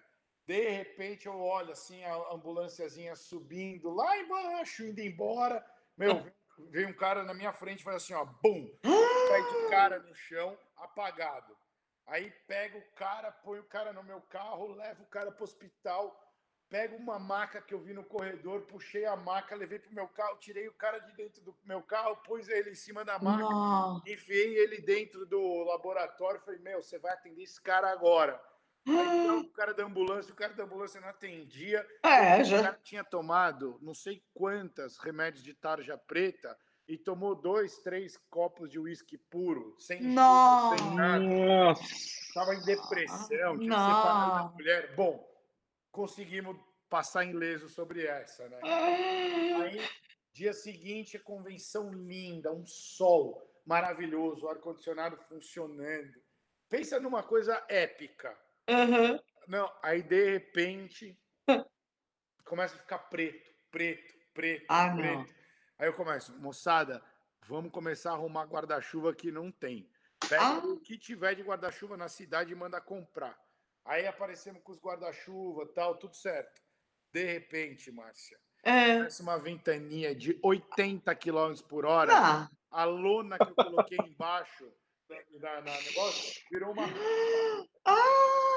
De 0.47 0.68
repente 0.68 1.27
eu 1.27 1.41
olho 1.41 1.72
assim 1.72 2.05
a 2.05 2.33
ambulânciazinha 2.33 3.16
subindo 3.16 3.91
lá 3.91 4.18
embaixo, 4.18 4.85
indo 4.85 5.01
embora. 5.01 5.64
Meu, 5.97 6.11
veio 6.59 6.89
um 6.89 6.93
cara 6.93 7.23
na 7.23 7.35
minha 7.35 7.53
frente 7.53 7.81
e 7.81 7.85
faz 7.85 7.97
assim, 7.97 8.15
ó, 8.15 8.25
bum! 8.25 8.71
Cai 8.83 9.43
de 9.43 9.71
cara 9.71 9.99
no 10.01 10.15
chão, 10.15 10.59
apagado. 10.77 11.57
Aí 12.07 12.31
pega 12.47 12.77
o 12.77 12.85
cara, 12.97 13.33
põe 13.33 13.59
o 13.59 13.65
cara 13.65 13.93
no 13.93 14.03
meu 14.03 14.21
carro, 14.21 14.75
leva 14.75 15.03
o 15.03 15.07
cara 15.07 15.33
pro 15.33 15.45
hospital, 15.45 16.21
pego 16.69 16.97
uma 16.97 17.19
maca 17.19 17.63
que 17.63 17.73
eu 17.73 17.81
vi 17.81 17.95
no 17.95 18.05
corredor, 18.05 18.63
puxei 18.63 19.07
a 19.07 19.17
maca, 19.17 19.55
levei 19.55 19.79
pro 19.79 19.95
meu 19.95 20.07
carro, 20.09 20.37
tirei 20.39 20.69
o 20.69 20.75
cara 20.75 20.99
de 20.99 21.13
dentro 21.13 21.41
do 21.43 21.57
meu 21.65 21.83
carro, 21.83 22.17
pus 22.17 22.49
ele 22.49 22.71
em 22.71 22.75
cima 22.75 23.05
da 23.05 23.19
maca, 23.19 23.43
Não. 23.43 24.03
enfiei 24.07 24.57
ele 24.59 24.83
dentro 24.83 25.25
do 25.25 25.65
laboratório, 25.65 26.41
falei, 26.41 26.61
meu, 26.61 26.83
você 26.83 26.99
vai 26.99 27.13
atender 27.13 27.43
esse 27.43 27.61
cara 27.61 27.91
agora. 27.91 28.41
Aí, 28.87 29.24
então, 29.24 29.41
o 29.41 29.53
cara 29.53 29.72
da 29.72 29.85
ambulância, 29.85 30.32
o 30.32 30.37
cara 30.37 30.53
da 30.53 30.64
ambulância 30.64 31.01
não 31.01 31.09
atendia. 31.09 31.87
É, 32.03 32.45
já... 32.45 32.61
O 32.61 32.62
cara 32.62 32.80
tinha 32.82 33.05
tomado 33.05 33.78
não 33.80 33.95
sei 33.95 34.22
quantas 34.35 34.99
remédios 34.99 35.43
de 35.43 35.55
tarja 35.55 35.97
preta 35.97 36.57
e 36.87 36.99
tomou 36.99 37.35
dois, 37.35 37.78
três 37.78 38.16
copos 38.28 38.70
de 38.70 38.78
uísque 38.78 39.16
puro, 39.16 39.74
sem 39.78 40.03
nada. 40.03 40.76
Estava 41.80 42.55
em 42.55 42.62
depressão, 42.62 43.59
tinha 43.59 43.72
separado 43.72 44.49
da 44.49 44.55
mulher. 44.55 44.95
Bom, 44.95 45.26
conseguimos 45.91 46.57
passar 46.91 47.24
ileso 47.24 47.68
sobre 47.70 48.07
essa, 48.07 48.47
né? 48.49 48.61
Aí, 48.62 49.80
dia 50.30 50.53
seguinte, 50.53 51.16
a 51.16 51.22
convenção 51.22 51.91
linda, 51.91 52.53
um 52.53 52.66
sol 52.66 53.51
maravilhoso, 53.64 54.47
ar-condicionado 54.47 55.16
funcionando. 55.26 56.22
Pensa 56.68 57.01
numa 57.01 57.22
coisa 57.22 57.64
épica. 57.66 58.37
Uhum. 58.69 59.21
Não, 59.47 59.71
aí 59.83 60.03
de 60.03 60.33
repente 60.33 61.19
começa 62.45 62.77
a 62.77 62.79
ficar 62.79 62.99
preto, 62.99 63.51
preto, 63.71 64.15
preto, 64.33 64.67
ah, 64.69 64.95
preto. 64.95 65.19
Não. 65.19 65.29
Aí 65.79 65.89
eu 65.89 65.95
começo, 65.95 66.37
moçada, 66.39 67.03
vamos 67.47 67.73
começar 67.73 68.11
a 68.11 68.15
arrumar 68.15 68.45
guarda-chuva 68.45 69.15
que 69.15 69.31
não 69.31 69.51
tem. 69.51 69.91
Pega 70.29 70.43
ah. 70.43 70.59
o 70.59 70.81
que 70.81 70.97
tiver 70.97 71.35
de 71.35 71.43
guarda-chuva 71.43 71.97
na 71.97 72.09
cidade 72.09 72.53
e 72.53 72.57
manda 72.57 72.81
comprar. 72.81 73.39
Aí 73.85 74.07
aparecemos 74.07 74.62
com 74.62 74.73
os 74.73 74.81
guarda-chuva, 74.81 75.67
tal, 75.75 75.97
tudo 75.97 76.15
certo. 76.15 76.62
De 77.12 77.23
repente, 77.25 77.91
Márcia, 77.93 78.39
é. 78.62 78.99
parece 78.99 79.23
uma 79.23 79.39
ventania 79.39 80.15
de 80.15 80.39
80 80.43 81.15
km 81.17 81.55
por 81.69 81.85
hora. 81.85 82.12
Ah. 82.15 82.51
A 82.71 82.85
lona 82.85 83.39
que 83.39 83.45
eu 83.45 83.55
coloquei 83.55 83.99
embaixo 83.99 84.73
na, 85.39 85.61
na 85.61 85.81
negócio 85.83 86.43
virou 86.51 86.73
uma. 86.73 86.85
Ah. 87.87 88.54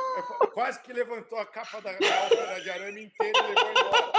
Quase 0.54 0.82
que 0.82 0.94
levantou 0.94 1.38
a 1.40 1.46
capa 1.46 1.82
da, 1.82 1.92
da 1.94 2.60
de 2.60 2.70
arame 2.70 3.06
inteira 3.06 3.38
e 3.38 3.42
levou 3.42 3.72
embora. 3.72 4.12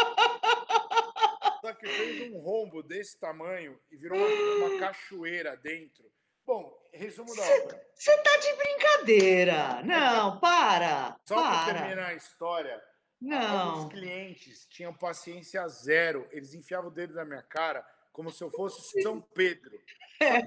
Só 1.60 1.72
que 1.74 1.88
fez 1.88 2.32
um 2.32 2.38
rombo 2.38 2.82
desse 2.82 3.18
tamanho 3.18 3.78
e 3.90 3.96
virou 3.96 4.18
uma, 4.18 4.66
uma 4.66 4.78
cachoeira 4.78 5.56
dentro. 5.56 6.04
Bom, 6.46 6.72
resumo 6.92 7.34
da 7.34 7.42
obra. 7.42 7.86
Você 7.94 8.16
tá 8.22 8.36
de 8.38 8.56
brincadeira. 8.56 9.82
Não, 9.82 10.38
para. 10.40 11.18
Só 11.26 11.34
para 11.34 11.74
terminar 11.74 12.06
a 12.06 12.14
história. 12.14 12.82
Não. 13.20 13.86
Os 13.86 13.92
clientes 13.92 14.66
tinham 14.66 14.94
paciência 14.94 15.66
zero. 15.68 16.26
Eles 16.30 16.54
enfiavam 16.54 16.90
o 16.90 16.94
dedo 16.94 17.14
na 17.14 17.24
minha 17.24 17.42
cara 17.42 17.84
como 18.12 18.30
se 18.32 18.42
eu 18.42 18.50
fosse 18.50 19.02
São 19.02 19.20
Pedro. 19.20 19.78
É. 20.20 20.40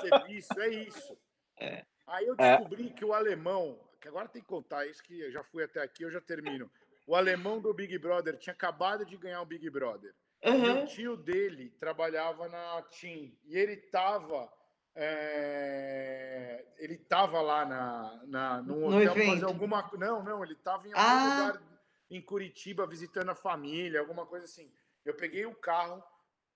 Serviço, 0.00 0.60
é 0.60 0.68
isso. 0.68 1.18
É. 1.58 1.84
Aí 2.06 2.26
eu 2.26 2.34
é. 2.38 2.56
descobri 2.56 2.88
é. 2.88 2.92
que 2.92 3.04
o 3.04 3.14
alemão, 3.14 3.78
que 4.00 4.08
agora 4.08 4.28
tem 4.28 4.42
que 4.42 4.48
contar 4.48 4.86
isso, 4.86 5.02
que 5.02 5.20
eu 5.20 5.30
já 5.30 5.42
fui 5.42 5.64
até 5.64 5.82
aqui, 5.82 6.02
eu 6.02 6.10
já 6.10 6.20
termino. 6.20 6.70
O 7.06 7.14
alemão 7.14 7.60
do 7.60 7.72
Big 7.72 7.96
Brother 7.98 8.36
tinha 8.36 8.52
acabado 8.52 9.04
de 9.04 9.16
ganhar 9.16 9.40
o 9.40 9.46
Big 9.46 9.68
Brother. 9.70 10.14
Uhum. 10.44 10.64
E 10.64 10.82
o 10.82 10.86
tio 10.86 11.16
dele 11.16 11.70
trabalhava 11.80 12.48
na 12.48 12.82
TIM. 12.82 13.36
E 13.44 13.56
ele 13.56 13.72
estava 13.72 14.48
é... 14.94 16.64
ele 16.78 16.94
estava 16.94 17.40
lá 17.40 17.64
na, 17.64 18.22
na, 18.26 18.62
no 18.62 18.86
hotel 18.86 19.14
fazer 19.14 19.44
alguma 19.44 19.90
Não, 19.98 20.22
não, 20.22 20.42
ele 20.42 20.54
estava 20.54 20.86
em 20.86 20.92
algum 20.92 21.00
ah. 21.00 21.46
lugar 21.46 21.62
em 22.10 22.20
Curitiba 22.20 22.86
visitando 22.86 23.30
a 23.30 23.34
família, 23.34 24.00
alguma 24.00 24.26
coisa 24.26 24.44
assim. 24.44 24.72
Eu 25.04 25.14
peguei 25.14 25.46
o 25.46 25.54
carro 25.54 26.02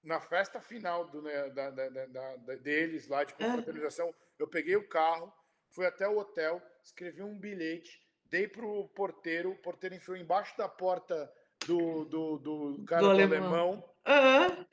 na 0.02 0.20
festa 0.20 0.60
final 0.60 1.06
do, 1.08 1.22
né, 1.22 1.50
da, 1.50 1.70
da, 1.70 1.88
da, 1.88 2.54
deles 2.56 3.06
lá 3.06 3.24
de 3.24 3.34
confraternização. 3.34 4.08
Ah. 4.08 4.24
Eu 4.38 4.48
peguei 4.48 4.76
o 4.76 4.88
carro, 4.88 5.32
fui 5.74 5.86
até 5.86 6.08
o 6.08 6.18
hotel, 6.18 6.62
escrevi 6.82 7.22
um 7.22 7.38
bilhete, 7.38 8.00
dei 8.26 8.46
pro 8.46 8.88
porteiro, 8.88 9.50
o 9.50 9.58
porteiro 9.58 9.94
enfiou 9.94 10.16
embaixo 10.16 10.56
da 10.56 10.68
porta 10.68 11.32
do, 11.66 12.04
do, 12.04 12.38
do 12.38 12.84
cara 12.86 13.02
do, 13.02 13.08
do 13.08 13.12
alemão. 13.12 13.94
alemão. 14.04 14.56
Uhum. 14.56 14.66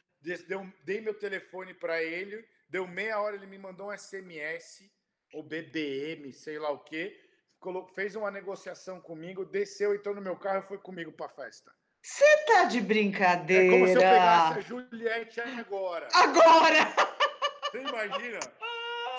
Deu, 0.47 0.73
dei 0.83 1.01
meu 1.01 1.13
telefone 1.13 1.73
para 1.73 2.03
ele 2.03 2.45
Deu 2.69 2.87
meia 2.87 3.19
hora, 3.19 3.35
ele 3.35 3.47
me 3.47 3.57
mandou 3.57 3.89
um 3.89 3.97
SMS, 3.97 4.87
ou 5.33 5.41
BBM, 5.41 6.31
sei 6.31 6.59
lá 6.59 6.69
o 6.69 6.77
quê. 6.77 7.19
Fez 7.95 8.15
uma 8.15 8.29
negociação 8.29 9.01
comigo, 9.01 9.43
desceu, 9.43 9.95
entrou 9.95 10.13
no 10.13 10.21
meu 10.21 10.35
carro 10.35 10.59
e 10.59 10.67
foi 10.67 10.77
comigo 10.77 11.11
para 11.11 11.29
festa. 11.29 11.71
Você 12.01 12.45
tá 12.45 12.65
de 12.65 12.79
brincadeira? 12.79 13.65
É 13.65 13.69
como 13.71 13.87
se 13.87 13.93
eu 13.93 14.01
pegasse 14.01 14.59
a 14.59 14.61
Juliette 14.61 15.41
agora. 15.41 16.07
Agora! 16.13 16.93
Você 17.71 17.79
imagina? 17.79 18.39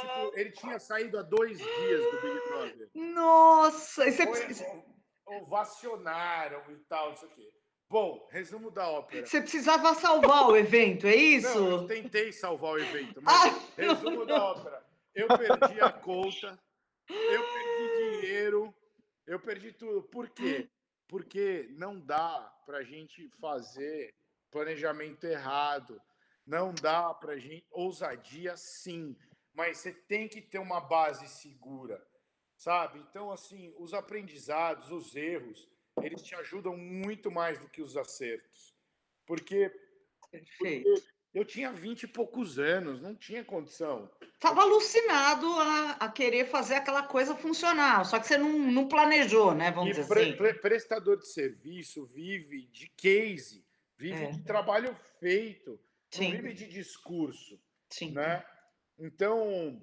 Tipo, 0.00 0.38
ele 0.38 0.50
tinha 0.52 0.78
saído 0.78 1.18
há 1.18 1.22
dois 1.22 1.58
dias 1.58 2.04
do 2.10 2.20
Big 2.20 2.48
Brother. 2.48 2.90
Nossa! 2.94 4.06
E 4.06 4.12
você... 4.12 4.82
Ovacionaram 5.26 6.62
e 6.70 6.76
tal, 6.88 7.10
não 7.10 7.16
sei 7.16 7.28
o 7.28 7.32
quê. 7.32 7.52
Bom, 7.90 8.28
resumo 8.30 8.70
da 8.70 8.88
ópera. 8.88 9.26
Você 9.26 9.40
precisava 9.40 9.94
salvar 9.94 10.48
o 10.48 10.56
evento, 10.56 11.08
é 11.08 11.16
isso? 11.16 11.58
Não, 11.58 11.70
eu 11.70 11.86
tentei 11.88 12.32
salvar 12.32 12.74
o 12.74 12.78
evento, 12.78 13.20
mas 13.20 13.52
ah, 13.52 13.60
resumo 13.76 14.24
da 14.24 14.44
ópera. 14.44 14.84
Eu 15.12 15.26
perdi 15.26 15.80
a 15.80 15.90
conta, 15.92 16.56
eu 17.08 17.42
perdi 17.42 18.20
dinheiro, 18.20 18.74
eu 19.26 19.40
perdi 19.40 19.72
tudo. 19.72 20.04
Por 20.04 20.30
quê? 20.30 20.68
Porque 21.08 21.68
não 21.72 21.98
dá 21.98 22.52
para 22.64 22.78
a 22.78 22.84
gente 22.84 23.28
fazer 23.40 24.14
planejamento 24.52 25.24
errado, 25.24 26.00
não 26.46 26.72
dá 26.72 27.12
para 27.12 27.38
gente. 27.38 27.66
Ousadia, 27.72 28.56
sim, 28.56 29.16
mas 29.54 29.78
você 29.78 29.92
tem 29.92 30.28
que 30.28 30.40
ter 30.40 30.58
uma 30.58 30.80
base 30.80 31.28
segura, 31.28 32.04
sabe? 32.56 32.98
Então, 33.00 33.30
assim, 33.30 33.74
os 33.78 33.94
aprendizados, 33.94 34.90
os 34.90 35.14
erros 35.14 35.68
eles 36.02 36.22
te 36.22 36.34
ajudam 36.34 36.76
muito 36.76 37.30
mais 37.30 37.58
do 37.58 37.68
que 37.68 37.82
os 37.82 37.96
acertos. 37.96 38.74
Porque, 39.26 39.70
porque 40.30 40.84
eu 41.32 41.44
tinha 41.44 41.72
vinte 41.72 42.04
e 42.04 42.08
poucos 42.08 42.58
anos, 42.58 43.00
não 43.00 43.14
tinha 43.14 43.44
condição. 43.44 44.10
Estava 44.34 44.62
alucinado 44.62 45.46
a, 45.46 45.90
a, 45.92 46.10
querer 46.10 46.46
fazer 46.46 46.74
aquela 46.74 47.02
coisa 47.02 47.36
funcionar, 47.36 48.04
só 48.04 48.18
que 48.18 48.26
você 48.26 48.38
não, 48.38 48.58
não 48.58 48.88
planejou, 48.88 49.54
né? 49.54 49.70
Vamos 49.70 49.90
e 49.90 49.92
dizer 50.00 50.08
pre, 50.08 50.22
assim. 50.22 50.36
Pre, 50.36 50.54
prestador 50.54 51.18
de 51.18 51.28
serviço 51.28 52.04
vive 52.06 52.66
de 52.66 52.88
case, 52.96 53.64
vive 53.96 54.24
é. 54.24 54.30
de 54.30 54.42
trabalho 54.42 54.94
feito, 55.18 55.78
Sim. 56.10 56.32
não 56.32 56.42
vive 56.42 56.54
de 56.54 56.68
discurso. 56.68 57.60
Sim. 57.90 58.12
Né? 58.12 58.44
Então, 59.00 59.82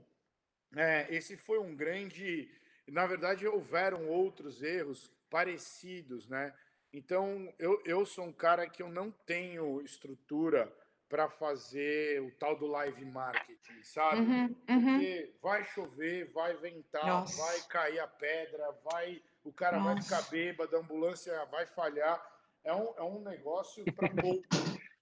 é, 0.76 1.08
esse 1.10 1.36
foi 1.36 1.60
um 1.60 1.76
grande. 1.76 2.50
Na 2.88 3.06
verdade, 3.06 3.48
houveram 3.48 4.08
outros 4.08 4.62
erros 4.62 5.12
parecidos, 5.30 6.28
né? 6.28 6.54
Então, 6.94 7.54
eu, 7.60 7.82
eu 7.86 8.06
sou 8.06 8.26
um 8.26 8.32
cara 8.32 8.70
que 8.70 8.82
eu 8.82 8.90
não 8.90 9.12
tenho 9.12 9.82
estrutura 9.82 10.72
para 11.10 11.30
fazer 11.30 12.22
o 12.22 12.32
tal 12.32 12.58
do 12.58 12.68
live 12.68 13.04
marketing, 13.06 13.84
sabe? 13.84 14.22
Uhum, 14.22 14.56
uhum. 14.70 14.84
Porque 14.84 15.34
vai 15.42 15.64
chover, 15.66 16.32
vai 16.32 16.56
ventar, 16.58 17.06
Nossa. 17.06 17.42
vai 17.42 17.62
cair 17.68 18.00
a 18.00 18.08
pedra, 18.08 18.72
vai 18.84 19.22
o 19.44 19.54
cara 19.54 19.80
Nossa. 19.80 19.94
vai 19.94 20.02
ficar 20.02 20.30
bêbado, 20.30 20.76
a 20.76 20.80
ambulância 20.80 21.46
vai 21.46 21.66
falhar. 21.66 22.22
É 22.64 22.74
um, 22.74 22.94
é 22.98 23.04
um 23.04 23.22
negócio 23.22 23.86
para 23.94 24.10
pouco. 24.10 24.46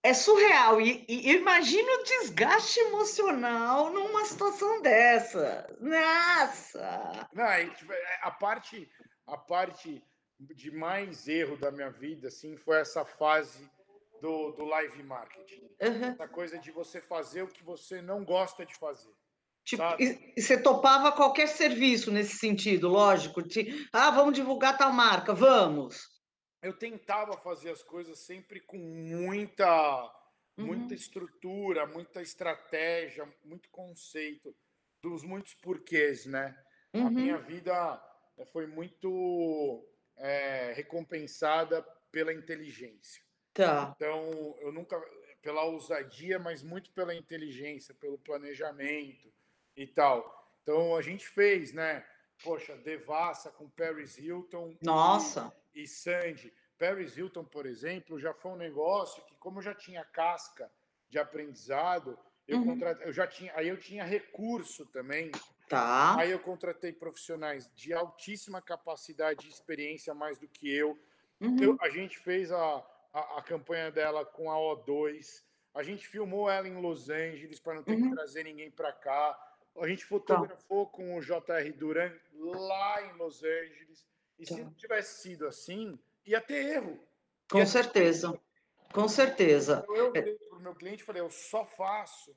É 0.05 0.13
surreal. 0.13 0.79
E, 0.79 1.03
e 1.07 1.31
imagina 1.31 1.91
o 1.93 2.03
desgaste 2.03 2.79
emocional 2.79 3.91
numa 3.91 4.23
situação 4.23 4.79
dessa. 4.83 5.67
Nossa! 5.81 7.27
Não, 7.33 7.43
a 8.21 8.29
parte, 8.29 8.87
a 9.25 9.35
parte 9.35 10.03
de 10.39 10.69
mais 10.69 11.27
erro 11.27 11.57
da 11.57 11.71
minha 11.71 11.89
vida, 11.89 12.27
assim, 12.27 12.55
foi 12.55 12.77
essa 12.77 13.03
fase 13.03 13.67
do, 14.21 14.51
do 14.51 14.65
live 14.65 15.01
marketing. 15.01 15.63
Uhum. 15.81 16.11
Essa 16.11 16.27
coisa 16.27 16.59
de 16.59 16.69
você 16.69 17.01
fazer 17.01 17.41
o 17.41 17.47
que 17.47 17.63
você 17.63 17.99
não 17.99 18.23
gosta 18.23 18.63
de 18.63 18.75
fazer. 18.75 19.11
Tipo, 19.63 19.81
e, 19.99 20.33
e 20.37 20.39
você 20.39 20.55
topava 20.55 21.11
qualquer 21.13 21.47
serviço 21.47 22.11
nesse 22.11 22.37
sentido, 22.37 22.87
lógico. 22.87 23.41
De, 23.41 23.89
ah, 23.91 24.11
vamos 24.11 24.35
divulgar 24.35 24.77
tal 24.77 24.93
marca, 24.93 25.33
vamos. 25.33 26.14
Eu 26.65 26.73
tentava 26.73 27.37
fazer 27.37 27.69
as 27.69 27.83
coisas 27.83 28.17
sempre 28.17 28.59
com 28.59 28.75
muita, 28.75 30.03
uhum. 30.57 30.65
muita 30.65 30.95
estrutura, 30.95 31.85
muita 31.85 32.23
estratégia, 32.23 33.31
muito 33.43 33.69
conceito, 33.69 34.55
dos 34.99 35.23
muitos 35.23 35.53
porquês, 35.53 36.25
né? 36.25 36.57
Uhum. 36.91 37.05
A 37.05 37.09
minha 37.11 37.37
vida 37.37 38.03
foi 38.51 38.65
muito 38.65 39.87
é, 40.17 40.73
recompensada 40.73 41.83
pela 42.11 42.33
inteligência. 42.33 43.21
Tá. 43.53 43.93
Então, 43.95 44.57
eu 44.59 44.71
nunca. 44.71 44.99
pela 45.43 45.63
ousadia, 45.65 46.39
mas 46.39 46.63
muito 46.63 46.91
pela 46.93 47.13
inteligência, 47.13 47.93
pelo 47.93 48.17
planejamento 48.17 49.31
e 49.77 49.85
tal. 49.85 50.57
Então 50.63 50.95
a 50.95 51.01
gente 51.03 51.27
fez, 51.27 51.73
né? 51.73 52.03
Poxa, 52.43 52.75
Devassa 52.75 53.51
com 53.51 53.69
Paris 53.69 54.17
Hilton. 54.17 54.75
Nossa! 54.81 55.53
E, 55.61 55.64
e 55.75 55.87
Sandy. 55.87 56.53
Paris 56.77 57.17
Hilton, 57.17 57.43
por 57.43 57.65
exemplo, 57.65 58.19
já 58.19 58.33
foi 58.33 58.51
um 58.51 58.57
negócio 58.57 59.23
que, 59.25 59.35
como 59.35 59.59
eu 59.59 59.63
já 59.63 59.73
tinha 59.73 60.03
casca 60.03 60.71
de 61.09 61.19
aprendizado, 61.19 62.17
eu, 62.47 62.59
uhum. 62.59 62.65
contratei, 62.65 63.07
eu 63.07 63.13
já 63.13 63.25
tinha, 63.27 63.51
aí 63.55 63.67
eu 63.67 63.77
tinha 63.77 64.03
recurso 64.03 64.85
também. 64.87 65.31
Tá. 65.67 66.19
Aí 66.19 66.31
eu 66.31 66.39
contratei 66.39 66.93
profissionais 66.93 67.69
de 67.73 67.93
altíssima 67.93 68.61
capacidade 68.61 69.47
e 69.47 69.49
experiência, 69.49 70.13
mais 70.13 70.37
do 70.37 70.47
que 70.47 70.71
eu. 70.71 70.97
Uhum. 71.41 71.57
eu 71.61 71.77
a 71.81 71.89
gente 71.89 72.17
fez 72.19 72.51
a, 72.51 72.85
a, 73.13 73.39
a, 73.39 73.41
campanha 73.41 73.91
dela 73.91 74.25
com 74.25 74.51
a 74.51 74.55
O2. 74.55 75.43
A 75.73 75.83
gente 75.83 76.07
filmou 76.07 76.49
ela 76.49 76.67
em 76.67 76.79
Los 76.79 77.09
Angeles 77.09 77.59
para 77.59 77.75
não 77.75 77.83
ter 77.83 77.93
uhum. 77.93 78.09
que 78.09 78.15
trazer 78.15 78.43
ninguém 78.43 78.69
para 78.71 78.93
cá. 78.93 79.37
A 79.77 79.87
gente 79.87 80.05
fotografou 80.05 80.85
tá. 80.85 80.91
com 80.93 81.17
o 81.17 81.21
JR 81.21 81.73
Duran 81.75 82.13
lá 82.33 83.01
em 83.03 83.17
Los 83.17 83.43
Angeles. 83.43 84.05
E 84.39 84.45
tá. 84.45 84.55
se 84.55 84.63
não 84.63 84.73
tivesse 84.73 85.21
sido 85.21 85.47
assim, 85.47 85.97
ia 86.25 86.41
ter 86.41 86.65
erro. 86.65 86.99
Com 87.49 87.59
ia 87.59 87.65
certeza. 87.65 88.31
Ter... 88.31 88.39
Com 88.93 89.07
certeza. 89.07 89.81
Então, 89.83 89.95
eu 89.95 90.13
falei 90.13 90.35
para 90.35 90.57
o 90.57 90.61
meu 90.61 90.75
cliente, 90.75 91.03
falei, 91.03 91.21
eu 91.21 91.29
só 91.29 91.65
faço 91.65 92.35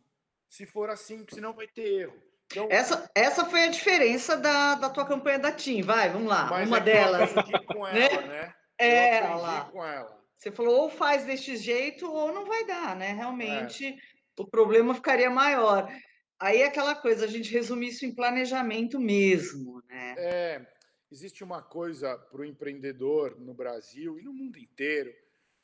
se 0.49 0.67
for 0.67 0.91
assim, 0.91 1.19
porque 1.19 1.35
senão 1.35 1.53
vai 1.53 1.69
ter 1.69 2.03
erro. 2.03 2.23
Então, 2.51 2.67
essa, 2.71 3.11
essa 3.15 3.45
foi 3.45 3.65
a 3.65 3.71
diferença 3.71 4.37
da, 4.37 4.75
da 4.75 4.89
tua 4.89 5.05
campanha 5.05 5.39
da 5.39 5.53
TIM, 5.53 5.83
vai, 5.83 6.09
vamos 6.09 6.29
lá, 6.29 6.51
uma 6.63 6.79
é 6.79 6.81
delas. 6.81 7.31
Eu 7.31 7.41
aprendi 7.41 7.67
com 7.67 7.85
né? 7.93 8.09
ela, 8.11 8.23
né? 8.23 8.55
É, 8.79 9.21
lá. 9.21 9.65
com 9.67 9.85
ela. 9.85 10.19
Você 10.37 10.51
falou, 10.51 10.83
ou 10.83 10.89
faz 10.89 11.25
deste 11.25 11.57
jeito, 11.57 12.11
ou 12.11 12.33
não 12.33 12.47
vai 12.47 12.65
dar, 12.65 12.97
né? 12.97 13.13
Realmente, 13.13 13.87
é. 13.89 13.97
o 14.41 14.47
problema 14.47 14.95
ficaria 14.95 15.29
maior. 15.29 15.93
Aí 16.41 16.63
aquela 16.63 16.95
coisa, 16.95 17.25
a 17.25 17.29
gente 17.29 17.53
resume 17.53 17.89
isso 17.89 18.07
em 18.07 18.15
planejamento 18.15 18.99
mesmo, 18.99 19.83
né? 19.89 20.15
É, 20.17 20.67
existe 21.11 21.43
uma 21.43 21.63
coisa 21.63 22.17
para 22.17 22.41
o 22.41 22.45
empreendedor 22.45 23.39
no 23.39 23.55
Brasil 23.55 24.19
e 24.19 24.23
no 24.23 24.33
mundo 24.33 24.59
inteiro, 24.59 25.13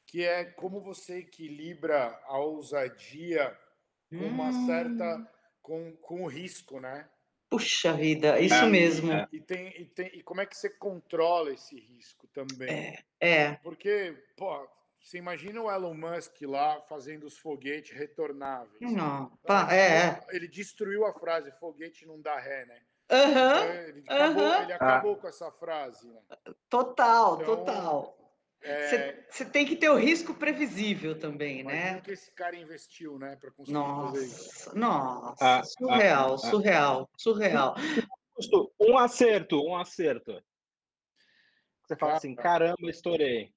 que 0.07 0.22
é 0.22 0.45
como 0.45 0.80
você 0.80 1.18
equilibra 1.18 2.18
a 2.24 2.38
ousadia 2.38 3.57
com 4.09 4.26
uma 4.26 4.53
certa 4.66 5.16
hum. 5.16 5.26
com, 5.62 5.97
com 5.97 6.22
o 6.22 6.26
risco, 6.26 6.80
né? 6.80 7.09
Puxa 7.51 7.92
vida, 7.92 8.40
isso 8.40 8.55
é, 8.55 8.68
mesmo. 8.68 9.12
É. 9.12 9.28
E, 9.32 9.40
tem, 9.40 9.68
e, 9.80 9.84
tem, 9.84 10.07
e 10.14 10.22
como 10.22 10.40
é 10.40 10.47
que 10.47 10.57
você 10.57 10.68
controla 10.68 11.53
esse 11.53 11.78
risco 11.78 12.26
também? 12.28 12.68
É, 12.68 13.05
é. 13.20 13.53
Porque, 13.62 14.16
pô, 14.36 14.68
você 15.01 15.18
imagina 15.18 15.61
o 15.61 15.70
Elon 15.70 15.95
Musk 15.95 16.42
lá 16.42 16.80
fazendo 16.88 17.26
os 17.26 17.38
foguetes 17.38 17.97
retornáveis. 17.97 18.80
Não, 18.80 19.30
pá, 19.47 19.68
é, 19.70 20.07
é. 20.07 20.26
Ele 20.30 20.49
destruiu 20.49 21.05
a 21.05 21.12
frase 21.12 21.53
foguete 21.61 22.07
não 22.07 22.20
dá 22.20 22.38
ré, 22.40 22.64
né? 22.64 22.80
Uhum, 23.11 23.64
ele 23.88 24.02
acabou, 24.09 24.42
uhum. 24.42 24.62
ele 24.62 24.72
acabou 24.72 25.12
ah. 25.12 25.16
com 25.16 25.28
essa 25.28 25.50
frase. 25.50 26.09
Né? 26.09 26.20
Total, 26.68 27.34
então, 27.34 27.57
total. 27.57 28.24
Você 28.64 29.42
é... 29.42 29.44
tem 29.44 29.66
que 29.66 29.76
ter 29.76 29.90
o 29.90 29.96
risco 29.96 30.32
previsível 30.34 31.18
também, 31.18 31.61
Imagina 31.61 31.92
né? 31.92 32.00
que 32.00 32.12
esse 32.12 32.30
cara 32.30 32.57
investiu, 32.57 33.18
né, 33.18 33.36
para 33.36 33.50
conseguir 33.50 33.74
nossa, 33.74 34.14
fazer 34.14 34.26
isso. 34.26 34.78
Nossa, 34.78 35.59
ah, 35.59 35.62
surreal, 35.62 36.34
ah, 36.34 36.38
surreal, 36.38 37.11
surreal. 37.16 37.74
Um 38.80 38.96
acerto, 38.96 39.62
um 39.62 39.76
acerto. 39.76 40.42
Você 41.82 41.94
fala 41.94 42.14
assim, 42.14 42.34
caramba, 42.34 42.88
estourei. 42.88 43.52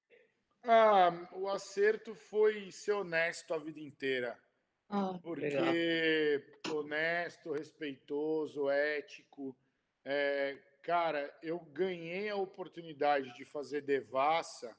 Ah, 0.63 1.13
o 1.31 1.47
acerto 1.47 2.13
foi 2.13 2.69
ser 2.71 2.91
honesto 2.91 3.53
a 3.53 3.57
vida 3.57 3.79
inteira. 3.79 4.37
Ah, 4.89 5.19
porque 5.21 5.41
legal. 5.41 6.77
honesto, 6.77 7.51
respeitoso, 7.51 8.69
ético. 8.69 9.55
É, 10.05 10.57
cara, 10.81 11.35
eu 11.43 11.59
ganhei 11.59 12.29
a 12.29 12.35
oportunidade 12.35 13.33
de 13.35 13.43
fazer 13.43 13.81
devassa 13.81 14.75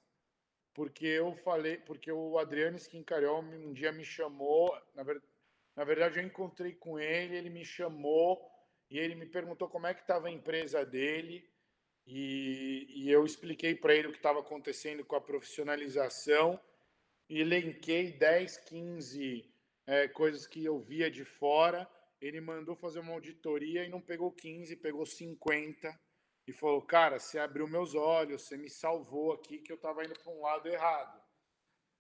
porque 0.79 1.07
eu 1.07 1.35
falei, 1.35 1.77
porque 1.77 2.13
o 2.13 2.39
Adriano 2.39 2.79
Schincariol 2.79 3.43
um 3.43 3.73
dia 3.73 3.91
me 3.91 4.05
chamou, 4.05 4.73
na, 4.95 5.03
ver, 5.03 5.21
na 5.75 5.83
verdade 5.83 6.21
eu 6.21 6.25
encontrei 6.25 6.73
com 6.73 7.01
ele, 7.01 7.37
ele 7.37 7.51
me 7.51 7.65
chamou 7.65 8.41
e 8.89 8.97
ele 8.97 9.17
me 9.17 9.27
perguntou 9.27 9.69
como 9.69 9.89
é 9.89 9.93
que 9.93 10.03
estava 10.03 10.29
a 10.29 10.31
empresa 10.31 10.87
dele 10.87 11.45
e, 12.07 12.87
e 12.91 13.11
eu 13.11 13.27
expliquei 13.27 13.75
para 13.75 13.93
ele 13.93 14.07
o 14.07 14.13
que 14.13 14.19
estava 14.19 14.39
acontecendo 14.39 15.05
com 15.05 15.17
a 15.17 15.21
profissionalização 15.21 16.61
e 17.29 17.41
elenquei 17.41 18.13
10, 18.13 18.59
15 18.59 19.53
é, 19.89 20.07
coisas 20.07 20.47
que 20.47 20.63
eu 20.63 20.79
via 20.79 21.11
de 21.11 21.25
fora. 21.25 21.89
Ele 22.21 22.41
mandou 22.41 22.77
fazer 22.77 22.99
uma 22.99 23.15
auditoria 23.15 23.85
e 23.85 23.89
não 23.89 24.01
pegou 24.01 24.31
15, 24.31 24.77
pegou 24.77 25.07
50 25.07 25.99
e 26.47 26.53
falou: 26.53 26.83
Cara, 26.83 27.19
você 27.19 27.39
abriu 27.39 27.67
meus 27.67 27.95
olhos, 27.95 28.43
você 28.43 28.57
me 28.57 28.69
salvou 28.69 29.33
aqui, 29.33 29.59
que 29.59 29.73
eu 29.73 29.77
estava 29.77 30.05
indo 30.05 30.15
para 30.19 30.33
um 30.33 30.43
lado 30.43 30.69
errado. 30.69 31.19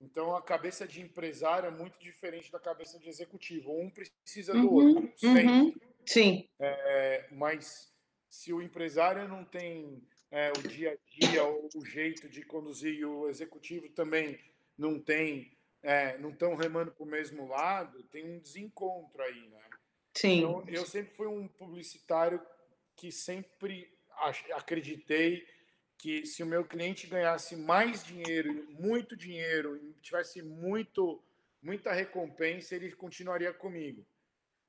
Então, 0.00 0.36
a 0.36 0.42
cabeça 0.42 0.86
de 0.86 1.00
empresário 1.00 1.66
é 1.66 1.70
muito 1.70 1.98
diferente 1.98 2.52
da 2.52 2.60
cabeça 2.60 2.98
de 2.98 3.08
executivo. 3.08 3.72
Um 3.72 3.90
precisa 3.90 4.52
do 4.52 4.68
uhum, 4.68 4.74
outro. 4.74 5.12
Uhum, 5.24 5.74
sim. 6.06 6.48
É, 6.60 7.26
mas 7.32 7.92
se 8.28 8.52
o 8.52 8.62
empresário 8.62 9.26
não 9.26 9.44
tem 9.44 10.06
é, 10.30 10.52
o 10.52 10.68
dia 10.68 10.92
a 10.92 11.26
dia, 11.26 11.44
ou 11.44 11.68
o 11.74 11.84
jeito 11.84 12.28
de 12.28 12.42
conduzir, 12.42 12.94
e 12.94 13.04
o 13.04 13.28
executivo 13.28 13.88
também 13.88 14.38
não 14.76 15.00
tem, 15.00 15.57
é, 15.82 16.18
não 16.18 16.30
estão 16.30 16.54
remando 16.54 16.90
para 16.90 17.04
o 17.04 17.08
mesmo 17.08 17.48
lado, 17.48 18.02
tem 18.04 18.24
um 18.24 18.38
desencontro 18.38 19.22
aí, 19.22 19.48
né? 19.48 19.60
Sim. 20.14 20.38
Então, 20.38 20.64
eu 20.68 20.84
sempre 20.84 21.14
fui 21.14 21.26
um 21.26 21.46
publicitário 21.46 22.40
que 22.96 23.12
sempre 23.12 23.88
acreditei 24.54 25.46
que 25.96 26.24
se 26.26 26.42
o 26.42 26.46
meu 26.46 26.64
cliente 26.64 27.06
ganhasse 27.06 27.56
mais 27.56 28.04
dinheiro, 28.04 28.66
muito 28.78 29.16
dinheiro, 29.16 29.80
tivesse 30.00 30.42
muito, 30.42 31.22
muita 31.60 31.92
recompensa, 31.92 32.74
ele 32.74 32.90
continuaria 32.92 33.52
comigo. 33.52 34.06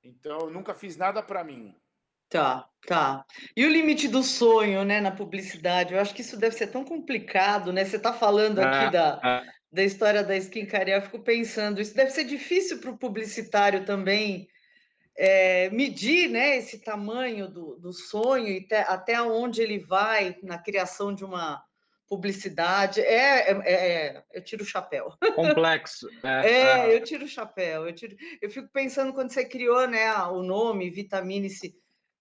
Então, 0.04 0.40
eu 0.40 0.50
nunca 0.50 0.74
fiz 0.74 0.98
nada 0.98 1.22
para 1.22 1.44
mim. 1.44 1.76
Tá, 2.30 2.70
tá. 2.86 3.26
E 3.56 3.66
o 3.66 3.70
limite 3.70 4.08
do 4.08 4.22
sonho, 4.22 4.84
né, 4.84 5.02
na 5.02 5.12
publicidade? 5.12 5.94
Eu 5.94 6.00
acho 6.00 6.14
que 6.14 6.22
isso 6.22 6.38
deve 6.38 6.56
ser 6.56 6.68
tão 6.68 6.86
complicado, 6.86 7.74
né? 7.74 7.84
Você 7.84 7.98
está 7.98 8.14
falando 8.14 8.60
aqui 8.60 8.86
ah, 8.86 8.90
da, 8.90 9.20
ah. 9.24 9.44
Da 9.72 9.84
história 9.84 10.24
da 10.24 10.36
skincare, 10.36 10.92
eu 10.92 11.02
fico 11.02 11.20
pensando, 11.20 11.80
isso 11.80 11.96
deve 11.96 12.12
ser 12.12 12.24
difícil 12.24 12.80
para 12.80 12.90
o 12.90 12.98
publicitário 12.98 13.86
também 13.86 14.50
é, 15.16 15.70
medir 15.70 16.30
né, 16.30 16.58
esse 16.58 16.80
tamanho 16.80 17.48
do, 17.48 17.76
do 17.76 17.92
sonho 17.92 18.48
e 18.48 18.66
te, 18.66 18.76
até 18.76 19.22
onde 19.22 19.62
ele 19.62 19.78
vai 19.78 20.38
na 20.42 20.58
criação 20.58 21.14
de 21.14 21.26
uma 21.26 21.62
publicidade. 22.08 23.02
É, 23.02 23.52
é, 23.52 23.62
é 23.66 24.24
eu 24.34 24.42
tiro 24.42 24.64
o 24.64 24.66
chapéu. 24.66 25.14
Complexo. 25.36 26.08
É, 26.24 26.88
é, 26.90 26.96
eu 26.96 27.04
tiro 27.04 27.26
o 27.26 27.28
chapéu. 27.28 27.86
Eu, 27.86 27.94
tiro, 27.94 28.16
eu 28.42 28.50
fico 28.50 28.70
pensando 28.72 29.14
quando 29.14 29.32
você 29.32 29.44
criou 29.46 29.88
né, 29.88 30.12
o 30.24 30.42
nome 30.42 30.90
Vitamine-se, 30.90 31.76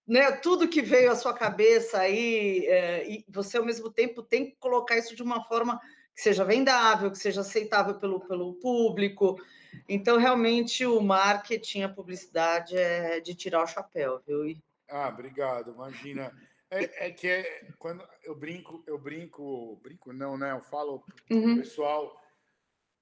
né, 0.07 0.33
tudo 0.33 0.69
que 0.69 0.83
veio 0.83 1.11
à 1.11 1.15
sua 1.15 1.33
cabeça 1.33 2.01
aí, 2.01 2.67
é, 2.67 3.09
e 3.09 3.25
você 3.29 3.59
ao 3.59 3.65
mesmo 3.65 3.91
tempo 3.91 4.23
tem 4.23 4.47
que 4.47 4.57
colocar 4.59 4.99
isso 4.99 5.15
de 5.15 5.23
uma 5.23 5.45
forma 5.45 5.81
que 6.19 6.25
seja 6.25 6.45
vendável, 6.45 7.12
que 7.12 7.19
seja 7.19 7.43
aceitável 7.43 7.95
pelo, 7.95 8.19
pelo 8.19 8.55
público. 8.55 9.41
Então, 9.89 10.19
realmente, 10.19 10.85
o 10.85 11.01
marketing, 11.01 11.83
a 11.83 11.89
publicidade 11.89 12.77
é 12.77 13.21
de 13.21 13.37
tirar 13.37 13.62
o 13.62 13.69
chapéu, 13.69 14.21
viu? 14.27 14.61
Ah, 14.89 15.09
obrigado. 15.11 15.71
Imagina. 15.71 16.37
É, 16.71 17.07
é, 17.07 17.11
que 17.12 17.29
é, 17.29 17.71
quando 17.79 18.07
eu 18.25 18.35
brinco, 18.35 18.83
eu 18.85 18.99
brinco, 18.99 19.79
brinco 19.81 20.12
não, 20.12 20.37
né? 20.37 20.51
Eu 20.51 20.61
falo 20.61 21.05
uhum. 21.31 21.59
pessoal, 21.59 22.21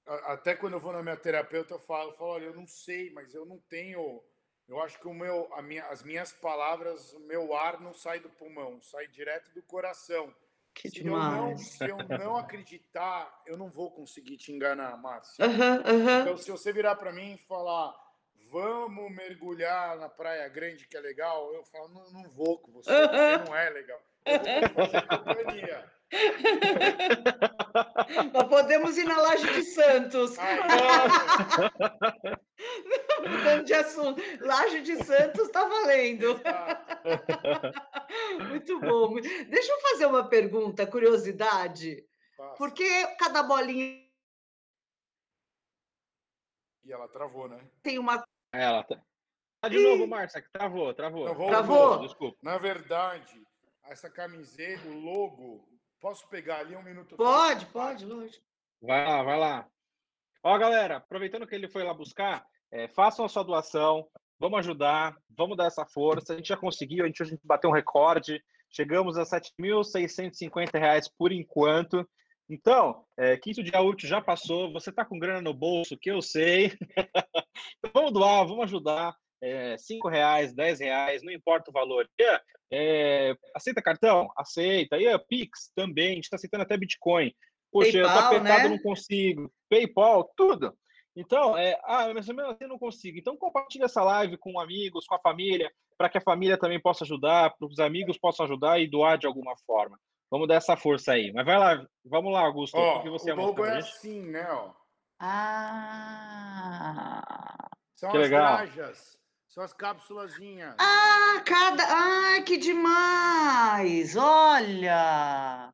até 0.05 0.53
quando 0.55 0.73
eu 0.73 0.79
vou 0.79 0.93
na 0.93 1.01
minha 1.01 1.17
terapeuta, 1.17 1.73
eu 1.73 1.79
falo, 1.79 2.11
eu 2.11 2.17
falo, 2.17 2.29
olha, 2.29 2.45
eu 2.45 2.53
não 2.53 2.67
sei, 2.67 3.09
mas 3.09 3.33
eu 3.33 3.47
não 3.47 3.57
tenho. 3.67 4.21
Eu 4.67 4.79
acho 4.79 4.99
que 4.99 5.07
o 5.07 5.13
meu, 5.13 5.51
a 5.55 5.61
minha, 5.63 5.83
as 5.87 6.03
minhas 6.03 6.31
palavras, 6.33 7.13
o 7.13 7.19
meu 7.21 7.55
ar 7.55 7.81
não 7.81 7.95
sai 7.95 8.19
do 8.19 8.29
pulmão, 8.29 8.79
sai 8.79 9.07
direto 9.07 9.51
do 9.55 9.63
coração. 9.63 10.31
Que 10.77 10.89
se 10.89 11.01
demais. 11.03 11.81
Eu 11.81 11.97
não, 11.97 12.05
se 12.05 12.13
eu 12.13 12.19
não 12.19 12.37
acreditar, 12.37 13.41
eu 13.47 13.57
não 13.57 13.67
vou 13.67 13.89
conseguir 13.89 14.37
te 14.37 14.51
enganar, 14.51 14.95
Márcio. 14.97 15.43
Então, 16.21 16.37
se 16.37 16.51
você 16.51 16.71
virar 16.71 16.95
para 16.95 17.11
mim 17.11 17.33
e 17.33 17.37
falar, 17.37 17.95
vamos 18.51 19.11
mergulhar 19.11 19.97
na 19.97 20.07
Praia 20.07 20.47
Grande, 20.47 20.87
que 20.87 20.95
é 20.95 20.99
legal, 20.99 21.51
eu 21.53 21.63
falo, 21.65 21.89
não, 21.89 22.11
não 22.11 22.29
vou 22.29 22.59
com 22.59 22.71
você, 22.71 22.91
porque 22.91 23.49
não 23.49 23.55
é 23.55 23.69
legal. 23.71 23.99
Eu 24.25 24.69
vou 24.75 24.85
fazer 24.85 25.07
companhia. 25.07 25.96
Nós 28.33 28.47
podemos 28.47 28.97
ir 28.97 29.03
na 29.03 29.21
Laje 29.21 29.53
de 29.53 29.63
Santos. 29.63 30.37
Mudando 33.19 33.65
de 33.65 33.73
assunto. 33.73 34.21
Laje 34.41 34.81
de 34.81 35.03
Santos 35.03 35.47
está 35.47 35.67
valendo. 35.67 36.39
Muito 38.49 38.79
bom. 38.79 39.15
Deixa 39.15 39.71
eu 39.71 39.81
fazer 39.81 40.05
uma 40.05 40.29
pergunta, 40.29 40.87
curiosidade. 40.87 42.05
Por 42.57 42.73
que 42.73 43.07
cada 43.17 43.43
bolinha 43.43 44.07
E 46.85 46.93
ela 46.93 47.09
travou, 47.09 47.49
né? 47.49 47.59
Tem 47.83 47.99
uma. 47.99 48.23
É, 48.53 48.63
ela 48.63 48.83
tá. 48.83 49.01
Ah, 49.61 49.69
de 49.69 49.79
novo, 49.79 50.07
Márcia, 50.07 50.41
que 50.41 50.49
travou, 50.49 50.93
travou. 50.93 51.25
Travou. 51.25 51.49
travou. 51.49 51.99
Desculpa. 51.99 52.37
Na 52.41 52.57
verdade, 52.57 53.45
essa 53.83 54.09
camiseta, 54.09 54.87
o 54.87 54.99
logo, 54.99 55.76
posso 55.99 56.27
pegar 56.27 56.59
ali 56.59 56.75
um 56.75 56.83
minuto? 56.83 57.15
Pode, 57.15 57.65
pode, 57.67 58.05
lógico. 58.05 58.43
Vai 58.81 59.05
lá, 59.05 59.23
vai 59.23 59.39
lá. 59.39 59.67
Ó, 60.43 60.57
galera, 60.57 60.97
aproveitando 60.97 61.47
que 61.47 61.55
ele 61.55 61.67
foi 61.67 61.83
lá 61.83 61.93
buscar, 61.93 62.45
é, 62.71 62.87
façam 62.87 63.25
a 63.25 63.29
sua 63.29 63.43
doação, 63.43 64.07
vamos 64.39 64.59
ajudar, 64.59 65.15
vamos 65.29 65.57
dar 65.57 65.65
essa 65.65 65.85
força. 65.85 66.33
A 66.33 66.35
gente 66.37 66.49
já 66.49 66.57
conseguiu, 66.57 67.03
a 67.03 67.07
gente, 67.07 67.21
a 67.21 67.25
gente 67.25 67.41
bateu 67.43 67.69
um 67.69 67.73
recorde, 67.73 68.41
chegamos 68.69 69.17
a 69.17 69.23
R$ 69.23 69.27
7.650 69.27 71.11
por 71.17 71.31
enquanto. 71.31 72.07
Então, 72.49 73.03
é, 73.17 73.35
quinto 73.35 73.61
dia 73.61 73.81
útil 73.81 74.07
já 74.07 74.21
passou, 74.21 74.71
você 74.71 74.89
está 74.89 75.03
com 75.03 75.19
grana 75.19 75.41
no 75.41 75.53
bolso, 75.53 75.97
que 75.97 76.09
eu 76.09 76.21
sei. 76.21 76.71
então, 77.77 77.91
vamos 77.93 78.13
doar, 78.13 78.45
vamos 78.45 78.63
ajudar. 78.65 79.15
É, 79.41 79.77
cinco 79.77 80.09
reais, 80.09 80.53
dez 80.53 80.79
reais, 80.79 81.21
não 81.23 81.31
importa 81.31 81.69
o 81.69 81.73
valor. 81.73 82.09
É, 82.71 83.35
aceita 83.55 83.81
cartão? 83.81 84.29
Aceita. 84.35 84.97
E 84.97 85.07
a 85.07 85.19
Pix 85.19 85.71
também, 85.75 86.11
a 86.11 86.15
gente 86.15 86.23
está 86.23 86.35
aceitando 86.35 86.63
até 86.63 86.75
Bitcoin. 86.77 87.33
Poxa, 87.71 87.91
PayPal, 87.91 88.15
eu 88.15 88.19
tô 88.19 88.25
apertado, 88.25 88.63
né? 88.63 88.69
não 88.69 88.79
consigo. 88.79 89.53
PayPal, 89.69 90.31
tudo. 90.35 90.73
Então, 91.15 91.57
é, 91.57 91.79
ah, 91.83 92.13
mas 92.13 92.27
mesmo 92.27 92.41
assim 92.43 92.57
eu 92.61 92.69
não 92.69 92.77
consigo. 92.77 93.17
Então, 93.17 93.35
compartilhe 93.35 93.83
essa 93.83 94.03
live 94.03 94.37
com 94.37 94.59
amigos, 94.59 95.07
com 95.07 95.15
a 95.15 95.19
família, 95.19 95.71
para 95.97 96.09
que 96.09 96.19
a 96.19 96.21
família 96.21 96.59
também 96.59 96.79
possa 96.79 97.03
ajudar, 97.03 97.55
para 97.57 97.67
os 97.67 97.79
amigos 97.79 98.19
possam 98.19 98.45
ajudar 98.45 98.79
e 98.79 98.87
doar 98.87 99.17
de 99.17 99.25
alguma 99.25 99.55
forma. 99.65 99.99
Vamos 100.29 100.47
dar 100.47 100.55
essa 100.55 100.77
força 100.77 101.13
aí. 101.13 101.31
Mas 101.33 101.43
vai 101.45 101.57
lá, 101.57 101.83
vamos 102.05 102.31
lá, 102.31 102.41
Augusto. 102.41 102.77
Ó, 102.77 103.01
que 103.01 103.09
você 103.09 103.31
o 103.31 103.35
logo 103.35 103.65
é 103.65 103.79
assim, 103.79 104.21
né? 104.27 104.47
Ó. 104.51 104.73
Ah! 105.19 106.07
São 107.95 108.11
que 108.11 108.17
as 108.17 108.23
legal. 108.23 108.57
Trajas, 108.57 109.17
são 109.47 109.63
as 109.63 109.73
cápsulazinhas. 109.73 110.75
Ah, 110.79 111.41
cada. 111.45 111.83
Ai, 111.83 112.43
que 112.43 112.57
demais! 112.57 114.15
Olha! 114.15 115.73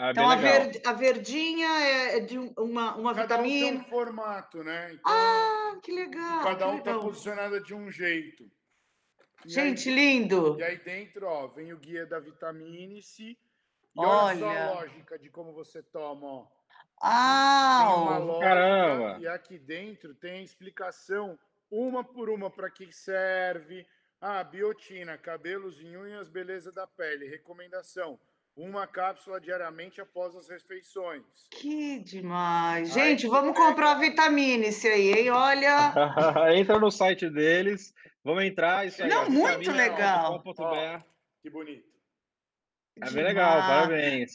Ah, 0.00 0.10
então, 0.12 0.30
a, 0.30 0.36
ver, 0.36 0.80
a, 0.86 0.92
verdinha 0.92 1.66
é, 1.66 2.18
é 2.18 2.20
de 2.20 2.38
uma, 2.38 2.94
uma 2.94 3.14
cada 3.14 3.36
vitamina. 3.36 3.66
Um 3.66 3.70
tem 3.70 3.80
um 3.80 3.90
formato, 3.90 4.62
né? 4.62 4.92
Então, 4.92 5.12
ah, 5.12 5.76
que 5.82 5.90
legal! 5.90 6.44
Cada 6.44 6.68
um 6.68 6.78
está 6.78 6.96
posicionado 6.98 7.60
de 7.64 7.74
um 7.74 7.90
jeito. 7.90 8.48
E 9.44 9.50
Gente, 9.50 9.88
aí, 9.88 9.94
lindo! 9.94 10.56
E 10.58 10.62
aí 10.62 10.78
dentro, 10.78 11.26
ó, 11.26 11.48
vem 11.48 11.72
o 11.72 11.78
guia 11.78 12.06
da 12.06 12.20
vitamina 12.20 13.00
C 13.02 13.24
e 13.24 13.36
olha, 13.96 14.06
olha 14.06 14.38
só 14.38 14.50
a 14.50 14.74
lógica 14.74 15.18
de 15.18 15.30
como 15.30 15.52
você 15.52 15.82
toma, 15.82 16.26
ó. 16.26 16.46
Ah, 17.00 18.18
lógica, 18.18 18.40
caramba! 18.40 19.18
E 19.20 19.26
aqui 19.26 19.58
dentro 19.58 20.14
tem 20.14 20.38
a 20.38 20.42
explicação, 20.42 21.38
uma 21.70 22.02
por 22.04 22.28
uma, 22.30 22.50
para 22.50 22.70
que 22.70 22.92
serve. 22.92 23.86
Ah, 24.20 24.42
biotina, 24.42 25.16
cabelos 25.16 25.80
e 25.80 25.96
unhas, 25.96 26.28
beleza 26.28 26.72
da 26.72 26.86
pele. 26.86 27.28
Recomendação: 27.28 28.18
uma 28.56 28.86
cápsula 28.86 29.40
diariamente 29.40 30.00
após 30.00 30.34
as 30.34 30.48
refeições. 30.48 31.22
Que 31.50 32.00
demais! 32.00 32.92
Gente, 32.92 33.26
Aí, 33.26 33.30
vamos 33.30 33.56
comprar 33.56 33.94
vitamina 33.94 34.66
esse 34.66 34.88
aí, 34.88 35.12
hein? 35.12 35.30
Olha. 35.30 35.94
Entra 36.56 36.78
no 36.78 36.90
site 36.90 37.30
deles, 37.30 37.94
vamos 38.24 38.42
entrar. 38.42 38.86
Isso 38.86 39.02
aí, 39.02 39.08
Não, 39.08 39.30
muito 39.30 39.70
legal. 39.70 40.42
Ó, 40.44 41.00
que 41.40 41.50
bonito. 41.50 41.86
É 43.00 43.10
bem 43.10 43.22
legal, 43.22 43.60
parabéns. 43.60 44.34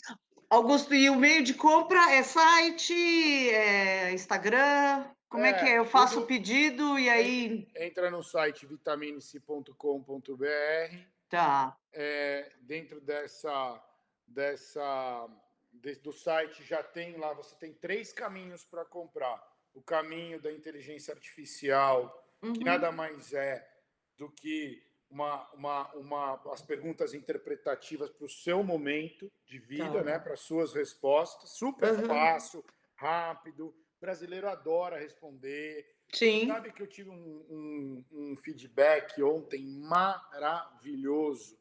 Augusto, 0.49 0.93
e 0.93 1.09
o 1.09 1.15
meio 1.15 1.43
de 1.43 1.53
compra 1.53 2.11
é 2.11 2.23
site, 2.23 2.93
é 2.93 4.13
Instagram? 4.13 5.03
Como 5.33 5.45
é, 5.45 5.49
é 5.49 5.53
que 5.53 5.65
é? 5.65 5.79
Eu 5.79 5.85
faço 5.85 6.19
o 6.19 6.25
pedido 6.27 6.99
e 6.99 7.09
aí. 7.09 7.67
Entra 7.75 8.11
no 8.11 8.21
site 8.21 8.67
vitaminice.com.br. 8.67 10.97
Tá. 11.27 11.75
É, 11.91 12.51
dentro 12.61 13.01
dessa, 13.01 13.83
dessa 14.27 15.27
de, 15.73 15.95
do 15.95 16.13
site 16.13 16.63
já 16.63 16.83
tem 16.83 17.17
lá, 17.17 17.33
você 17.33 17.55
tem 17.55 17.73
três 17.73 18.13
caminhos 18.13 18.63
para 18.63 18.85
comprar. 18.85 19.43
O 19.73 19.81
caminho 19.81 20.39
da 20.39 20.51
inteligência 20.51 21.11
artificial, 21.11 22.31
uhum. 22.39 22.53
que 22.53 22.63
nada 22.63 22.91
mais 22.91 23.33
é 23.33 23.67
do 24.15 24.29
que 24.29 24.85
uma, 25.09 25.51
uma, 25.53 25.91
uma, 25.95 26.53
as 26.53 26.61
perguntas 26.61 27.15
interpretativas 27.15 28.11
para 28.11 28.25
o 28.25 28.29
seu 28.29 28.63
momento 28.63 29.31
de 29.47 29.57
vida, 29.57 29.93
tá. 29.93 30.03
né? 30.03 30.19
Para 30.19 30.35
suas 30.35 30.75
respostas. 30.75 31.57
Super 31.57 31.93
uhum. 31.93 32.05
fácil, 32.05 32.63
rápido. 32.93 33.75
Brasileiro 34.03 34.49
adora 34.49 34.99
responder. 34.99 35.85
Sim. 36.11 36.47
Sabe 36.47 36.73
que 36.73 36.83
eu 36.83 36.87
tive 36.87 37.09
um, 37.09 37.45
um, 37.49 38.05
um 38.11 38.35
feedback 38.35 39.23
ontem 39.23 39.65
maravilhoso 39.65 41.57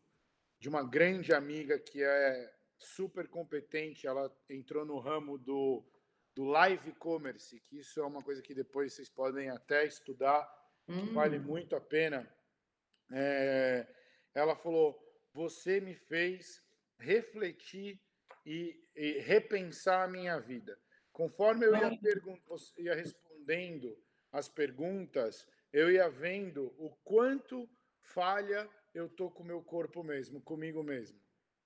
de 0.59 0.69
uma 0.69 0.83
grande 0.83 1.33
amiga 1.33 1.79
que 1.79 2.03
é 2.03 2.55
super 2.79 3.29
competente. 3.29 4.09
Ela 4.09 4.29
entrou 4.51 4.85
no 4.85 4.99
ramo 4.99 5.39
do, 5.39 5.85
do 6.35 6.45
live 6.45 6.93
commerce, 6.97 7.61
que 7.61 7.79
isso 7.79 8.01
é 8.01 8.05
uma 8.05 8.23
coisa 8.23 8.43
que 8.43 8.55
depois 8.55 8.93
vocês 8.93 9.09
podem 9.09 9.49
até 9.49 9.87
estudar, 9.87 10.45
hum. 10.89 11.07
que 11.07 11.13
vale 11.15 11.39
muito 11.39 11.77
a 11.77 11.81
pena 11.81 12.29
é, 13.13 13.87
ela 14.35 14.57
falou: 14.57 14.99
Você 15.33 15.81
me 15.81 15.95
fez 15.95 16.63
refletir 16.99 18.01
e, 18.45 18.83
e 18.97 19.19
repensar 19.21 20.05
a 20.05 20.09
minha 20.09 20.39
vida. 20.41 20.79
Conforme 21.13 21.67
eu 21.67 21.77
ia, 21.77 22.01
ia 22.79 22.95
respondendo 22.95 23.97
as 24.31 24.49
perguntas, 24.49 25.47
eu 25.73 25.91
ia 25.91 26.09
vendo 26.09 26.75
o 26.79 26.91
quanto 27.05 27.69
falha 28.01 28.69
eu 28.95 29.09
tô 29.09 29.31
com 29.31 29.43
o 29.43 29.47
meu 29.47 29.63
corpo 29.63 30.03
mesmo, 30.03 30.41
comigo 30.41 30.83
mesmo. 30.83 31.19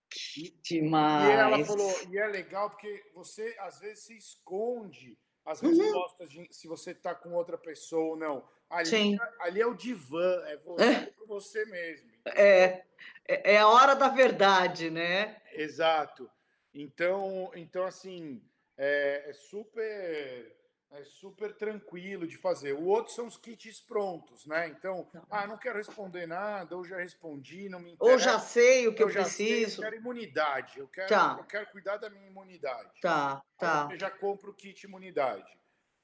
Que 0.09 0.51
demais. 0.63 1.29
E 1.29 1.33
ela 1.33 1.65
falou, 1.65 1.93
e 2.11 2.19
é 2.19 2.27
legal 2.27 2.71
porque 2.71 3.05
você 3.15 3.55
às 3.59 3.81
vezes 3.81 4.05
se 4.05 4.17
esconde 4.17 5.19
as 5.45 5.63
uhum. 5.63 5.71
respostas 5.71 6.29
de 6.29 6.49
se 6.53 6.67
você 6.67 6.91
está 6.93 7.15
com 7.15 7.33
outra 7.35 7.59
pessoa 7.59 8.11
ou 8.11 8.17
não. 8.17 8.49
Ali, 8.69 8.87
Sim. 8.87 9.17
ali 9.41 9.61
é 9.61 9.67
o 9.67 9.75
divã, 9.75 10.43
é 10.47 10.57
você 10.57 10.85
é. 10.85 11.07
com 11.07 11.27
você 11.27 11.65
mesmo. 11.67 12.11
É, 12.27 12.85
é, 13.29 13.55
é 13.55 13.59
a 13.59 13.69
hora 13.69 13.95
da 13.95 14.09
verdade, 14.09 14.91
né? 14.91 15.41
Exato. 15.53 16.29
Então, 16.75 17.51
então 17.55 17.85
assim, 17.85 18.43
é, 18.77 19.31
é 19.31 19.33
super 19.33 20.57
é 20.93 21.05
super 21.05 21.53
tranquilo 21.55 22.27
de 22.27 22.37
fazer. 22.37 22.73
O 22.73 22.85
outro 22.85 23.13
são 23.13 23.27
os 23.27 23.37
kits 23.37 23.81
prontos, 23.81 24.47
né? 24.47 24.69
Então, 24.69 25.05
tá. 25.13 25.23
ah, 25.31 25.47
não 25.47 25.59
quero 25.59 25.79
responder 25.79 26.27
nada, 26.27 26.77
ou 26.77 26.85
já 26.85 26.97
respondi, 26.97 27.69
não 27.69 27.81
me 27.81 27.93
interessa. 27.93 28.13
Ou 28.13 28.19
já 28.19 28.39
sei 28.39 28.87
o 28.87 28.95
que 28.95 29.03
eu, 29.03 29.09
eu 29.09 29.13
preciso. 29.13 29.77
Sei, 29.77 29.85
eu 29.85 29.91
quero 29.91 29.97
imunidade, 29.97 30.79
eu 30.79 30.89
quero, 30.89 31.09
tá. 31.09 31.37
eu 31.39 31.45
quero 31.45 31.67
cuidar 31.71 31.97
da 31.97 32.09
minha 32.09 32.27
imunidade. 32.27 33.01
Tá, 33.01 33.43
tá. 33.59 33.89
Eu 33.91 33.99
já 33.99 34.11
compro 34.11 34.53
o 34.53 34.55
kit 34.55 34.87
imunidade. 34.87 35.59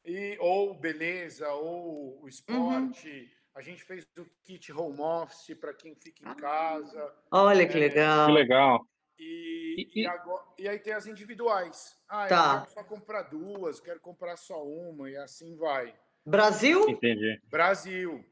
E, 0.05 0.37
ou 0.41 0.75
beleza, 0.75 1.49
ou 1.53 2.21
o 2.21 2.29
esporte. 2.29 3.09
Uhum. 3.09 3.43
A 3.55 3.61
gente 3.61 3.85
fez 3.85 4.07
o 4.19 4.25
kit 4.45 4.73
home 4.73 5.01
office 5.01 5.55
para 5.59 5.75
quem 5.75 5.95
fica 5.95 6.25
em 6.25 6.33
ah. 6.33 6.35
casa. 6.35 7.15
Olha 7.31 7.69
que 7.69 7.77
é, 7.77 7.81
legal. 7.81 8.27
Que 8.27 8.33
legal. 8.33 8.87
E, 9.19 9.89
e, 9.95 10.03
e, 10.03 10.07
agora, 10.07 10.43
e, 10.59 10.69
aí 10.69 10.79
tem 10.79 10.93
as 10.93 11.07
individuais. 11.07 11.97
Ah, 12.09 12.27
tá. 12.27 12.35
eu 12.37 12.61
quero 12.61 12.71
só 12.73 12.85
comprar 12.85 13.23
duas, 13.23 13.81
quero 13.81 14.01
comprar 14.01 14.37
só 14.37 14.65
uma, 14.65 15.11
e 15.11 15.17
assim 15.17 15.57
vai. 15.57 15.95
Brasil? 16.25 16.89
Entendi. 16.89 17.41
Brasil. 17.49 18.25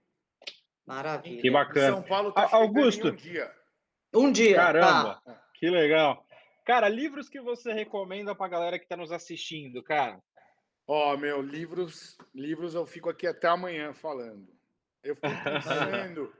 Maravilha. 0.87 1.41
Que 1.41 1.51
bacana. 1.51 1.97
São 1.97 2.03
Paulo 2.03 2.33
tá 2.33 2.49
Augusto. 2.53 3.09
um 3.09 3.15
dia. 3.15 3.55
Um 4.15 4.33
dia. 4.33 4.57
Caramba, 4.57 5.21
tá. 5.25 5.43
que 5.55 5.71
legal. 5.71 6.27
Cara, 6.65 6.89
livros 6.89 7.29
que 7.29 7.41
você 7.41 7.73
recomenda 7.73 8.35
para 8.35 8.47
a 8.47 8.51
galera 8.51 8.79
que 8.79 8.85
está 8.85 8.97
nos 8.97 9.13
assistindo, 9.13 9.83
cara? 9.83 10.21
Ó, 10.87 11.15
oh, 11.15 11.17
meu, 11.17 11.41
livros, 11.41 12.17
livros 12.35 12.75
eu 12.75 12.85
fico 12.87 13.09
aqui 13.09 13.27
até 13.27 13.47
amanhã 13.49 13.93
falando. 13.95 14.49
Eu 15.03 15.15
fico 15.15 15.29
pensando, 15.45 16.33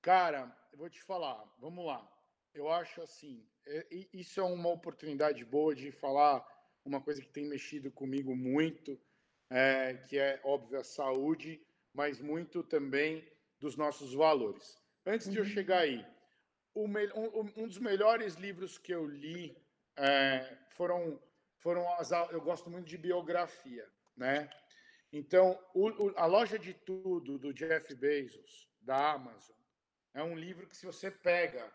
cara, 0.00 0.54
eu 0.72 0.78
vou 0.78 0.88
te 0.88 1.02
falar, 1.02 1.42
vamos 1.58 1.84
lá. 1.84 2.08
Eu 2.54 2.70
acho 2.70 3.00
assim, 3.00 3.46
é, 3.66 3.86
isso 4.12 4.40
é 4.40 4.44
uma 4.44 4.68
oportunidade 4.68 5.44
boa 5.44 5.74
de 5.74 5.90
falar 5.90 6.46
uma 6.84 7.00
coisa 7.00 7.22
que 7.22 7.28
tem 7.28 7.46
mexido 7.46 7.90
comigo 7.90 8.36
muito, 8.36 9.00
é, 9.48 9.94
que 10.08 10.18
é, 10.18 10.40
óbvio, 10.44 10.78
a 10.78 10.84
saúde, 10.84 11.64
mas 11.94 12.20
muito 12.20 12.62
também 12.62 13.26
dos 13.58 13.76
nossos 13.76 14.12
valores. 14.12 14.80
Antes 15.06 15.30
de 15.30 15.38
eu 15.38 15.44
uhum. 15.44 15.50
chegar 15.50 15.78
aí, 15.80 16.04
um, 16.74 16.86
um, 17.56 17.68
dos 17.68 17.78
melhores 17.78 18.34
livros 18.34 18.78
que 18.78 18.92
eu 18.92 19.06
li 19.06 19.56
é, 19.96 20.58
foram, 20.70 21.20
foram 21.58 21.88
as, 21.94 22.10
eu 22.30 22.40
gosto 22.40 22.68
muito 22.70 22.86
de 22.86 22.98
biografia, 22.98 23.88
né? 24.16 24.50
Então, 25.12 25.58
o, 25.74 25.88
o, 25.88 26.18
a 26.18 26.26
loja 26.26 26.58
de 26.58 26.72
tudo 26.72 27.38
do 27.38 27.52
Jeff 27.52 27.94
Bezos, 27.94 28.68
da 28.80 29.12
Amazon, 29.12 29.56
é 30.14 30.22
um 30.22 30.34
livro 30.34 30.66
que 30.66 30.76
se 30.76 30.86
você 30.86 31.10
pega 31.10 31.70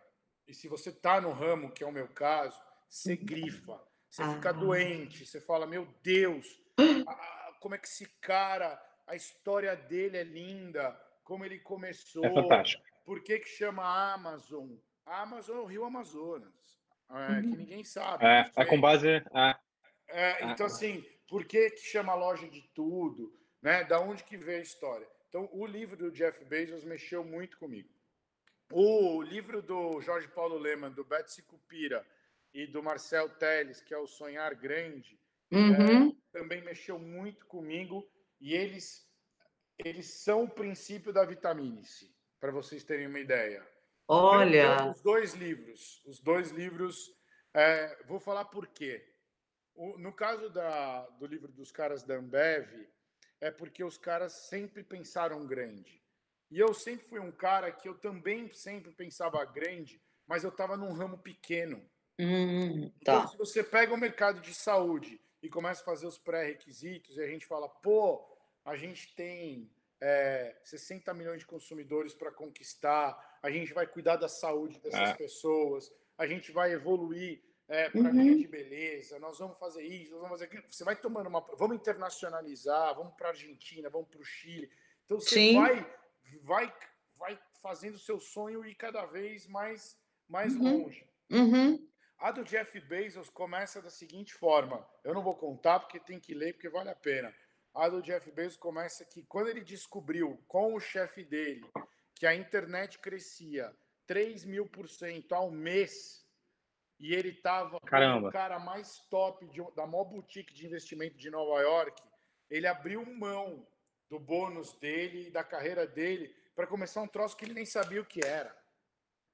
e 0.47 0.53
se 0.53 0.67
você 0.67 0.89
está 0.89 1.19
no 1.19 1.31
ramo, 1.31 1.71
que 1.71 1.83
é 1.83 1.87
o 1.87 1.91
meu 1.91 2.07
caso, 2.07 2.59
você 2.89 3.13
uhum. 3.13 3.25
grifa, 3.25 3.81
você 4.09 4.23
ah. 4.23 4.33
fica 4.33 4.53
doente, 4.53 5.25
você 5.25 5.41
fala, 5.41 5.67
meu 5.67 5.87
Deus, 6.01 6.45
como 7.59 7.75
é 7.75 7.77
que 7.77 7.87
esse 7.87 8.05
cara 8.21 8.81
a 9.07 9.15
história 9.15 9.75
dele 9.75 10.17
é 10.17 10.23
linda, 10.23 10.91
como 11.23 11.45
ele 11.45 11.59
começou. 11.59 12.25
É 12.25 12.33
fantástico. 12.33 12.83
Por 13.05 13.23
que, 13.23 13.39
que 13.39 13.47
chama 13.47 14.13
Amazon? 14.13 14.69
A 15.05 15.21
Amazon 15.21 15.57
é 15.57 15.61
o 15.61 15.65
Rio 15.65 15.85
Amazonas, 15.85 16.53
é, 17.09 17.41
que 17.41 17.47
uhum. 17.47 17.55
ninguém 17.55 17.83
sabe. 17.85 18.25
É, 18.25 18.51
é 18.57 18.65
com 18.65 18.79
base. 18.79 19.07
É. 19.07 19.23
É, 20.09 20.45
então, 20.45 20.65
assim, 20.65 21.05
por 21.27 21.45
que, 21.45 21.69
que 21.71 21.81
chama 21.81 22.13
loja 22.13 22.47
de 22.49 22.61
tudo? 22.75 23.33
Né? 23.61 23.85
Da 23.85 23.99
onde 23.99 24.23
que 24.25 24.37
veio 24.37 24.59
a 24.59 24.63
história? 24.63 25.07
Então, 25.29 25.49
o 25.53 25.65
livro 25.65 25.95
do 25.95 26.11
Jeff 26.11 26.43
Bezos 26.45 26.83
mexeu 26.83 27.23
muito 27.23 27.57
comigo. 27.57 27.89
O 28.71 29.21
livro 29.21 29.61
do 29.61 30.01
Jorge 30.01 30.27
Paulo 30.27 30.57
Leman, 30.57 30.91
do 30.91 31.03
Betsy 31.03 31.41
Cupira 31.43 32.05
e 32.53 32.67
do 32.67 32.83
Marcel 32.83 33.29
Teles, 33.29 33.81
que 33.81 33.93
é 33.93 33.97
o 33.97 34.07
Sonhar 34.07 34.55
Grande, 34.55 35.19
uhum. 35.51 36.09
é, 36.09 36.15
também 36.31 36.61
mexeu 36.63 36.99
muito 36.99 37.45
comigo 37.45 38.09
e 38.39 38.53
eles 38.53 39.07
eles 39.85 40.07
são 40.23 40.43
o 40.43 40.49
princípio 40.49 41.13
da 41.13 41.23
vitamina-C, 41.23 42.11
para 42.39 42.51
vocês 42.51 42.83
terem 42.83 43.07
uma 43.07 43.19
ideia. 43.19 43.65
Olha! 44.07 44.73
Então, 44.73 44.91
os 44.91 45.01
dois 45.01 45.33
livros, 45.33 46.01
os 46.05 46.19
dois 46.19 46.49
livros, 46.51 47.13
é, 47.53 48.03
vou 48.05 48.19
falar 48.19 48.45
por 48.45 48.67
quê. 48.67 49.05
O, 49.75 49.97
no 49.99 50.11
caso 50.11 50.49
da, 50.49 51.01
do 51.19 51.27
livro 51.27 51.51
dos 51.51 51.71
caras 51.71 52.01
da 52.03 52.15
Ambev, 52.15 52.67
é 53.39 53.51
porque 53.51 53.83
os 53.83 53.97
caras 53.97 54.33
sempre 54.33 54.83
pensaram 54.83 55.45
grande. 55.45 56.01
E 56.49 56.59
eu 56.59 56.73
sempre 56.73 57.05
fui 57.05 57.19
um 57.19 57.31
cara 57.31 57.71
que 57.71 57.87
eu 57.87 57.95
também 57.95 58.51
sempre 58.53 58.91
pensava 58.91 59.43
grande, 59.45 60.01
mas 60.25 60.43
eu 60.43 60.49
estava 60.49 60.77
num 60.77 60.93
ramo 60.93 61.17
pequeno. 61.17 61.83
Hum, 62.19 62.91
então, 62.99 63.01
tá. 63.03 63.13
Então, 63.19 63.27
se 63.27 63.37
você 63.37 63.63
pega 63.63 63.93
o 63.93 63.97
mercado 63.97 64.41
de 64.41 64.53
saúde 64.53 65.19
e 65.41 65.49
começa 65.49 65.81
a 65.81 65.85
fazer 65.85 66.07
os 66.07 66.17
pré-requisitos, 66.17 67.17
e 67.17 67.21
a 67.21 67.27
gente 67.27 67.45
fala, 67.45 67.67
pô, 67.69 68.25
a 68.65 68.75
gente 68.75 69.13
tem 69.15 69.69
é, 70.01 70.55
60 70.63 71.13
milhões 71.13 71.39
de 71.39 71.45
consumidores 71.45 72.13
para 72.13 72.31
conquistar, 72.31 73.39
a 73.41 73.49
gente 73.49 73.73
vai 73.73 73.85
cuidar 73.85 74.15
da 74.15 74.27
saúde 74.27 74.79
dessas 74.79 75.09
é. 75.09 75.13
pessoas, 75.13 75.91
a 76.17 76.25
gente 76.25 76.51
vai 76.51 76.71
evoluir 76.71 77.41
é, 77.67 77.89
para 77.89 78.01
uhum. 78.01 78.37
de 78.37 78.47
beleza, 78.47 79.19
nós 79.19 79.39
vamos 79.39 79.57
fazer 79.57 79.83
isso, 79.83 80.11
nós 80.11 80.21
vamos 80.21 80.39
fazer 80.39 80.45
aquilo. 80.45 80.63
Você 80.67 80.83
vai 80.83 80.95
tomando 80.95 81.27
uma. 81.27 81.41
Vamos 81.57 81.75
internacionalizar, 81.75 82.95
vamos 82.95 83.13
para 83.15 83.27
a 83.27 83.31
Argentina, 83.31 83.89
vamos 83.89 84.07
para 84.07 84.21
o 84.21 84.25
Chile. 84.25 84.69
Então 85.05 85.19
você 85.19 85.35
Sim. 85.35 85.55
vai, 85.55 85.96
vai, 86.43 86.73
vai 87.15 87.39
fazendo 87.61 87.95
o 87.95 87.99
seu 87.99 88.19
sonho 88.19 88.65
ir 88.65 88.75
cada 88.75 89.05
vez 89.05 89.47
mais, 89.47 89.97
mais 90.27 90.55
uhum. 90.55 90.83
longe. 90.83 91.07
Uhum. 91.29 91.87
A 92.19 92.31
do 92.31 92.43
Jeff 92.43 92.79
Bezos 92.81 93.29
começa 93.29 93.81
da 93.81 93.89
seguinte 93.89 94.33
forma: 94.33 94.87
eu 95.03 95.13
não 95.13 95.23
vou 95.23 95.35
contar 95.35 95.79
porque 95.79 95.99
tem 95.99 96.19
que 96.19 96.33
ler, 96.33 96.53
porque 96.53 96.69
vale 96.69 96.89
a 96.89 96.95
pena. 96.95 97.33
A 97.73 97.89
do 97.89 98.01
Jeff 98.01 98.31
Bezos 98.31 98.57
começa 98.57 99.05
que 99.05 99.23
quando 99.23 99.49
ele 99.49 99.61
descobriu 99.61 100.43
com 100.47 100.73
o 100.73 100.79
chefe 100.79 101.23
dele 101.23 101.69
que 102.15 102.25
a 102.25 102.33
internet 102.33 102.97
crescia 102.97 103.71
3 104.07 104.45
mil 104.45 104.67
por 104.67 104.89
cento 104.89 105.33
ao 105.33 105.51
mês 105.51 106.25
e 106.99 107.13
ele 107.13 107.29
estava 107.29 107.77
o 107.77 108.31
cara 108.31 108.57
mais 108.57 108.99
top 109.09 109.47
de, 109.49 109.61
da 109.75 109.85
maior 109.85 110.05
boutique 110.05 110.53
de 110.53 110.65
investimento 110.65 111.15
de 111.15 111.29
Nova 111.29 111.61
York, 111.61 112.01
ele 112.49 112.65
abriu 112.65 113.05
mão 113.05 113.67
do 114.09 114.19
bônus 114.19 114.73
dele, 114.73 115.29
da 115.31 115.43
carreira 115.43 115.85
dele, 115.85 116.33
para 116.55 116.67
começar 116.67 117.01
um 117.01 117.07
troço 117.07 117.35
que 117.35 117.45
ele 117.45 117.53
nem 117.53 117.65
sabia 117.65 118.01
o 118.01 118.05
que 118.05 118.25
era. 118.25 118.55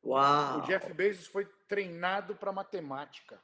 Uau. 0.03 0.59
O 0.59 0.61
Jeff 0.63 0.91
Bezos 0.93 1.27
foi 1.27 1.45
treinado 1.67 2.35
para 2.35 2.51
matemática. 2.51 3.41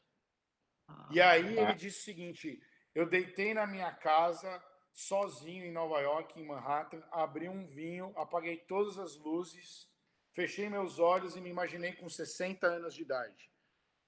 Ah, 0.88 1.08
e 1.12 1.22
aí 1.22 1.58
ele 1.58 1.74
disse 1.74 2.00
o 2.00 2.04
seguinte: 2.04 2.62
eu 2.94 3.08
deitei 3.08 3.54
na 3.54 3.66
minha 3.66 3.92
casa, 3.94 4.62
sozinho 4.92 5.66
em 5.66 5.72
Nova 5.72 6.02
York, 6.02 6.40
em 6.40 6.46
Manhattan, 6.46 7.02
abri 7.12 7.48
um 7.48 7.66
vinho, 7.66 8.12
apaguei 8.18 8.58
todas 8.58 8.98
as 8.98 9.16
luzes, 9.16 9.88
fechei 10.34 10.70
meus 10.70 11.00
olhos 11.00 11.36
e 11.36 11.42
me 11.42 11.50
imaginei 11.50 11.94
com 11.94 12.10
60 12.10 12.68
anos 12.68 12.94
de 12.94 13.04
idade. 13.04 13.50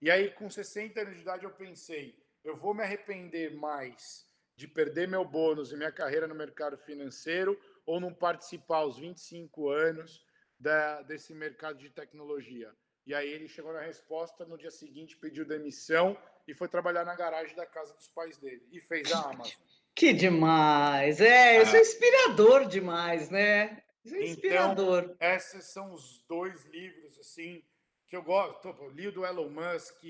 E 0.02 0.10
aí, 0.10 0.32
com 0.32 0.50
60 0.50 1.00
anos 1.00 1.16
de 1.16 1.22
idade, 1.22 1.46
eu 1.46 1.52
pensei: 1.52 2.22
eu 2.44 2.58
vou 2.58 2.74
me 2.74 2.84
arrepender 2.84 3.56
mais 3.56 4.30
de 4.62 4.68
perder 4.68 5.08
meu 5.08 5.26
bônus 5.26 5.72
e 5.72 5.76
minha 5.76 5.92
carreira 5.92 6.28
no 6.28 6.36
mercado 6.36 6.78
financeiro 6.78 7.60
ou 7.84 8.00
não 8.00 8.14
participar 8.14 8.78
aos 8.78 9.00
25 9.00 9.70
anos 9.70 10.24
da, 10.60 11.02
desse 11.02 11.34
mercado 11.34 11.80
de 11.80 11.90
tecnologia? 11.90 12.72
E 13.08 13.16
aí 13.16 13.28
ele 13.28 13.48
chegou 13.48 13.74
na 13.74 13.82
resposta, 13.82 14.46
no 14.46 14.60
dia 14.60 14.70
seguinte 14.70 15.18
pediu 15.18 15.44
demissão 15.44 16.16
e 16.48 16.54
foi 16.54 16.68
trabalhar 16.68 17.04
na 17.04 17.16
garagem 17.16 17.56
da 17.56 17.66
casa 17.66 17.96
dos 17.96 18.08
pais 18.10 18.38
dele 18.38 18.64
e 18.72 18.80
fez 18.80 19.12
a 19.12 19.32
Amazon. 19.32 19.52
Que 19.96 20.14
demais! 20.14 21.20
É, 21.20 21.60
isso 21.64 21.76
é 21.76 21.80
ah. 21.80 21.82
inspirador 21.82 22.68
demais, 22.68 23.32
né? 23.32 23.82
Isso 24.06 24.14
é 24.14 24.20
então, 24.20 24.32
inspirador. 24.32 25.04
Então, 25.06 25.16
esses 25.28 25.66
são 25.66 25.92
os 25.92 26.24
dois 26.30 26.64
livros 26.66 27.20
assim 27.20 27.64
que 28.08 28.16
eu 28.16 28.22
gosto, 28.22 28.72
li 28.90 29.08
o 29.08 29.12
do 29.12 29.26
Elon 29.26 29.50
Musk, 29.50 30.04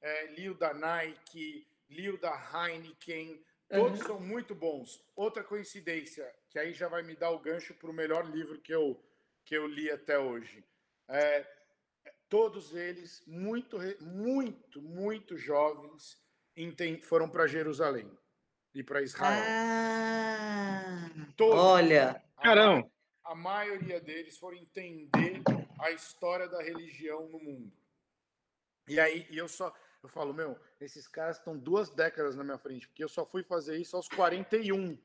é, 0.00 0.26
li 0.26 0.48
o 0.48 0.54
da 0.54 0.72
Nike, 0.72 1.66
li 1.88 2.08
o 2.08 2.18
da 2.18 2.32
Heineken, 2.52 3.42
todos 3.68 4.00
uhum. 4.00 4.06
são 4.06 4.20
muito 4.20 4.54
bons. 4.54 5.04
Outra 5.14 5.42
coincidência, 5.42 6.30
que 6.50 6.58
aí 6.58 6.72
já 6.72 6.88
vai 6.88 7.02
me 7.02 7.14
dar 7.16 7.30
o 7.30 7.38
gancho 7.38 7.74
para 7.74 7.90
o 7.90 7.94
melhor 7.94 8.28
livro 8.30 8.60
que 8.60 8.72
eu, 8.72 9.02
que 9.44 9.56
eu 9.56 9.66
li 9.66 9.90
até 9.90 10.18
hoje. 10.18 10.64
É, 11.08 11.46
todos 12.28 12.74
eles 12.74 13.22
muito, 13.26 13.78
muito, 14.00 14.82
muito 14.82 15.36
jovens 15.36 16.24
foram 17.02 17.28
para 17.28 17.46
Jerusalém 17.46 18.10
e 18.74 18.82
para 18.82 19.02
Israel. 19.02 19.42
Ah, 19.46 21.10
todos, 21.36 21.58
olha, 21.58 22.22
caramba! 22.42 22.88
A, 23.24 23.32
a 23.32 23.34
maioria 23.34 24.00
deles 24.00 24.38
foram 24.38 24.56
entender 24.56 25.42
a 25.78 25.90
história 25.90 26.48
da 26.48 26.62
religião 26.62 27.28
no 27.28 27.38
mundo. 27.38 27.72
E 28.88 29.00
aí, 29.00 29.26
e 29.30 29.36
eu 29.36 29.48
só, 29.48 29.74
eu 30.06 30.10
falo, 30.10 30.32
meu, 30.32 30.56
esses 30.80 31.08
caras 31.08 31.36
estão 31.36 31.58
duas 31.58 31.90
décadas 31.90 32.36
na 32.36 32.44
minha 32.44 32.58
frente, 32.58 32.86
porque 32.86 33.02
eu 33.02 33.08
só 33.08 33.26
fui 33.26 33.42
fazer 33.42 33.76
isso 33.76 33.96
aos 33.96 34.08
41. 34.08 34.96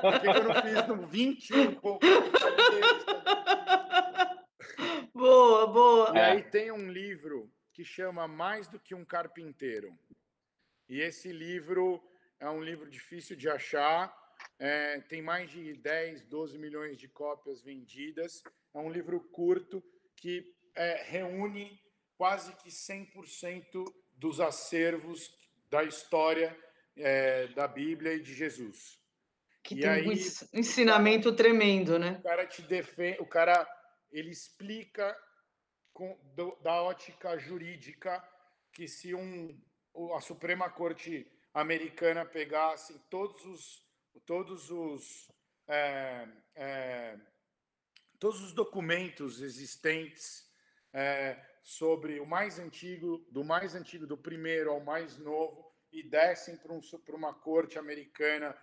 Por 0.00 0.20
que 0.20 0.26
eu 0.26 0.44
não 0.44 0.62
fiz 0.62 0.88
no 0.88 1.06
21? 1.06 1.78
boa, 5.12 5.66
boa. 5.66 6.12
E 6.14 6.18
aí 6.18 6.42
tem 6.44 6.72
um 6.72 6.90
livro 6.90 7.52
que 7.74 7.84
chama 7.84 8.26
Mais 8.26 8.68
do 8.68 8.80
que 8.80 8.94
um 8.94 9.04
Carpinteiro. 9.04 9.94
E 10.88 11.02
esse 11.02 11.30
livro 11.30 12.02
é 12.40 12.48
um 12.48 12.62
livro 12.62 12.88
difícil 12.88 13.36
de 13.36 13.50
achar, 13.50 14.16
é, 14.58 14.98
tem 15.02 15.20
mais 15.20 15.50
de 15.50 15.74
10, 15.74 16.22
12 16.22 16.58
milhões 16.58 16.96
de 16.96 17.06
cópias 17.08 17.60
vendidas. 17.60 18.42
É 18.72 18.78
um 18.78 18.90
livro 18.90 19.20
curto 19.20 19.84
que 20.16 20.56
é, 20.74 21.02
reúne 21.02 21.83
quase 22.16 22.54
que 22.56 22.68
100% 22.68 23.84
dos 24.16 24.40
acervos 24.40 25.34
da 25.70 25.82
história 25.82 26.56
é, 26.96 27.48
da 27.48 27.66
Bíblia 27.66 28.14
e 28.14 28.22
de 28.22 28.34
Jesus. 28.34 28.98
Que 29.62 29.74
e 29.74 29.80
tem 29.80 29.90
aí, 29.90 30.08
um 30.08 30.12
ensinamento 30.58 31.24
cara, 31.24 31.36
tremendo, 31.36 31.98
né? 31.98 32.18
O 32.20 32.22
cara 32.22 32.46
te 32.46 32.62
defende, 32.62 33.18
o 33.20 33.26
cara 33.26 33.66
ele 34.12 34.30
explica 34.30 35.16
com, 35.92 36.18
do, 36.34 36.56
da 36.62 36.82
ótica 36.82 37.38
jurídica 37.38 38.22
que 38.72 38.86
se 38.86 39.14
um, 39.14 39.58
a 40.16 40.20
Suprema 40.20 40.68
Corte 40.68 41.26
americana 41.52 42.24
pegasse 42.24 42.98
todos 43.08 43.44
os 43.46 43.84
todos 44.26 44.70
os 44.70 45.28
é, 45.66 46.28
é, 46.54 47.18
todos 48.18 48.42
os 48.42 48.52
documentos 48.52 49.40
existentes 49.40 50.48
é, 50.92 51.40
sobre 51.64 52.20
o 52.20 52.26
mais 52.26 52.58
antigo, 52.58 53.26
do 53.30 53.42
mais 53.42 53.74
antigo, 53.74 54.06
do 54.06 54.18
primeiro 54.18 54.70
ao 54.70 54.80
mais 54.80 55.16
novo, 55.16 55.72
e 55.90 56.02
descem 56.02 56.58
para 56.58 56.74
um, 56.74 56.80
uma 57.14 57.32
corte 57.32 57.78
americana 57.78 58.54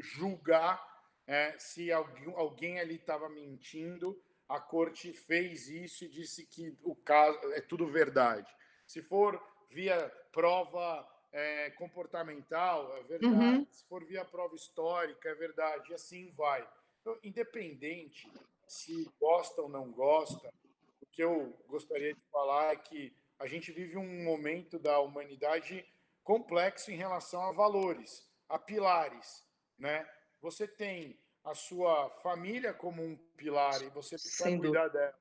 julgar 0.00 0.82
é, 1.24 1.56
se 1.56 1.92
alguém, 1.92 2.34
alguém 2.34 2.80
ali 2.80 2.96
estava 2.96 3.28
mentindo. 3.28 4.20
A 4.48 4.58
corte 4.58 5.12
fez 5.12 5.68
isso 5.68 6.04
e 6.04 6.08
disse 6.08 6.44
que 6.44 6.76
o 6.82 6.96
caso 6.96 7.38
é 7.52 7.60
tudo 7.60 7.86
verdade. 7.86 8.52
Se 8.88 9.00
for 9.00 9.40
via 9.70 10.10
prova 10.32 11.08
é, 11.30 11.70
comportamental, 11.70 12.96
é 12.96 13.02
verdade. 13.04 13.34
Uhum. 13.34 13.66
Se 13.70 13.86
for 13.86 14.04
via 14.04 14.24
prova 14.24 14.56
histórica, 14.56 15.28
é 15.28 15.34
verdade. 15.34 15.92
E 15.92 15.94
assim 15.94 16.32
vai. 16.32 16.68
Então, 17.00 17.16
independente 17.22 18.28
se 18.66 19.08
gosta 19.20 19.62
ou 19.62 19.68
não 19.68 19.92
gosta, 19.92 20.52
que 21.12 21.22
eu 21.22 21.56
gostaria 21.68 22.14
de 22.14 22.22
falar 22.30 22.72
é 22.72 22.76
que 22.76 23.14
a 23.38 23.46
gente 23.46 23.70
vive 23.70 23.96
um 23.96 24.24
momento 24.24 24.78
da 24.78 24.98
humanidade 24.98 25.84
complexo 26.24 26.90
em 26.90 26.96
relação 26.96 27.42
a 27.42 27.52
valores, 27.52 28.26
a 28.48 28.58
pilares, 28.58 29.46
né? 29.78 30.08
Você 30.40 30.66
tem 30.66 31.18
a 31.44 31.54
sua 31.54 32.08
família 32.22 32.72
como 32.72 33.02
um 33.02 33.16
pilar 33.36 33.82
e 33.82 33.90
você 33.90 34.16
precisa 34.16 34.56
cuidar 34.56 34.88
dela. 34.88 35.14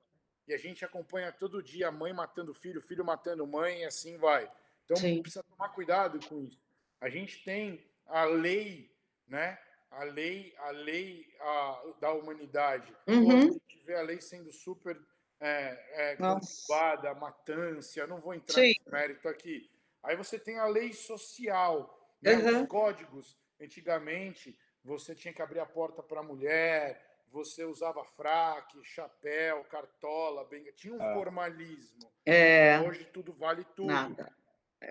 E 0.48 0.54
a 0.54 0.58
gente 0.58 0.86
acompanha 0.86 1.32
todo 1.32 1.62
dia 1.62 1.90
a 1.90 1.92
mãe 1.92 2.14
matando 2.14 2.52
o 2.52 2.56
filho, 2.56 2.82
filho 2.82 3.04
matando 3.04 3.46
mãe, 3.46 3.82
e 3.82 3.86
assim 3.86 4.18
vai. 4.18 4.52
Então 4.86 4.98
Sim. 4.98 5.22
precisa 5.22 5.44
tomar 5.44 5.70
cuidado 5.70 6.20
com 6.28 6.44
isso. 6.44 6.62
A 7.00 7.10
gente 7.10 7.44
tem 7.44 7.84
a 8.06 8.26
lei, 8.26 8.94
né? 9.28 9.58
A 9.90 10.04
lei, 10.04 10.54
a 10.58 10.70
lei 10.72 11.34
a, 11.40 11.84
da 12.00 12.14
humanidade. 12.14 12.96
Uhum. 13.08 13.38
a 13.38 13.42
gente 13.42 13.80
vê 13.86 13.96
a 13.96 14.02
lei 14.02 14.22
sendo 14.22 14.52
super 14.52 15.00
é, 15.42 16.12
é, 16.12 16.16
conturbada, 16.16 17.14
matância, 17.16 18.06
não 18.06 18.22
vou 18.22 18.34
entrar 18.34 18.54
Sim. 18.54 18.68
nesse 18.68 18.92
mérito 18.92 19.28
aqui. 19.28 19.70
Aí 20.04 20.16
você 20.16 20.38
tem 20.38 20.60
a 20.60 20.66
lei 20.66 20.94
social, 20.94 22.00
né? 22.22 22.36
uhum. 22.36 22.62
os 22.62 22.68
códigos. 22.68 23.38
Antigamente, 23.60 24.58
você 24.84 25.14
tinha 25.14 25.34
que 25.34 25.42
abrir 25.42 25.60
a 25.60 25.66
porta 25.66 26.02
para 26.02 26.22
a 26.22 26.24
mulher, 26.24 27.04
você 27.32 27.64
usava 27.64 28.04
fraque, 28.04 28.84
chapéu, 28.84 29.64
cartola, 29.66 30.46
benga, 30.46 30.72
tinha 30.74 30.94
um 30.94 31.02
é. 31.02 31.14
formalismo. 31.14 32.12
É. 32.26 32.80
Hoje 32.82 33.06
tudo 33.06 33.34
vale 33.34 33.64
tudo. 33.76 33.88
Nada. 33.88 34.32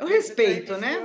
O 0.01 0.07
respeito, 0.07 0.77
né? 0.77 0.97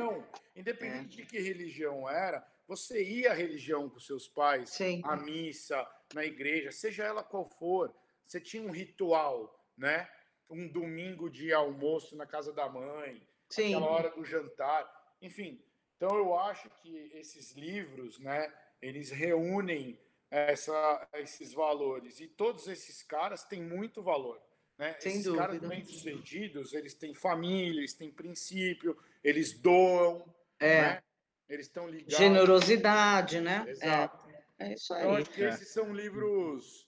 Independente 0.56 1.20
é. 1.20 1.24
de 1.24 1.30
que 1.30 1.40
religião 1.40 2.08
era, 2.10 2.46
você 2.68 3.04
ia 3.04 3.32
à 3.32 3.34
religião 3.34 3.90
com 3.90 4.00
seus 4.00 4.28
pais, 4.28 4.70
Sim. 4.70 5.02
à 5.04 5.16
missa, 5.16 5.88
na 6.14 6.24
igreja, 6.24 6.72
seja 6.72 7.04
ela 7.04 7.24
qual 7.24 7.46
for, 7.46 7.94
você 8.26 8.40
tinha 8.40 8.64
um 8.64 8.72
ritual, 8.72 9.66
né? 9.78 10.10
Um 10.50 10.68
domingo 10.68 11.30
de 11.30 11.54
almoço 11.54 12.16
na 12.16 12.26
casa 12.26 12.52
da 12.52 12.70
mãe, 12.70 13.26
Sim. 13.50 13.76
aquela 13.76 13.90
hora 13.90 14.10
do 14.12 14.24
jantar, 14.24 15.16
enfim. 15.22 15.64
Então 15.98 16.16
eu 16.18 16.38
acho 16.38 16.70
que 16.82 17.12
esses 17.14 17.54
livros, 17.54 18.20
né, 18.20 18.54
eles 18.82 19.10
reúnem 19.10 20.00
essa, 20.30 21.08
esses 21.16 21.54
valores 21.54 22.20
e 22.20 22.28
todos 22.28 22.68
esses 22.68 23.02
caras 23.04 23.44
têm 23.44 23.62
muito 23.62 24.04
valor. 24.04 24.42
Né? 24.78 24.96
Sem 25.00 25.14
esses 25.14 25.26
dúvida. 25.26 25.48
caras 25.48 25.62
bem-sucedidos, 25.62 26.74
eles 26.74 26.94
têm 26.94 27.14
família, 27.14 27.80
eles 27.80 27.94
têm 27.94 28.12
princípio, 28.12 28.98
eles 29.24 29.54
doam, 29.54 30.26
é. 30.60 30.82
né? 30.82 31.04
eles 31.48 31.68
estão 31.68 31.88
ligados. 31.88 32.18
Generosidade, 32.18 33.40
né? 33.40 33.64
Exato. 33.68 34.30
É, 34.60 34.70
é 34.70 34.74
isso 34.74 34.94
aí. 34.94 35.02
Então, 35.02 35.16
acho 35.16 35.30
que 35.30 35.44
esses 35.44 35.70
são 35.70 35.94
livros 35.94 36.85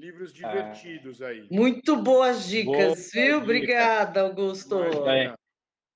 livros 0.00 0.32
divertidos 0.32 1.20
aí. 1.20 1.46
Muito 1.50 1.94
boas 1.96 2.48
dicas, 2.48 3.10
viu? 3.12 3.34
Dica. 3.34 3.44
Obrigada, 3.44 4.22
Augusto. 4.22 4.78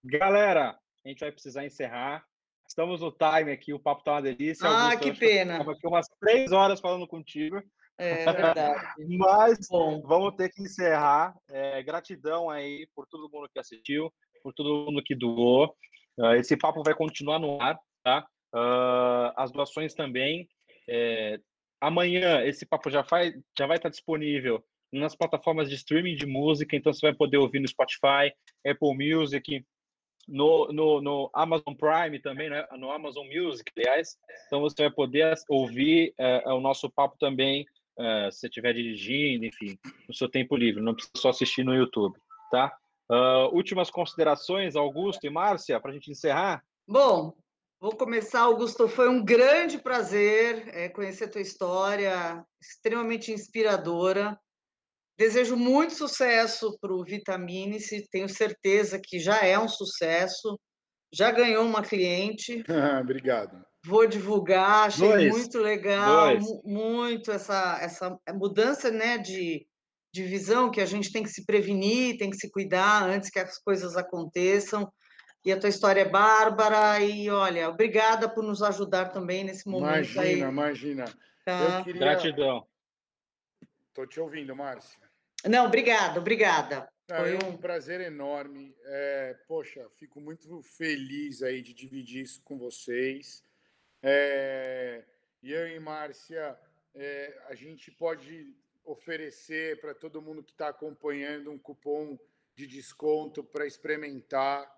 Galera, 0.04 0.78
a 1.04 1.08
gente 1.08 1.20
vai 1.20 1.32
precisar 1.32 1.64
encerrar. 1.64 2.22
Estamos 2.68 3.00
no 3.00 3.10
time 3.10 3.50
aqui, 3.50 3.72
o 3.72 3.78
papo 3.78 4.04
tá 4.04 4.12
uma 4.12 4.22
delícia. 4.22 4.68
Ah, 4.68 4.92
Augusto, 4.92 5.00
que 5.00 5.18
pena. 5.18 5.52
Estava 5.52 5.72
aqui 5.72 5.86
umas 5.86 6.06
três 6.20 6.52
horas 6.52 6.80
falando 6.80 7.06
contigo. 7.06 7.62
É 7.96 8.24
verdade. 8.30 8.94
Mas 9.16 9.66
Bom. 9.70 10.02
vamos 10.02 10.34
ter 10.36 10.50
que 10.50 10.62
encerrar. 10.62 11.34
É, 11.48 11.82
gratidão 11.82 12.50
aí 12.50 12.86
por 12.94 13.06
todo 13.06 13.30
mundo 13.32 13.48
que 13.50 13.58
assistiu, 13.58 14.12
por 14.42 14.52
todo 14.52 14.84
mundo 14.84 15.02
que 15.02 15.14
doou. 15.14 15.74
Uh, 16.18 16.34
esse 16.34 16.56
papo 16.58 16.82
vai 16.84 16.94
continuar 16.94 17.38
no 17.38 17.60
ar, 17.60 17.78
tá? 18.02 18.26
Uh, 18.54 19.32
as 19.36 19.50
doações 19.50 19.94
também. 19.94 20.46
É, 20.86 21.38
amanhã 21.86 22.42
esse 22.44 22.64
papo 22.66 22.90
já 22.90 23.02
vai, 23.02 23.34
já 23.58 23.66
vai 23.66 23.76
estar 23.76 23.88
disponível 23.88 24.64
nas 24.92 25.14
plataformas 25.16 25.68
de 25.68 25.74
streaming 25.74 26.14
de 26.14 26.26
música, 26.26 26.76
então 26.76 26.92
você 26.92 27.06
vai 27.06 27.14
poder 27.14 27.38
ouvir 27.38 27.60
no 27.60 27.68
Spotify, 27.68 28.32
Apple 28.66 28.94
Music, 28.96 29.64
no, 30.28 30.68
no, 30.68 31.00
no 31.02 31.30
Amazon 31.34 31.74
Prime 31.74 32.18
também, 32.20 32.48
né? 32.48 32.66
no 32.78 32.90
Amazon 32.90 33.26
Music, 33.26 33.70
aliás. 33.76 34.16
Então 34.46 34.60
você 34.60 34.82
vai 34.82 34.90
poder 34.90 35.34
ouvir 35.48 36.14
uh, 36.18 36.54
o 36.54 36.60
nosso 36.60 36.88
papo 36.88 37.16
também 37.18 37.66
uh, 37.98 38.30
se 38.30 38.40
você 38.40 38.46
estiver 38.46 38.72
dirigindo, 38.72 39.44
enfim, 39.44 39.78
no 40.08 40.14
seu 40.14 40.28
tempo 40.28 40.56
livre, 40.56 40.82
não 40.82 40.94
precisa 40.94 41.12
só 41.16 41.30
assistir 41.30 41.64
no 41.64 41.74
YouTube, 41.74 42.16
tá? 42.50 42.74
Uh, 43.10 43.54
últimas 43.54 43.90
considerações, 43.90 44.76
Augusto 44.76 45.26
e 45.26 45.30
Márcia, 45.30 45.78
para 45.78 45.90
a 45.90 45.94
gente 45.94 46.10
encerrar? 46.10 46.64
Bom, 46.88 47.34
vou 47.80 47.96
começar, 47.96 48.40
Augusto. 48.40 48.88
Foi 48.88 49.08
um 49.08 49.24
grande 49.24 49.78
prazer 49.78 50.68
é, 50.68 50.88
conhecer 50.88 51.24
a 51.24 51.30
tua 51.30 51.40
história, 51.40 52.44
extremamente 52.60 53.32
inspiradora. 53.32 54.38
Desejo 55.16 55.56
muito 55.56 55.94
sucesso 55.94 56.76
para 56.80 56.92
o 56.92 57.04
Vitamine-se, 57.04 58.08
tenho 58.10 58.28
certeza 58.28 59.00
que 59.00 59.20
já 59.20 59.44
é 59.44 59.56
um 59.58 59.68
sucesso, 59.68 60.58
já 61.12 61.30
ganhou 61.30 61.64
uma 61.64 61.82
cliente. 61.82 62.64
Obrigado. 63.00 63.64
Vou 63.86 64.06
divulgar, 64.06 64.86
achei 64.86 65.06
Dois. 65.06 65.30
muito 65.30 65.58
legal, 65.58 66.38
muito 66.64 67.30
essa, 67.30 67.78
essa 67.80 68.18
mudança 68.32 68.90
né, 68.90 69.18
de, 69.18 69.66
de 70.12 70.22
visão 70.24 70.70
que 70.70 70.80
a 70.80 70.86
gente 70.86 71.12
tem 71.12 71.22
que 71.22 71.28
se 71.28 71.44
prevenir, 71.44 72.16
tem 72.16 72.30
que 72.30 72.38
se 72.38 72.50
cuidar 72.50 73.04
antes 73.04 73.28
que 73.28 73.38
as 73.38 73.58
coisas 73.58 73.94
aconteçam. 73.94 74.90
E 75.44 75.52
a 75.52 75.60
tua 75.60 75.68
história 75.68 76.00
é 76.00 76.08
bárbara, 76.08 77.00
e 77.00 77.28
olha, 77.28 77.68
obrigada 77.68 78.28
por 78.28 78.42
nos 78.42 78.62
ajudar 78.62 79.10
também 79.10 79.44
nesse 79.44 79.68
momento. 79.68 80.12
Imagina, 80.14 80.22
aí. 80.22 80.40
imagina. 80.40 81.04
Tá. 81.44 81.84
Queria... 81.84 82.00
Gratidão. 82.00 82.66
Estou 83.88 84.06
te 84.06 84.18
ouvindo, 84.18 84.56
Márcia. 84.56 84.98
Não, 85.46 85.66
obrigada, 85.66 86.18
obrigada. 86.18 86.88
Foi 87.06 87.34
um 87.46 87.56
prazer 87.56 88.00
enorme. 88.00 88.74
É, 88.84 89.36
poxa, 89.46 89.86
fico 89.96 90.20
muito 90.20 90.62
feliz 90.62 91.42
aí 91.42 91.60
de 91.60 91.74
dividir 91.74 92.22
isso 92.22 92.40
com 92.42 92.58
vocês. 92.58 93.42
É, 94.02 95.04
e 95.42 95.52
eu 95.52 95.68
e 95.68 95.78
Márcia, 95.78 96.58
é, 96.94 97.38
a 97.48 97.54
gente 97.54 97.90
pode 97.90 98.56
oferecer 98.84 99.80
para 99.80 99.94
todo 99.94 100.22
mundo 100.22 100.42
que 100.42 100.52
está 100.52 100.68
acompanhando 100.68 101.50
um 101.50 101.58
cupom 101.58 102.18
de 102.56 102.66
desconto 102.66 103.44
para 103.44 103.66
experimentar. 103.66 104.70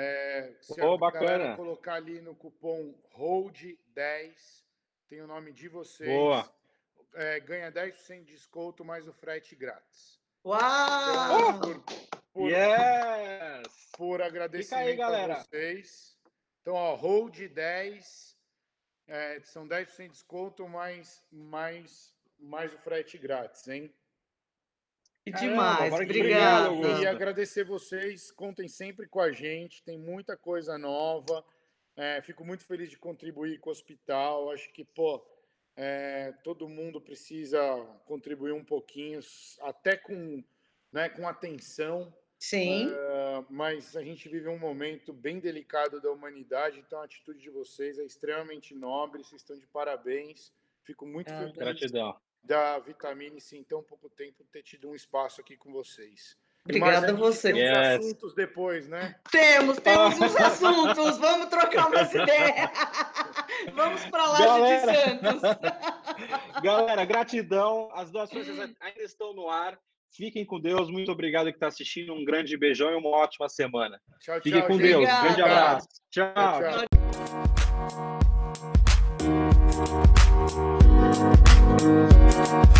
É, 0.00 0.54
se 0.60 0.80
oh, 0.80 0.94
a 0.94 0.98
bacana. 0.98 1.56
colocar 1.56 1.94
ali 1.94 2.20
no 2.20 2.34
cupom 2.34 2.94
HOLD10, 3.16 4.62
tem 5.08 5.20
o 5.20 5.26
nome 5.26 5.52
de 5.52 5.68
vocês. 5.68 6.08
Boa 6.08 6.48
é, 7.14 7.40
ganha 7.40 7.72
10% 7.72 8.24
de 8.24 8.34
desconto 8.34 8.84
mais 8.84 9.06
o 9.08 9.12
frete 9.12 9.54
grátis. 9.56 10.20
Uau! 10.44 11.50
Então, 11.50 11.60
por, 11.60 11.84
por, 12.32 12.50
yes! 12.50 13.90
por 13.96 14.22
agradecimento 14.22 14.88
aí, 14.88 14.96
galera. 14.96 15.34
a 15.34 15.44
vocês. 15.44 16.16
Então, 16.62 16.74
ó, 16.74 16.94
hold 16.94 17.36
10, 17.36 18.36
é, 19.06 19.40
são 19.40 19.66
10% 19.66 19.96
de 19.96 20.08
desconto 20.10 20.68
mais, 20.68 21.24
mais, 21.30 22.14
mais 22.38 22.72
o 22.72 22.78
frete 22.78 23.18
grátis, 23.18 23.66
hein? 23.68 23.92
Que 25.32 25.40
demais, 25.40 25.92
obrigado. 25.92 27.00
E 27.00 27.06
agradecer 27.06 27.64
vocês, 27.64 28.30
contem 28.30 28.68
sempre 28.68 29.06
com 29.06 29.20
a 29.20 29.32
gente, 29.32 29.82
tem 29.82 29.98
muita 29.98 30.36
coisa 30.36 30.78
nova. 30.78 31.44
É, 31.96 32.22
fico 32.22 32.44
muito 32.44 32.64
feliz 32.64 32.90
de 32.90 32.98
contribuir 32.98 33.58
com 33.58 33.70
o 33.70 33.72
hospital. 33.72 34.50
Acho 34.50 34.72
que, 34.72 34.84
pô, 34.84 35.24
é, 35.76 36.32
todo 36.42 36.68
mundo 36.68 37.00
precisa 37.00 37.60
contribuir 38.04 38.52
um 38.52 38.64
pouquinho, 38.64 39.20
até 39.62 39.96
com, 39.96 40.42
né, 40.92 41.08
com 41.08 41.26
atenção. 41.26 42.12
Sim. 42.38 42.88
É, 42.88 43.44
mas 43.50 43.96
a 43.96 44.02
gente 44.02 44.28
vive 44.28 44.48
um 44.48 44.58
momento 44.58 45.12
bem 45.12 45.40
delicado 45.40 46.00
da 46.00 46.10
humanidade, 46.10 46.78
então 46.78 47.00
a 47.00 47.04
atitude 47.04 47.40
de 47.40 47.50
vocês 47.50 47.98
é 47.98 48.04
extremamente 48.04 48.74
nobre, 48.74 49.24
vocês 49.24 49.42
estão 49.42 49.58
de 49.58 49.66
parabéns. 49.66 50.52
Fico 50.84 51.04
muito 51.04 51.32
ah, 51.32 51.38
feliz 51.38 51.56
gratidão. 51.56 52.16
Da 52.42 52.78
Vitamine 52.78 53.38
em 53.52 53.64
tão 53.64 53.82
pouco 53.82 54.08
tempo 54.10 54.44
ter 54.52 54.62
tido 54.62 54.88
um 54.88 54.94
espaço 54.94 55.40
aqui 55.40 55.56
com 55.56 55.72
vocês. 55.72 56.36
Obrigada 56.64 57.10
a 57.10 57.14
você. 57.14 57.52
Temos 57.52 57.76
yes. 57.76 57.78
assuntos 57.78 58.34
depois, 58.34 58.88
né? 58.88 59.14
Temos, 59.30 59.78
temos 59.78 60.20
uns 60.20 60.36
assuntos. 60.36 61.18
Vamos 61.18 61.46
trocar 61.46 61.88
umas 61.88 62.12
ideias. 62.14 62.70
Vamos 63.72 64.04
para 64.06 64.26
lá 64.26 64.38
Galera... 64.38 64.92
de 64.92 64.98
Santos. 64.98 65.42
Galera, 66.62 67.04
gratidão. 67.04 67.88
As 67.94 68.10
doações 68.10 68.48
ainda 68.48 68.74
estão 68.98 69.32
no 69.32 69.48
ar. 69.48 69.78
Fiquem 70.10 70.44
com 70.44 70.60
Deus. 70.60 70.90
Muito 70.90 71.10
obrigado 71.10 71.46
que 71.46 71.56
está 71.56 71.68
assistindo. 71.68 72.12
Um 72.12 72.24
grande 72.24 72.56
beijão 72.56 72.90
e 72.90 72.94
uma 72.94 73.10
ótima 73.10 73.48
semana. 73.48 74.00
Tchau, 74.20 74.36
Fiquem 74.36 74.60
tchau, 74.60 74.66
com 74.66 74.74
gente. 74.74 74.88
Deus. 74.88 75.04
Grande 75.04 75.42
abraço. 75.42 75.88
tchau. 76.10 76.32
tchau. 76.34 76.60
tchau. 76.60 76.87
Thank 81.78 82.76
you. 82.76 82.77